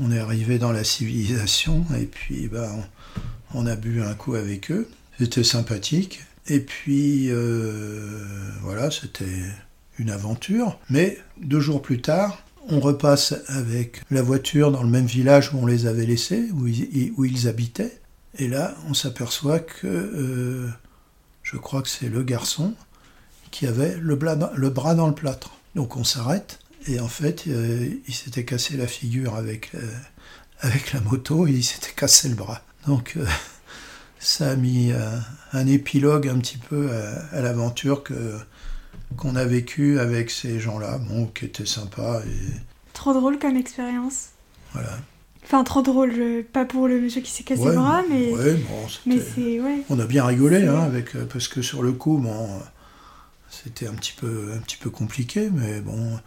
on 0.00 0.10
est 0.10 0.18
arrivé 0.18 0.58
dans 0.58 0.72
la 0.72 0.84
civilisation. 0.84 1.84
Et 2.00 2.06
puis, 2.06 2.48
bah, 2.48 2.70
on, 3.54 3.66
a 3.66 3.76
bu 3.76 4.02
un 4.02 4.14
coup 4.14 4.34
avec 4.34 4.70
eux. 4.70 4.88
C'était 5.18 5.44
sympathique. 5.44 6.20
Et 6.46 6.60
puis, 6.60 7.26
euh, 7.30 8.24
voilà, 8.62 8.90
c'était 8.90 9.26
une 9.98 10.10
aventure. 10.10 10.78
Mais 10.88 11.18
deux 11.40 11.60
jours 11.60 11.82
plus 11.82 12.00
tard, 12.00 12.42
on 12.68 12.80
repasse 12.80 13.34
avec 13.48 14.02
la 14.10 14.22
voiture 14.22 14.70
dans 14.72 14.82
le 14.82 14.88
même 14.88 15.06
village 15.06 15.52
où 15.52 15.58
on 15.58 15.66
les 15.66 15.86
avait 15.86 16.06
laissés, 16.06 16.48
où 16.54 16.66
ils, 16.66 17.12
où 17.16 17.24
ils 17.24 17.48
habitaient. 17.48 18.00
Et 18.38 18.48
là, 18.48 18.74
on 18.88 18.94
s'aperçoit 18.94 19.58
que 19.58 20.68
je 21.42 21.56
crois 21.56 21.82
que 21.82 21.88
c'est 21.88 22.08
le 22.08 22.22
garçon 22.22 22.74
qui 23.50 23.66
avait 23.66 23.96
le, 23.96 24.16
bras 24.16 24.94
dans 24.94 25.06
le 25.06 25.14
plâtre. 25.14 25.50
Donc 25.74 25.96
on 25.96 26.04
s'arrête, 26.04 26.58
et 26.86 27.00
en 27.00 27.08
fait, 27.08 27.44
euh, 27.48 27.88
il 28.06 28.14
s'était 28.14 28.44
cassé 28.44 28.76
la 28.76 28.86
figure 28.86 29.34
avec, 29.34 29.70
euh, 29.74 29.80
avec 30.60 30.92
la 30.92 31.00
moto, 31.00 31.46
et 31.46 31.52
il 31.52 31.64
s'était 31.64 31.92
cassé 31.94 32.28
le 32.28 32.34
bras. 32.34 32.62
Donc 32.86 33.14
euh, 33.16 33.26
ça 34.18 34.50
a 34.50 34.56
mis 34.56 34.92
un 35.52 35.66
épilogue 35.66 36.28
un 36.28 36.38
petit 36.38 36.58
peu 36.58 36.90
à, 37.32 37.40
l'aventure 37.40 38.02
que 38.02 38.36
qu'on 39.16 39.36
a 39.36 39.44
vécue 39.44 39.98
avec 39.98 40.30
ces 40.30 40.60
gens-là, 40.60 40.98
bon, 40.98 41.26
qui 41.26 41.46
était 41.46 41.64
sympa. 41.64 42.20
Et... 42.26 42.54
Trop 42.92 43.14
drôle 43.14 43.38
comme 43.38 43.56
expérience. 43.56 44.30
Voilà. 44.74 44.98
Enfin, 45.44 45.64
trop 45.64 45.80
drôle, 45.80 46.44
pas 46.52 46.66
pour 46.66 46.88
le 46.88 47.00
monsieur 47.00 47.22
qui 47.22 47.30
s'est 47.30 47.42
cassé 47.42 47.64
le 47.64 47.72
bras, 47.72 48.02
mais. 48.10 48.32
Ouais, 48.32 48.54
bon, 48.54 48.86
mais. 49.06 49.16
Ouais. 49.60 49.82
On 49.88 49.98
a 49.98 50.04
bien 50.04 50.26
rigolé, 50.26 50.66
hein, 50.66 50.80
avec, 50.80 51.16
parce 51.28 51.48
que 51.48 51.62
sur 51.62 51.82
le 51.82 51.92
coup, 51.92 52.18
bon, 52.18 52.60
c'était 53.64 53.86
un 53.86 53.94
petit 53.94 54.12
peu, 54.12 54.52
un 54.54 54.58
petit 54.58 54.76
peu 54.76 54.90
compliqué, 54.90 55.50
mais 55.52 55.80
bon. 55.80 56.18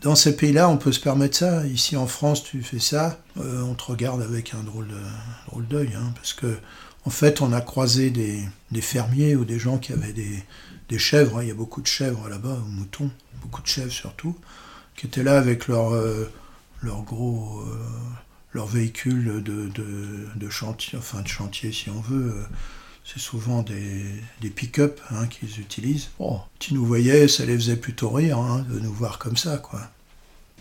Dans 0.00 0.16
ces 0.16 0.36
pays-là, 0.36 0.68
on 0.68 0.76
peut 0.76 0.90
se 0.90 0.98
permettre 0.98 1.36
ça. 1.36 1.64
Ici 1.66 1.96
en 1.96 2.08
France, 2.08 2.42
tu 2.42 2.62
fais 2.62 2.80
ça, 2.80 3.20
euh, 3.38 3.62
on 3.62 3.74
te 3.74 3.84
regarde 3.84 4.20
avec 4.20 4.54
un 4.54 4.62
drôle, 4.64 4.90
drôle 5.46 5.68
d'œil, 5.68 5.94
hein, 5.94 6.12
parce 6.16 6.32
que 6.32 6.58
en 7.04 7.10
fait, 7.10 7.40
on 7.40 7.52
a 7.52 7.60
croisé 7.60 8.10
des, 8.10 8.42
fermiers 8.80 9.36
ou 9.36 9.44
des 9.44 9.58
gens 9.58 9.78
qui 9.78 9.92
avaient 9.92 10.12
des, 10.12 10.98
chèvres. 10.98 11.38
Hein. 11.38 11.42
il 11.42 11.48
y 11.48 11.50
a 11.50 11.54
beaucoup 11.54 11.80
de 11.80 11.86
chèvres 11.86 12.28
là-bas, 12.28 12.58
ou 12.66 12.68
moutons, 12.68 13.10
beaucoup 13.40 13.62
de 13.62 13.66
chèvres 13.66 13.92
surtout, 13.92 14.36
qui 14.96 15.06
étaient 15.06 15.22
là 15.22 15.38
avec 15.38 15.68
leur, 15.68 15.94
euh, 15.94 16.30
gros, 16.82 17.60
euh, 17.60 17.78
leur 18.52 18.68
de, 18.68 19.40
de, 19.40 20.50
chantier, 20.50 20.98
enfin 20.98 21.22
de 21.22 21.28
chantier 21.28 21.72
si 21.72 21.88
on 21.88 22.00
veut 22.00 22.44
c'est 23.04 23.18
souvent 23.18 23.62
des, 23.62 24.50
pick-up 24.50 25.00
hein, 25.10 25.26
qu'ils 25.26 25.60
utilisent. 25.60 26.10
Bon, 26.18 26.40
tu 26.58 26.74
nous 26.74 26.84
voyais, 26.84 27.28
ça 27.28 27.44
les 27.44 27.54
faisait 27.54 27.76
plutôt 27.76 28.10
rire 28.10 28.38
hein, 28.38 28.64
de 28.70 28.78
nous 28.78 28.92
voir 28.92 29.18
comme 29.18 29.36
ça, 29.36 29.58
quoi. 29.58 29.80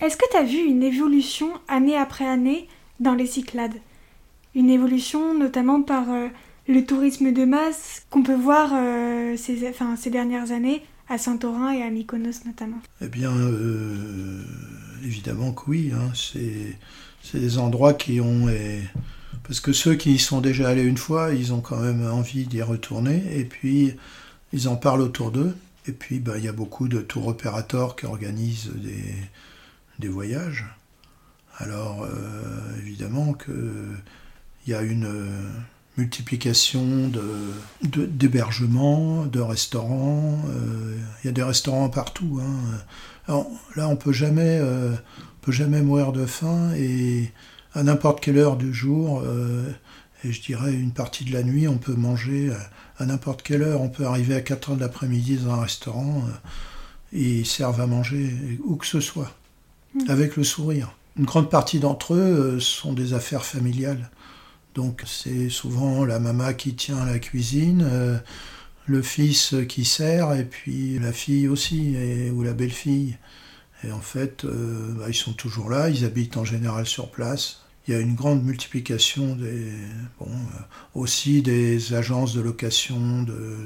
Est-ce 0.02 0.18
que 0.18 0.30
tu 0.32 0.38
as 0.38 0.44
vu 0.44 0.58
une 0.58 0.82
évolution 0.82 1.52
année 1.68 1.96
après 1.96 2.28
année 2.28 2.68
dans 3.00 3.14
les 3.14 3.28
Cyclades? 3.28 3.76
Une 4.56 4.70
évolution 4.70 5.38
notamment 5.38 5.84
par 5.84 6.10
euh, 6.10 6.28
le 6.68 6.84
tourisme 6.86 7.32
de 7.32 7.46
masse 7.46 8.04
qu'on 8.10 8.24
peut 8.24 8.36
voir 8.36 8.72
euh, 8.74 9.38
ces, 9.38 9.70
enfin, 9.70 9.96
ces 9.96 10.10
dernières 10.10 10.52
années 10.52 10.84
à 11.08 11.20
Saint-Orin 11.20 11.72
et 11.72 11.84
à 11.84 11.90
Mykonos 11.92 12.46
notamment? 12.46 12.80
Eh 13.02 13.08
bien, 13.08 13.32
euh, 13.32 14.44
évidemment 15.04 15.52
que 15.52 15.70
oui. 15.70 15.92
Hein. 15.94 16.12
c'est, 16.16 16.78
des 17.38 17.60
endroits 17.60 17.94
qui 17.94 18.20
ont 18.20 18.48
Parce 19.44 19.60
que 19.60 19.74
ceux 19.74 19.96
qui 19.96 20.14
y 20.14 20.20
sont 20.20 20.42
déjà 20.42 20.70
allés 20.70 20.84
une 20.84 20.98
fois, 20.98 21.34
ils 21.34 21.54
ont 21.54 21.62
quand 21.62 21.80
même 21.80 22.06
envie 22.10 22.46
d'y 22.46 22.62
retourner, 22.62 23.24
et 23.38 23.46
puis 23.46 23.96
ils 24.54 24.68
en 24.68 24.76
parlent 24.76 25.02
autour 25.02 25.32
d'eux. 25.32 25.56
Et 25.88 25.92
puis 25.92 26.20
bah, 26.20 26.34
il 26.38 26.44
y 26.44 26.48
a 26.48 26.54
beaucoup 26.54 26.88
de 26.88 27.00
tour 27.00 27.28
opérateurs 27.28 27.96
qui 27.96 28.06
organisent 28.06 28.72
des, 28.76 29.16
des 30.00 30.08
voyages. 30.08 30.66
Alors 31.58 32.04
euh, 32.04 32.78
évidemment 32.80 33.34
qu'il 33.34 33.54
y 34.68 34.74
a 34.74 34.82
une 34.82 35.06
euh, 35.06 35.50
multiplication 35.98 37.12
d'hébergements, 37.84 39.26
de, 39.26 39.30
de, 39.30 39.40
restaurants. 39.40 40.44
Euh, 40.50 40.98
il 41.24 41.28
y 41.28 41.30
a 41.30 41.34
des 41.34 41.44
restaurants 41.44 41.90
partout. 41.90 42.40
Hein. 42.42 42.78
Alors, 43.28 43.48
là, 43.76 43.88
on 43.88 43.96
peut 43.96 44.14
jamais, 44.14 44.60
peut 45.42 45.52
jamais 45.52 45.82
mourir 45.82 46.12
de 46.12 46.26
faim 46.26 46.72
et 46.76 47.32
à 47.74 47.84
n'importe 47.84 48.22
quelle 48.22 48.38
heure 48.38 48.58
du 48.58 48.74
jour, 48.74 49.24
et 50.24 50.32
je 50.32 50.42
dirais 50.42 50.74
une 50.74 50.92
partie 50.92 51.26
de 51.26 51.34
la 51.34 51.44
nuit, 51.44 51.68
on 51.68 51.78
peut 51.78 51.96
manger 51.96 52.52
à, 53.00 53.06
n'importe 53.06 53.42
quelle 53.42 53.64
heure. 53.64 53.82
On 53.82 53.90
peut 53.90 54.06
arriver 54.06 54.36
à 54.36 54.42
4 54.42 54.72
heures 54.72 54.76
de 54.76 54.82
l'après-midi 54.82 55.38
dans 55.38 55.54
un 55.54 55.62
restaurant 55.62 56.24
et 57.14 57.40
ils 57.40 57.46
servent 57.46 57.82
à 57.82 57.88
manger 57.88 58.60
où 58.64 58.76
que 58.76 58.86
ce 58.86 59.00
soit, 59.00 59.32
mmh. 59.96 60.10
avec 60.10 60.36
le 60.36 60.44
sourire. 60.44 60.94
Une 61.18 61.26
grande 61.26 61.50
partie 61.50 61.80
d'entre 61.80 62.14
eux 62.14 62.60
sont 62.60 62.94
des 62.94 63.14
affaires 63.14 63.44
familiales. 63.44 64.12
Donc 64.76 65.04
c'est 65.06 65.50
souvent 65.50 66.06
la 66.06 66.20
maman 66.20 66.54
qui 66.54 66.76
tient 66.76 67.06
la 67.06 67.20
cuisine, 67.20 67.86
euh, 67.86 68.18
le 68.86 69.02
fils 69.02 69.56
qui 69.68 69.84
sert, 69.84 70.34
et 70.34 70.46
puis 70.46 71.00
la 71.00 71.12
fille 71.12 71.48
aussi, 71.48 71.96
ou 72.34 72.44
la 72.44 72.54
belle-fille. 72.54 73.18
Et 73.84 73.92
en 73.92 74.02
fait, 74.02 74.46
euh, 74.46 74.94
bah, 74.94 75.06
ils 75.08 75.14
sont 75.14 75.34
toujours 75.34 75.70
là, 75.70 75.90
ils 75.90 76.06
habitent 76.06 76.38
en 76.38 76.46
général 76.46 76.86
sur 76.86 77.10
place. 77.10 77.62
Il 77.88 77.94
y 77.94 77.98
a 77.98 78.00
une 78.00 78.14
grande 78.14 78.44
multiplication 78.44 79.36
des, 79.36 79.72
bon, 80.20 80.28
euh, 80.30 80.60
aussi 80.94 81.42
des 81.42 81.94
agences 81.94 82.34
de 82.34 82.42
location 82.42 83.24
de, 83.24 83.58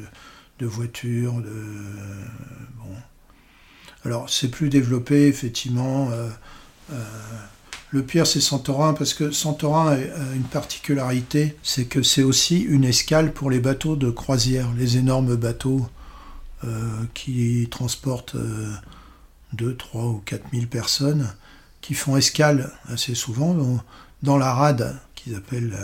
de 0.60 0.66
voitures. 0.66 1.34
De, 1.34 1.64
bon. 2.78 2.96
Alors 4.06 4.30
c'est 4.30 4.50
plus 4.50 4.70
développé, 4.70 5.28
effectivement. 5.28 6.12
Le 7.96 8.04
pire, 8.04 8.28
c'est 8.28 8.42
Santorin, 8.42 8.94
parce 8.94 9.14
que 9.14 9.32
Santorin 9.32 9.94
a 9.94 10.36
une 10.36 10.44
particularité, 10.44 11.56
c'est 11.64 11.86
que 11.86 12.04
c'est 12.04 12.24
aussi 12.24 12.60
une 12.60 12.84
escale 12.84 13.32
pour 13.32 13.50
les 13.50 13.60
bateaux 13.60 13.96
de 13.96 14.10
croisière, 14.10 14.68
les 14.78 14.98
énormes 14.98 15.36
bateaux 15.38 15.88
euh, 16.66 17.04
qui 17.14 17.68
transportent 17.70 18.36
2, 19.56 19.70
euh, 19.70 19.76
3 19.76 20.06
ou 20.06 20.22
4 20.26 20.44
000 20.54 20.66
personnes, 20.68 21.34
qui 21.82 21.94
font 21.94 22.18
escale 22.18 22.72
assez 22.88 23.16
souvent 23.16 23.56
dans, 24.24 24.38
la 24.38 24.54
rade 24.54 25.00
qu'ils 25.14 25.36
appellent 25.36 25.78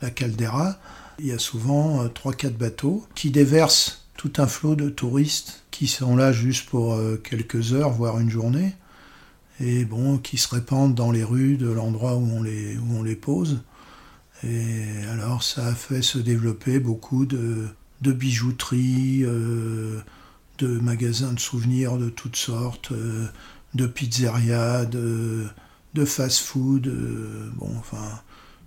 la, 0.00 0.10
Caldera. 0.10 0.78
Il 1.18 1.26
y 1.26 1.32
a 1.32 1.38
souvent 1.38 2.04
3-4 2.06 2.46
euh, 2.46 2.50
bateaux 2.50 3.06
qui 3.14 3.30
déversent 3.30 4.06
tout 4.16 4.32
un 4.38 4.46
flot 4.46 4.74
de 4.74 4.88
touristes 4.88 5.62
qui 5.70 5.86
sont 5.86 6.16
là 6.16 6.32
juste 6.32 6.68
pour 6.68 6.96
quelques 7.24 7.72
heures, 7.72 7.90
voire 7.90 8.20
une 8.20 8.30
journée 8.30 8.74
et 9.62 9.84
bon, 9.84 10.18
qui 10.18 10.38
se 10.38 10.48
répandent 10.48 10.94
dans 10.94 11.12
les 11.12 11.24
rues 11.24 11.56
de 11.56 11.68
l'endroit 11.68 12.16
où, 12.16 12.28
on 12.32 12.42
les, 12.42 12.76
où 12.76 12.98
on 12.98 13.02
les 13.02 13.16
pose. 13.16 13.62
Et 14.44 14.84
alors 15.10 15.42
ça 15.42 15.66
a 15.66 15.74
fait 15.74 16.02
se 16.02 16.18
développer 16.18 16.80
beaucoup 16.80 17.26
de, 17.26 17.68
de 18.00 18.12
bijouterie, 18.12 19.22
euh, 19.24 20.00
de 20.58 20.78
magasins 20.80 21.32
de 21.32 21.40
souvenirs 21.40 21.98
de 21.98 22.08
toutes 22.08 22.36
sortes, 22.36 22.92
euh, 22.92 23.26
de 23.74 23.86
pizzerias, 23.86 24.84
de, 24.84 25.46
de 25.94 26.04
fast-food, 26.04 26.86
euh, 26.86 27.50
bon, 27.56 27.70
enfin, 27.78 28.20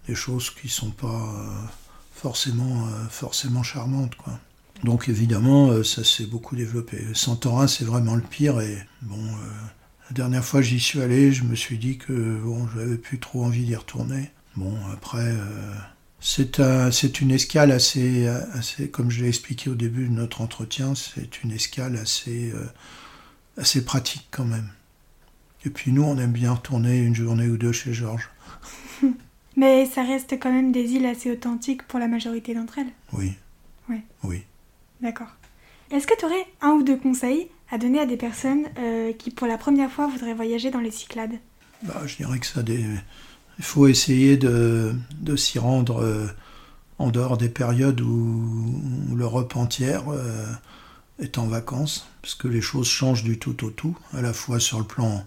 des 0.08 0.16
choses 0.16 0.50
qui 0.50 0.70
sont 0.70 0.92
pas 0.92 1.72
forcément, 2.14 2.88
forcément 3.10 3.64
charmantes, 3.64 4.16
quoi. 4.16 4.40
Donc 4.84 5.10
évidemment, 5.10 5.84
ça 5.84 6.04
s'est 6.04 6.26
beaucoup 6.26 6.56
développé. 6.56 7.04
Santorin, 7.14 7.68
c'est 7.68 7.86
vraiment 7.86 8.16
le 8.16 8.22
pire, 8.22 8.62
et 8.62 8.78
bon, 9.02 9.24
la 10.10 10.14
dernière 10.14 10.46
fois 10.46 10.62
j'y 10.62 10.80
suis 10.80 11.02
allé, 11.02 11.32
je 11.32 11.44
me 11.44 11.56
suis 11.56 11.78
dit 11.78 11.98
que 11.98 12.40
bon, 12.44 12.68
j'avais 12.76 12.98
plus 12.98 13.20
trop 13.20 13.46
envie 13.46 13.66
d'y 13.66 13.76
retourner. 13.76 14.32
Bon, 14.56 14.74
après, 14.94 15.26
euh, 15.28 15.74
c'est 16.28 16.60
un, 16.60 16.90
une 16.90 17.30
escale 17.30 17.72
assez, 17.72 18.28
assez, 18.54 18.90
comme 18.90 19.12
je 19.12 19.22
l'ai 19.22 19.28
expliqué 19.28 19.70
au 19.70 19.76
début 19.76 20.08
de 20.08 20.12
notre 20.12 20.42
entretien, 20.42 20.96
c'est 20.96 21.44
une 21.44 21.52
escale 21.52 21.96
assez, 21.98 22.52
euh, 22.52 22.66
assez 23.58 23.86
pratique 23.86 24.26
quand 24.32 24.44
même. 24.44 24.72
Et 25.66 25.70
puis 25.70 25.92
nous, 25.92 26.02
on 26.02 26.18
aime 26.18 26.32
bien 26.32 26.54
retourner 26.54 26.98
une 26.98 27.14
journée 27.14 27.48
ou 27.48 27.58
deux 27.58 27.72
chez 27.72 27.94
Georges. 27.94 28.32
Mais 29.56 29.86
ça 29.86 30.02
reste 30.02 30.34
quand 30.40 30.52
même 30.52 30.72
des 30.72 30.94
îles 30.94 31.06
assez 31.06 31.30
authentiques 31.30 31.84
pour 31.84 32.00
la 32.00 32.08
majorité 32.08 32.56
d'entre 32.56 32.80
elles. 32.80 32.92
Oui. 33.14 33.34
Oui. 33.88 34.02
Oui. 34.24 34.42
D'accord. 35.02 35.30
Est-ce 35.92 36.08
que 36.08 36.18
tu 36.18 36.26
aurais 36.26 36.48
un 36.60 36.72
ou 36.72 36.82
deux 36.82 36.98
conseils 36.98 37.50
à 37.70 37.78
donner 37.78 38.00
à 38.00 38.08
des 38.08 38.18
personnes 38.18 38.66
euh, 38.80 39.14
qui, 39.14 39.30
pour 39.30 39.46
la 39.46 39.60
première 39.60 39.92
fois, 39.92 40.08
voudraient 40.08 40.34
voyager 40.34 40.72
dans 40.72 40.80
les 40.80 40.90
Cyclades? 40.90 41.38
Bah, 41.84 42.02
Je 42.08 42.16
dirais 42.16 42.40
que 42.40 42.48
ça. 42.48 42.64
Il 43.58 43.64
faut 43.64 43.88
essayer 43.88 44.38
de, 44.38 44.94
de 45.22 45.36
s'y 45.36 45.60
rendre 45.60 46.02
euh, 46.02 46.28
en 47.00 47.10
dehors 47.10 47.38
des 47.38 47.50
périodes 47.50 48.02
où, 48.02 48.82
l'Europe 49.16 49.56
entière 49.56 50.04
euh, 50.10 50.46
est 51.20 51.38
en 51.38 51.48
vacances, 51.48 52.08
parce 52.22 52.36
que 52.36 52.48
les 52.48 52.62
choses 52.62 52.88
changent 52.88 53.24
du 53.24 53.40
tout 53.40 53.66
au 53.66 53.70
tout, 53.70 53.98
à 54.14 54.22
la 54.22 54.34
fois 54.34 54.60
sur 54.60 54.80
le 54.80 54.86
plan 54.86 55.26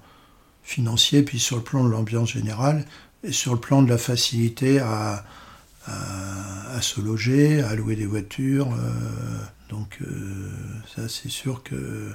financier, 0.62 1.22
puis 1.22 1.38
sur 1.38 1.56
le 1.56 1.62
plan 1.62 1.84
de 1.84 1.90
l'ambiance 1.90 2.30
générale, 2.30 2.84
et 3.24 3.32
sur 3.32 3.54
le 3.54 3.60
plan 3.60 3.82
de 3.82 3.88
la 3.88 3.98
facilité 3.98 4.78
à, 4.78 5.24
à, 5.86 6.80
se 6.82 7.00
loger, 7.00 7.62
à 7.62 7.74
louer 7.74 7.96
des 7.96 8.04
voitures. 8.04 8.68
Donc 9.70 9.98
euh, 10.02 10.50
ça 10.94 11.08
c'est 11.08 11.30
sûr 11.30 11.62
que 11.62 12.10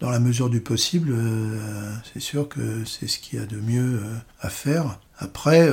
dans 0.00 0.10
la 0.10 0.20
mesure 0.20 0.50
du 0.50 0.60
possible, 0.60 1.16
c'est 2.12 2.20
sûr 2.20 2.48
que 2.48 2.84
c'est 2.84 3.06
ce 3.06 3.18
qu'il 3.18 3.38
y 3.38 3.42
a 3.42 3.46
de 3.46 3.56
mieux 3.56 4.02
à 4.40 4.50
faire. 4.50 4.98
Après, 5.18 5.70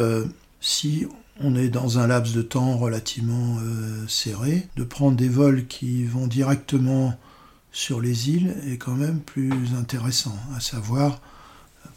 si 0.62 1.06
on 1.42 1.56
est 1.56 1.70
dans 1.70 2.00
un 2.00 2.08
laps 2.08 2.34
de 2.36 2.42
temps 2.42 2.78
relativement 2.78 3.58
serré, 4.08 4.68
de 4.76 4.84
prendre 4.84 5.18
des 5.18 5.30
vols 5.30 5.68
qui 5.68 6.06
vont 6.06 6.28
directement 6.28 7.18
sur 7.72 8.00
les 8.00 8.30
îles 8.30 8.56
est 8.68 8.78
quand 8.78 8.96
même 8.96 9.20
plus 9.20 9.52
intéressant, 9.78 10.38
à 10.56 10.60
savoir 10.60 11.22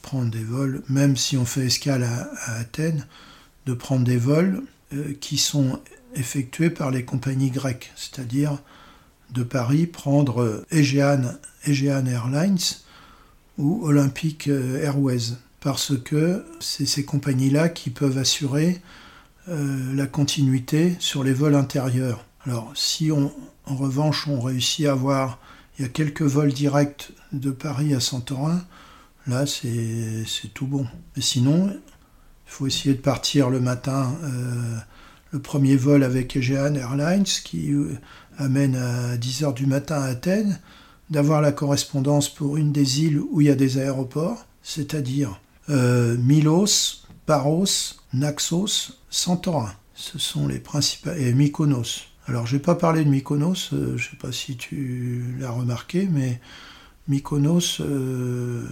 prendre 0.02 0.30
des 0.30 0.42
vols, 0.42 0.82
même 0.88 1.16
si 1.16 1.36
on 1.36 1.44
fait 1.44 1.66
escale 1.66 2.04
à, 2.04 2.58
Athènes, 2.58 3.06
de 3.66 3.74
prendre 3.74 4.04
des 4.04 4.16
vols 4.16 4.62
qui 5.20 5.36
sont 5.36 5.80
effectués 6.14 6.70
par 6.70 6.90
les 6.90 7.04
compagnies 7.04 7.50
grecques, 7.50 7.92
c'est-à-dire 7.96 8.58
de 9.30 9.42
Paris 9.42 9.86
prendre 9.86 10.64
Aegean, 10.70 11.34
Aegean 11.64 12.06
Airlines 12.06 12.58
ou 13.58 13.84
Olympic 13.84 14.48
Airways, 14.48 15.34
parce 15.66 15.98
que 15.98 16.44
c'est 16.60 16.86
ces 16.86 17.04
compagnies-là 17.04 17.68
qui 17.68 17.90
peuvent 17.90 18.18
assurer 18.18 18.80
euh, 19.48 19.92
la 19.96 20.06
continuité 20.06 20.94
sur 21.00 21.24
les 21.24 21.32
vols 21.32 21.56
intérieurs. 21.56 22.24
Alors 22.44 22.70
si 22.76 23.10
on, 23.10 23.32
en 23.64 23.74
revanche 23.74 24.28
on 24.28 24.40
réussit 24.40 24.86
à 24.86 24.92
avoir, 24.92 25.40
il 25.76 25.82
y 25.82 25.84
a 25.84 25.88
quelques 25.88 26.22
vols 26.22 26.52
directs 26.52 27.10
de 27.32 27.50
Paris 27.50 27.94
à 27.94 27.98
Santorin, 27.98 28.64
là 29.26 29.44
c'est 29.44 30.24
tout 30.54 30.68
bon. 30.68 30.86
Mais 31.16 31.22
sinon, 31.22 31.72
il 31.72 32.52
faut 32.52 32.68
essayer 32.68 32.94
de 32.94 33.00
partir 33.00 33.50
le 33.50 33.58
matin, 33.58 34.16
euh, 34.22 34.76
le 35.32 35.40
premier 35.40 35.74
vol 35.74 36.04
avec 36.04 36.36
Aegean 36.36 36.76
Airlines 36.76 37.24
qui 37.24 37.74
amène 38.38 38.76
à 38.76 39.16
10h 39.16 39.52
du 39.52 39.66
matin 39.66 40.00
à 40.00 40.04
Athènes, 40.04 40.60
d'avoir 41.10 41.42
la 41.42 41.50
correspondance 41.50 42.28
pour 42.28 42.56
une 42.56 42.70
des 42.70 43.02
îles 43.02 43.18
où 43.18 43.40
il 43.40 43.48
y 43.48 43.50
a 43.50 43.56
des 43.56 43.78
aéroports, 43.78 44.46
c'est-à-dire 44.62 45.40
euh, 45.68 46.16
Milos, 46.16 47.02
Paros, 47.26 47.94
Naxos, 48.12 48.98
Santorin. 49.10 49.72
Ce 49.94 50.18
sont 50.18 50.46
les 50.46 50.58
principaux. 50.58 51.10
et 51.16 51.32
Mykonos. 51.32 52.08
Alors, 52.26 52.46
je 52.46 52.56
n'ai 52.56 52.62
pas 52.62 52.74
parlé 52.74 53.04
de 53.04 53.08
Mykonos, 53.08 53.70
euh, 53.72 53.96
je 53.96 54.06
ne 54.06 54.10
sais 54.10 54.16
pas 54.20 54.32
si 54.32 54.56
tu 54.56 55.36
l'as 55.38 55.50
remarqué, 55.50 56.08
mais 56.10 56.40
Mykonos, 57.08 57.80
euh, 57.80 58.64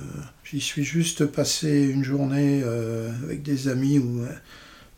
j'y 0.45 0.61
suis 0.61 0.85
juste 0.85 1.27
passé 1.27 1.83
une 1.83 2.03
journée 2.03 2.65
avec 3.23 3.43
des 3.43 3.69
amis 3.69 4.03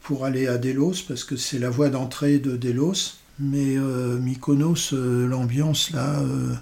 pour 0.01 0.25
aller 0.25 0.47
à 0.47 0.57
Delos, 0.57 1.05
parce 1.07 1.25
que 1.25 1.37
c'est 1.37 1.59
la 1.59 1.69
voie 1.69 1.91
d'entrée 1.91 2.39
de 2.39 2.57
Delos. 2.57 3.19
Mais 3.39 3.77
euh, 3.77 4.19
Mykonos, 4.19 4.93
euh, 4.95 5.27
l'ambiance 5.27 5.91
là, 5.91 6.21
euh, 6.21 6.55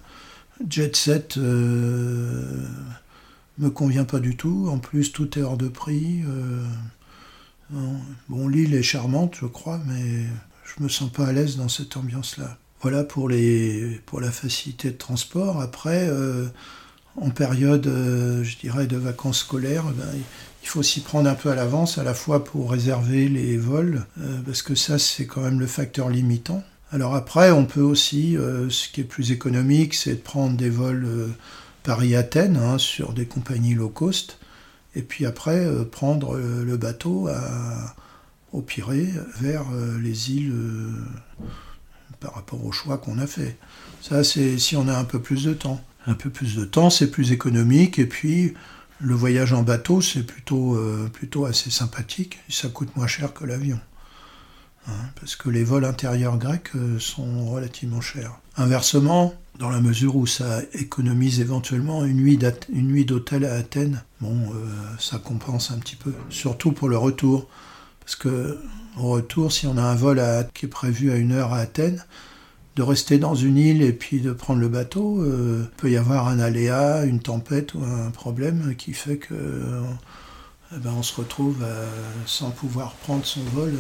jet 0.69 0.97
set, 0.97 1.39
me 3.59 3.71
convient 3.71 4.05
pas 4.05 4.21
du 4.21 4.37
tout. 4.37 4.69
En 4.71 4.79
plus, 4.79 5.13
tout 5.13 5.39
est 5.39 5.43
hors 5.43 5.57
de 5.57 5.69
prix. 5.69 6.23
bon, 8.29 8.49
l'île 8.49 8.75
est 8.75 8.83
charmante, 8.83 9.37
je 9.41 9.47
crois, 9.47 9.81
mais 9.87 10.25
je 10.65 10.83
me 10.83 10.89
sens 10.89 11.11
pas 11.11 11.27
à 11.27 11.33
l'aise 11.33 11.57
dans 11.57 11.69
cette 11.69 11.97
ambiance-là. 11.97 12.59
Voilà 12.81 13.05
pour, 13.05 13.29
les, 13.29 14.01
pour 14.07 14.21
la 14.21 14.31
facilité 14.31 14.91
de 14.91 14.97
transport. 14.97 15.61
Après, 15.61 16.11
en 17.17 17.31
période, 17.31 17.85
je 17.87 18.57
dirais, 18.59 18.87
de 18.87 18.97
vacances 18.97 19.41
scolaires, 19.41 19.85
ben, 19.97 20.09
il 20.65 20.69
faut 20.69 20.83
s'y 20.83 21.01
prendre 21.01 21.29
un 21.29 21.35
peu 21.35 21.51
à 21.51 21.55
l'avance, 21.55 21.99
à 21.99 22.05
la 22.05 22.15
fois 22.15 22.43
pour 22.43 22.71
réserver 22.71 23.29
les 23.29 23.59
vols, 23.59 24.07
euh, 24.19 24.41
parce 24.47 24.63
que 24.63 24.75
ça 24.75 24.99
c'est 24.99 25.27
quand 25.27 25.43
même 25.43 25.61
le 25.61 25.67
facteur 25.67 26.09
limitant. 26.09 26.65
Alors 26.91 27.15
après, 27.15 27.51
on 27.51 27.67
peut 27.67 27.83
aussi, 27.83 28.35
euh, 28.39 28.71
ce 28.71 28.89
qui 28.89 29.03
est 29.03 29.05
plus 29.05 29.31
économique, 29.31 29.93
c'est 29.93 30.15
de 30.15 30.21
prendre 30.21 30.57
des 30.57 30.71
vols 30.71 31.05
euh, 31.05 31.27
Paris-Athènes 31.85 32.57
hein, 32.57 32.79
sur 32.79 33.13
des 33.13 33.27
compagnies 33.27 33.75
low 33.75 33.89
cost, 33.89 34.41
et 34.97 35.03
puis 35.03 35.27
après 35.27 35.67
prendre 35.91 36.37
le 36.37 36.77
bateau 36.77 37.29
au 38.53 38.63
Pirée 38.63 39.09
vers 39.41 39.65
les 40.01 40.33
îles 40.33 40.55
par 42.21 42.35
rapport 42.35 42.65
au 42.65 42.73
choix 42.73 42.99
qu'on 42.99 43.19
a 43.19 43.27
fait. 43.27 43.57
Ça, 44.01 44.23
c'est 44.23 44.59
si 44.59 44.77
on 44.77 44.89
a 44.89 44.97
un 44.97 45.05
peu 45.05 45.21
plus 45.21 45.45
de 45.45 45.53
temps. 45.53 45.81
Un 46.07 46.15
peu 46.15 46.31
plus 46.31 46.55
de 46.55 46.65
temps, 46.65 46.91
c'est 46.91 47.11
plus 47.11 47.33
économique, 47.33 47.99
et 47.99 48.07
puis 48.07 48.55
le 49.01 49.15
voyage 49.15 49.53
en 49.53 49.63
bateau, 49.63 50.01
c'est 50.01 50.23
plutôt, 50.23 50.77
euh, 50.77 51.09
plutôt 51.13 51.47
assez 51.47 51.71
sympathique, 51.71 52.39
ça 52.49 52.69
coûte 52.69 52.95
moins 52.97 53.07
cher 53.07 53.33
que 53.35 53.45
l'avion. 53.45 53.81
Hein, 54.87 54.93
parce 55.19 55.35
que 55.35 55.49
les 55.49 55.65
vols 55.65 55.85
intérieurs 55.85 56.37
grecs 56.37 56.75
euh, 56.77 56.99
sont 56.99 57.51
relativement 57.51 58.01
chers. 58.01 58.39
Inversement, 58.57 59.35
dans 59.59 59.71
la 59.71 59.81
mesure 59.81 60.17
où 60.17 60.27
ça 60.27 60.61
économise 60.73 61.41
éventuellement 61.41 62.05
une 62.05 62.23
nuit 62.23 63.05
d'hôtel 63.05 63.45
à 63.45 63.55
Athènes, 63.55 64.03
bon, 64.21 64.35
euh, 64.35 64.67
ça 64.99 65.19
compense 65.19 65.71
un 65.71 65.79
petit 65.79 65.97
peu, 65.97 66.13
surtout 66.29 66.73
pour 66.73 66.89
le 66.89 66.97
retour. 66.97 67.47
Parce 68.01 68.17
que 68.17 68.59
au 68.99 69.11
retour, 69.11 69.53
si 69.53 69.67
on 69.67 69.77
a 69.77 69.83
un 69.83 69.95
vol 69.95 70.23
qui 70.55 70.67
est 70.67 70.69
prévu 70.69 71.11
à 71.11 71.17
une 71.17 71.33
heure 71.33 71.53
à 71.53 71.59
Athènes, 71.59 72.05
de 72.77 72.83
rester 72.83 73.19
dans 73.19 73.37
une 73.37 73.57
île 73.57 73.83
et 73.83 73.93
puis 73.93 74.21
de 74.21 74.33
prendre 74.33 74.61
le 74.61 74.69
bateau, 74.69 75.23
euh, 75.23 75.65
peut 75.77 75.91
y 75.91 75.97
avoir 75.97 76.27
un 76.27 76.41
aléa, 76.41 77.05
une 77.05 77.21
tempête 77.21 77.75
ou 77.75 77.85
un 77.85 78.11
problème 78.11 78.75
qui 78.77 78.93
fait 78.93 79.19
que 79.19 79.35
eh 80.73 80.79
ben, 80.81 80.93
on 80.99 81.05
se 81.05 81.15
retrouve 81.15 81.65
sans 82.27 82.51
pouvoir 82.51 82.95
prendre 82.95 83.25
son 83.25 83.43
vol 83.55 83.73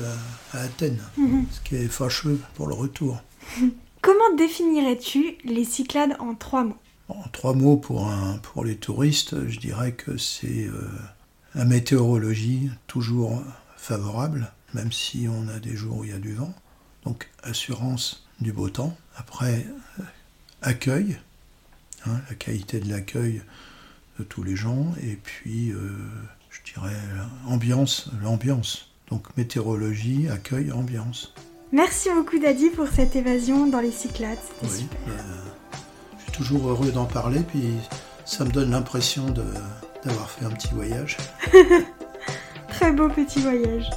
à, 0.53 0.61
Athènes, 0.61 1.03
mhm. 1.16 1.47
ce 1.51 1.61
qui 1.68 1.75
est 1.75 1.89
fâcheux 1.89 2.39
pour 2.55 2.68
le 2.68 2.75
retour. 2.75 3.20
Comment 4.05 4.36
définirais-tu 4.36 5.38
les 5.44 5.64
Cyclades 5.64 6.14
en 6.18 6.34
trois 6.34 6.62
mots? 6.62 6.76
En 7.09 7.22
trois 7.32 7.55
mots 7.55 7.78
pour, 7.78 8.62
les 8.62 8.76
touristes, 8.76 9.48
je 9.48 9.59
dirais 9.59 9.92
que 9.92 10.18
c'est 10.18 10.66
euh, 10.66 10.90
la 11.55 11.64
météorologie 11.64 12.68
toujours 12.86 13.42
favorable, 13.78 14.52
même 14.74 14.92
si 14.92 15.26
on 15.26 15.48
a 15.48 15.59
des 15.59 15.74
jours 15.74 16.00
où 16.00 16.05
il 16.05 16.11
y 16.11 16.12
a 16.12 16.18
du 16.18 16.34
vent. 16.34 16.52
Donc 17.07 17.30
assurance 17.42 18.26
du 18.42 18.52
beau 18.52 18.68
temps. 18.68 18.94
Après, 19.16 19.64
euh, 19.98 20.02
accueil, 20.61 21.18
hein, 22.05 22.20
la 22.28 22.34
qualité 22.34 22.80
de 22.80 22.90
l'accueil 22.90 23.40
de 24.18 24.24
tous 24.24 24.42
les 24.42 24.55
gens. 24.55 24.92
Et 25.02 25.16
puis, 25.16 25.70
euh, 25.70 25.96
je 26.50 26.74
dirais, 26.74 27.00
ambiance, 27.46 28.11
l'ambiance. 28.22 28.90
Donc 29.09 29.34
météorologie, 29.38 30.28
accueil, 30.28 30.72
ambiance. 30.72 31.32
Merci 31.75 32.09
beaucoup 32.14 32.39
Daddy 32.39 32.70
pour 32.70 32.87
cette 32.87 33.16
évasion 33.16 33.66
dans 33.66 33.81
les 33.81 33.91
Cyclades. 33.91 34.39
Super. 34.62 35.09
Euh, 35.09 35.72
je 36.18 36.22
suis 36.22 36.31
toujours 36.31 36.68
heureux 36.68 36.93
d'en 36.93 37.05
parler, 37.05 37.41
puis 37.41 37.64
ça 38.25 38.45
me 38.45 38.51
donne 38.53 38.70
l'impression 38.70 39.25
d'avoir 40.05 40.31
fait 40.31 40.45
un 40.45 40.51
petit 40.51 40.68
voyage. 40.72 41.16
Très 42.68 42.93
beau 42.93 43.09
petit 43.09 43.41
voyage. 43.41 43.91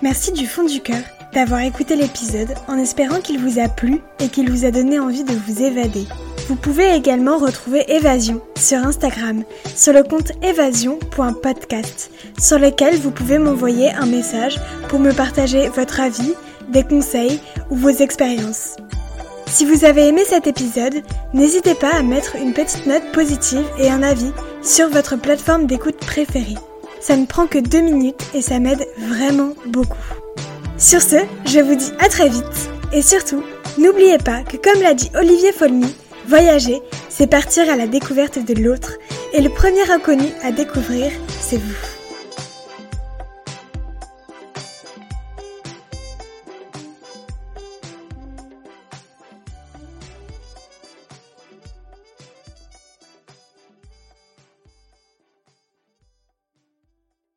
Merci 0.00 0.32
du 0.32 0.46
fond 0.46 0.64
du 0.64 0.80
cœur 0.80 1.02
d'avoir 1.34 1.60
écouté 1.60 1.94
l'épisode 1.94 2.54
en 2.68 2.78
espérant 2.78 3.20
qu'il 3.20 3.38
vous 3.38 3.58
a 3.58 3.68
plu 3.68 4.00
et 4.18 4.30
qu'il 4.30 4.50
vous 4.50 4.64
a 4.64 4.70
donné 4.70 4.98
envie 4.98 5.24
de 5.24 5.34
vous 5.34 5.60
évader. 5.60 6.06
Vous 6.46 6.56
pouvez 6.56 6.94
également 6.94 7.38
retrouver 7.38 7.90
Évasion 7.90 8.42
sur 8.54 8.78
Instagram, 8.78 9.44
sur 9.74 9.94
le 9.94 10.02
compte 10.02 10.32
évasion.podcast, 10.42 12.10
sur 12.38 12.58
lequel 12.58 12.98
vous 12.98 13.10
pouvez 13.10 13.38
m'envoyer 13.38 13.90
un 13.92 14.04
message 14.04 14.60
pour 14.88 14.98
me 14.98 15.12
partager 15.12 15.68
votre 15.68 16.00
avis, 16.00 16.34
des 16.68 16.82
conseils 16.82 17.40
ou 17.70 17.76
vos 17.76 17.88
expériences. 17.88 18.76
Si 19.46 19.64
vous 19.64 19.86
avez 19.86 20.08
aimé 20.08 20.22
cet 20.26 20.46
épisode, 20.46 21.02
n'hésitez 21.32 21.74
pas 21.74 21.94
à 21.94 22.02
mettre 22.02 22.36
une 22.36 22.52
petite 22.52 22.86
note 22.86 23.10
positive 23.12 23.64
et 23.78 23.88
un 23.88 24.02
avis 24.02 24.32
sur 24.62 24.90
votre 24.90 25.16
plateforme 25.16 25.66
d'écoute 25.66 25.96
préférée. 25.96 26.58
Ça 27.00 27.16
ne 27.16 27.24
prend 27.24 27.46
que 27.46 27.58
deux 27.58 27.80
minutes 27.80 28.22
et 28.34 28.42
ça 28.42 28.58
m'aide 28.58 28.86
vraiment 28.98 29.54
beaucoup. 29.66 29.96
Sur 30.76 31.00
ce, 31.00 31.16
je 31.46 31.60
vous 31.60 31.74
dis 31.74 31.92
à 32.00 32.08
très 32.08 32.28
vite 32.28 32.70
et 32.92 33.00
surtout, 33.00 33.42
n'oubliez 33.78 34.18
pas 34.18 34.42
que 34.42 34.56
comme 34.56 34.82
l'a 34.82 34.94
dit 34.94 35.10
Olivier 35.14 35.52
Folmy, 35.52 35.94
voyager, 36.26 36.82
c'est 37.08 37.26
partir 37.26 37.68
à 37.70 37.76
la 37.76 37.86
découverte 37.86 38.38
de 38.38 38.54
l'autre 38.54 38.92
et 39.32 39.40
le 39.40 39.50
premier 39.50 39.90
inconnu 39.90 40.26
à 40.42 40.52
découvrir, 40.52 41.10
c'est 41.40 41.58
vous. 41.58 41.93